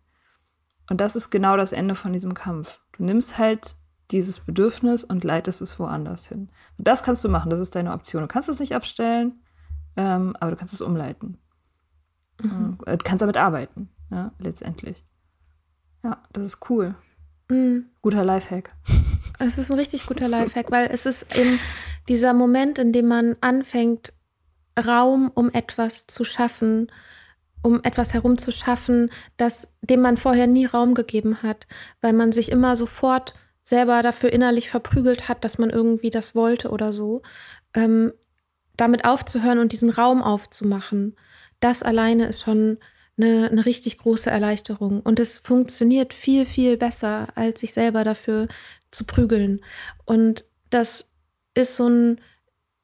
Und 0.90 1.02
das 1.02 1.16
ist 1.16 1.32
genau 1.32 1.58
das 1.58 1.72
Ende 1.72 1.96
von 1.96 2.14
diesem 2.14 2.34
Kampf. 2.34 2.80
Du 2.94 3.04
nimmst 3.04 3.38
halt 3.38 3.76
dieses 4.12 4.40
Bedürfnis 4.40 5.04
und 5.04 5.24
leitest 5.24 5.62
es 5.62 5.80
woanders 5.80 6.28
hin. 6.28 6.50
Und 6.78 6.88
das 6.88 7.04
kannst 7.04 7.24
du 7.24 7.30
machen, 7.30 7.50
das 7.50 7.60
ist 7.60 7.76
deine 7.76 7.94
Option. 7.94 8.22
Du 8.22 8.28
kannst 8.28 8.50
es 8.50 8.60
nicht 8.60 8.76
abstellen, 8.76 9.42
ähm, 9.96 10.36
aber 10.40 10.52
du 10.52 10.58
kannst 10.58 10.74
es 10.74 10.82
umleiten. 10.82 11.38
Mhm. 12.42 12.78
Du 12.86 12.98
kannst 12.98 13.22
damit 13.22 13.38
arbeiten, 13.38 13.90
ja, 14.12 14.32
letztendlich. 14.40 15.04
Ja, 16.04 16.22
das 16.32 16.46
ist 16.46 16.70
cool. 16.70 16.96
Mhm. 17.50 17.86
Guter 18.02 18.24
Lifehack. 18.24 18.76
Es 19.40 19.58
ist 19.58 19.72
ein 19.72 19.80
richtig 19.80 20.06
guter 20.06 20.28
Lifehack, 20.28 20.70
weil 20.72 20.88
es 20.92 21.08
ist 21.08 21.36
eben 21.36 21.60
dieser 22.08 22.34
Moment, 22.34 22.78
in 22.78 22.94
dem 22.94 23.08
man 23.08 23.36
anfängt, 23.42 24.14
Raum 24.80 25.32
um 25.34 25.50
etwas 25.50 26.06
zu 26.06 26.24
schaffen, 26.24 26.92
um 27.64 27.82
etwas 27.84 28.14
herumzuschaffen, 28.14 29.10
das, 29.38 29.76
dem 29.82 30.02
man 30.02 30.18
vorher 30.18 30.46
nie 30.46 30.66
Raum 30.66 30.94
gegeben 30.94 31.42
hat, 31.42 31.66
weil 32.02 32.14
man 32.14 32.32
sich 32.32 32.52
immer 32.52 32.76
sofort 32.76 33.34
selber 33.64 34.04
dafür 34.04 34.32
innerlich 34.32 34.70
verprügelt 34.70 35.30
hat, 35.30 35.44
dass 35.44 35.58
man 35.58 35.70
irgendwie 35.70 36.10
das 36.10 36.36
wollte 36.36 36.70
oder 36.70 36.94
so, 36.94 37.22
ähm, 37.74 38.14
damit 38.76 39.06
aufzuhören 39.06 39.60
und 39.60 39.72
diesen 39.72 39.90
Raum 39.90 40.22
aufzumachen, 40.22 41.16
das 41.60 41.82
alleine 41.82 42.28
ist 42.28 42.42
schon 42.42 42.78
eine, 43.18 43.50
eine 43.50 43.66
richtig 43.66 44.00
große 44.00 44.30
Erleichterung. 44.30 45.00
Und 45.02 45.20
es 45.20 45.40
funktioniert 45.40 46.14
viel, 46.14 46.46
viel 46.46 46.78
besser, 46.78 47.30
als 47.36 47.62
sich 47.62 47.74
selber 47.74 48.04
dafür 48.04 48.48
zu 48.92 49.06
prügeln. 49.06 49.64
Und 50.06 50.46
das 50.70 51.12
ist 51.54 51.78
so 51.78 51.88
ein, 51.88 52.20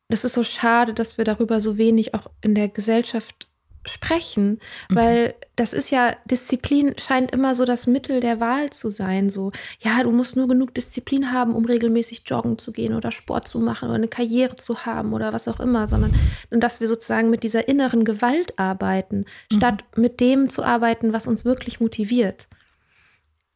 das 0.07 0.23
ist 0.23 0.35
so 0.35 0.43
schade, 0.43 0.93
dass 0.93 1.17
wir 1.17 1.25
darüber 1.25 1.59
so 1.59 1.77
wenig 1.77 2.13
auch 2.13 2.27
in 2.41 2.55
der 2.55 2.69
Gesellschaft 2.69 3.48
sprechen, 3.89 4.59
mhm. 4.89 4.95
weil 4.95 5.35
das 5.55 5.73
ist 5.73 5.91
ja, 5.91 6.15
Disziplin 6.25 6.95
scheint 6.97 7.31
immer 7.31 7.55
so 7.55 7.65
das 7.65 7.87
Mittel 7.87 8.21
der 8.21 8.39
Wahl 8.39 8.69
zu 8.69 8.91
sein. 8.91 9.29
So, 9.29 9.51
ja, 9.79 10.01
du 10.03 10.11
musst 10.11 10.35
nur 10.35 10.47
genug 10.47 10.73
Disziplin 10.73 11.31
haben, 11.31 11.55
um 11.55 11.65
regelmäßig 11.65 12.23
joggen 12.25 12.57
zu 12.57 12.71
gehen 12.71 12.95
oder 12.95 13.11
Sport 13.11 13.47
zu 13.47 13.59
machen 13.59 13.89
oder 13.89 13.95
eine 13.95 14.07
Karriere 14.07 14.55
zu 14.55 14.85
haben 14.85 15.13
oder 15.13 15.33
was 15.33 15.47
auch 15.47 15.59
immer, 15.59 15.87
sondern 15.87 16.13
dass 16.49 16.79
wir 16.79 16.87
sozusagen 16.87 17.29
mit 17.29 17.43
dieser 17.43 17.67
inneren 17.67 18.05
Gewalt 18.05 18.57
arbeiten, 18.57 19.25
mhm. 19.51 19.55
statt 19.57 19.83
mit 19.95 20.19
dem 20.19 20.49
zu 20.49 20.63
arbeiten, 20.63 21.13
was 21.13 21.27
uns 21.27 21.45
wirklich 21.45 21.79
motiviert. 21.79 22.47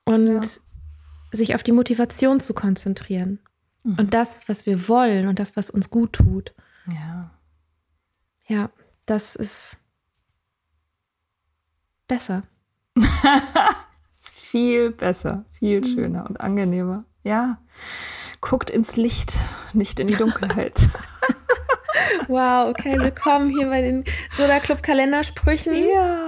Und 0.06 0.28
ja. 0.28 0.42
sich 1.32 1.56
auf 1.56 1.64
die 1.64 1.72
Motivation 1.72 2.42
zu 2.42 2.54
konzentrieren. 2.54 3.40
Mhm. 3.84 4.00
Und 4.00 4.14
das, 4.14 4.50
was 4.50 4.66
wir 4.66 4.88
wollen 4.90 5.28
und 5.28 5.40
das, 5.40 5.56
was 5.56 5.70
uns 5.70 5.90
gut 5.90 6.14
tut. 6.14 6.54
Ja. 6.88 7.32
Ja, 8.48 8.70
das 9.06 9.36
ist 9.36 9.78
besser. 12.14 12.44
viel 14.16 14.92
besser, 14.92 15.46
viel 15.58 15.84
schöner 15.84 16.26
und 16.30 16.40
angenehmer. 16.40 17.06
Ja, 17.24 17.58
guckt 18.40 18.70
ins 18.70 18.98
Licht, 18.98 19.40
nicht 19.74 20.00
in 20.00 20.08
die 20.08 20.16
Dunkelheit. 20.16 20.80
Wow, 22.28 22.70
okay, 22.70 22.98
willkommen 23.00 23.50
hier 23.50 23.68
bei 23.68 23.82
den 23.82 24.04
Soda 24.36 24.60
Club 24.60 24.82
Kalendersprüchen 24.82 25.74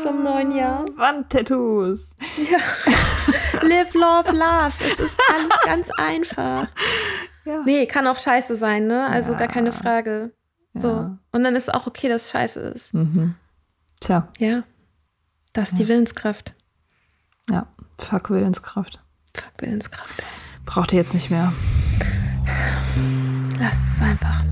zum 0.02 0.24
neuen 0.24 0.56
Jahr. 0.56 0.86
Wandtattoos. 0.96 2.10
Ja. 2.38 2.60
Live, 3.68 3.94
love, 3.94 4.30
love. 4.32 4.74
Es 4.80 5.00
ist 5.00 5.18
alles 5.34 5.50
ganz 5.66 5.90
einfach. 5.98 6.68
Ja. 7.46 7.62
Nee, 7.66 7.88
kann 7.88 8.06
auch 8.08 8.20
scheiße 8.20 8.56
sein, 8.56 8.86
ne? 8.88 9.08
Also 9.08 9.32
Ja. 9.34 9.40
gar 9.40 9.48
keine 9.48 9.72
Frage. 9.72 10.34
So. 10.76 10.88
Ja. 10.90 11.18
Und 11.32 11.44
dann 11.44 11.56
ist 11.56 11.68
es 11.68 11.74
auch 11.74 11.88
okay, 11.88 12.10
dass 12.10 12.24
es 12.26 12.32
scheiße 12.32 12.60
ist. 12.60 12.94
Mhm. 12.94 13.36
Tja, 14.02 14.28
Ja. 14.38 14.64
Das 15.56 15.70
ist 15.70 15.80
die 15.80 15.88
Willenskraft. 15.88 16.54
ja, 17.50 17.66
fuck 17.98 18.30
Willenskraft. 18.30 19.00
Fuck, 19.34 19.54
Willenskraft. 19.60 20.22
Braucht 20.66 20.92
ihr 20.92 20.98
jetzt 20.98 21.14
nicht 21.14 21.32
mehr. 21.32 21.54
Lass 23.58 23.74
es 23.96 24.02
einfach. 24.02 24.44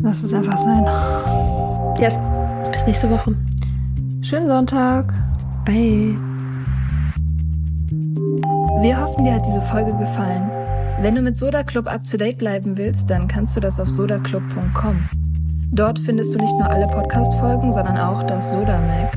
Lass 0.00 0.22
es 0.24 0.34
einfach 0.34 0.58
sein. 0.58 0.84
Yes. 2.00 2.14
Bis 2.72 2.86
nächste 2.86 3.08
Woche. 3.08 3.36
Schönen 4.22 4.48
Sonntag. 4.48 5.14
Bye. 5.64 6.16
Wir 8.82 9.00
hoffen, 9.00 9.24
dir 9.24 9.34
hat 9.34 9.46
diese 9.46 9.62
Folge 9.62 9.96
gefallen. 9.96 10.50
Wenn 11.00 11.14
du 11.14 11.22
mit 11.22 11.38
Soda 11.38 11.62
Club 11.62 11.86
up 11.86 12.02
to 12.02 12.16
date 12.16 12.38
bleiben 12.38 12.76
willst, 12.76 13.08
dann 13.08 13.28
kannst 13.28 13.54
du 13.54 13.60
das 13.60 13.78
auf 13.78 13.88
sodaclub.com. 13.88 15.08
Dort 15.70 16.00
findest 16.00 16.34
du 16.34 16.38
nicht 16.38 16.54
nur 16.54 16.68
alle 16.68 16.88
Podcast-Folgen, 16.88 17.70
sondern 17.70 17.98
auch 17.98 18.24
das 18.24 18.50
Soda 18.50 18.80
Mag, 18.80 19.16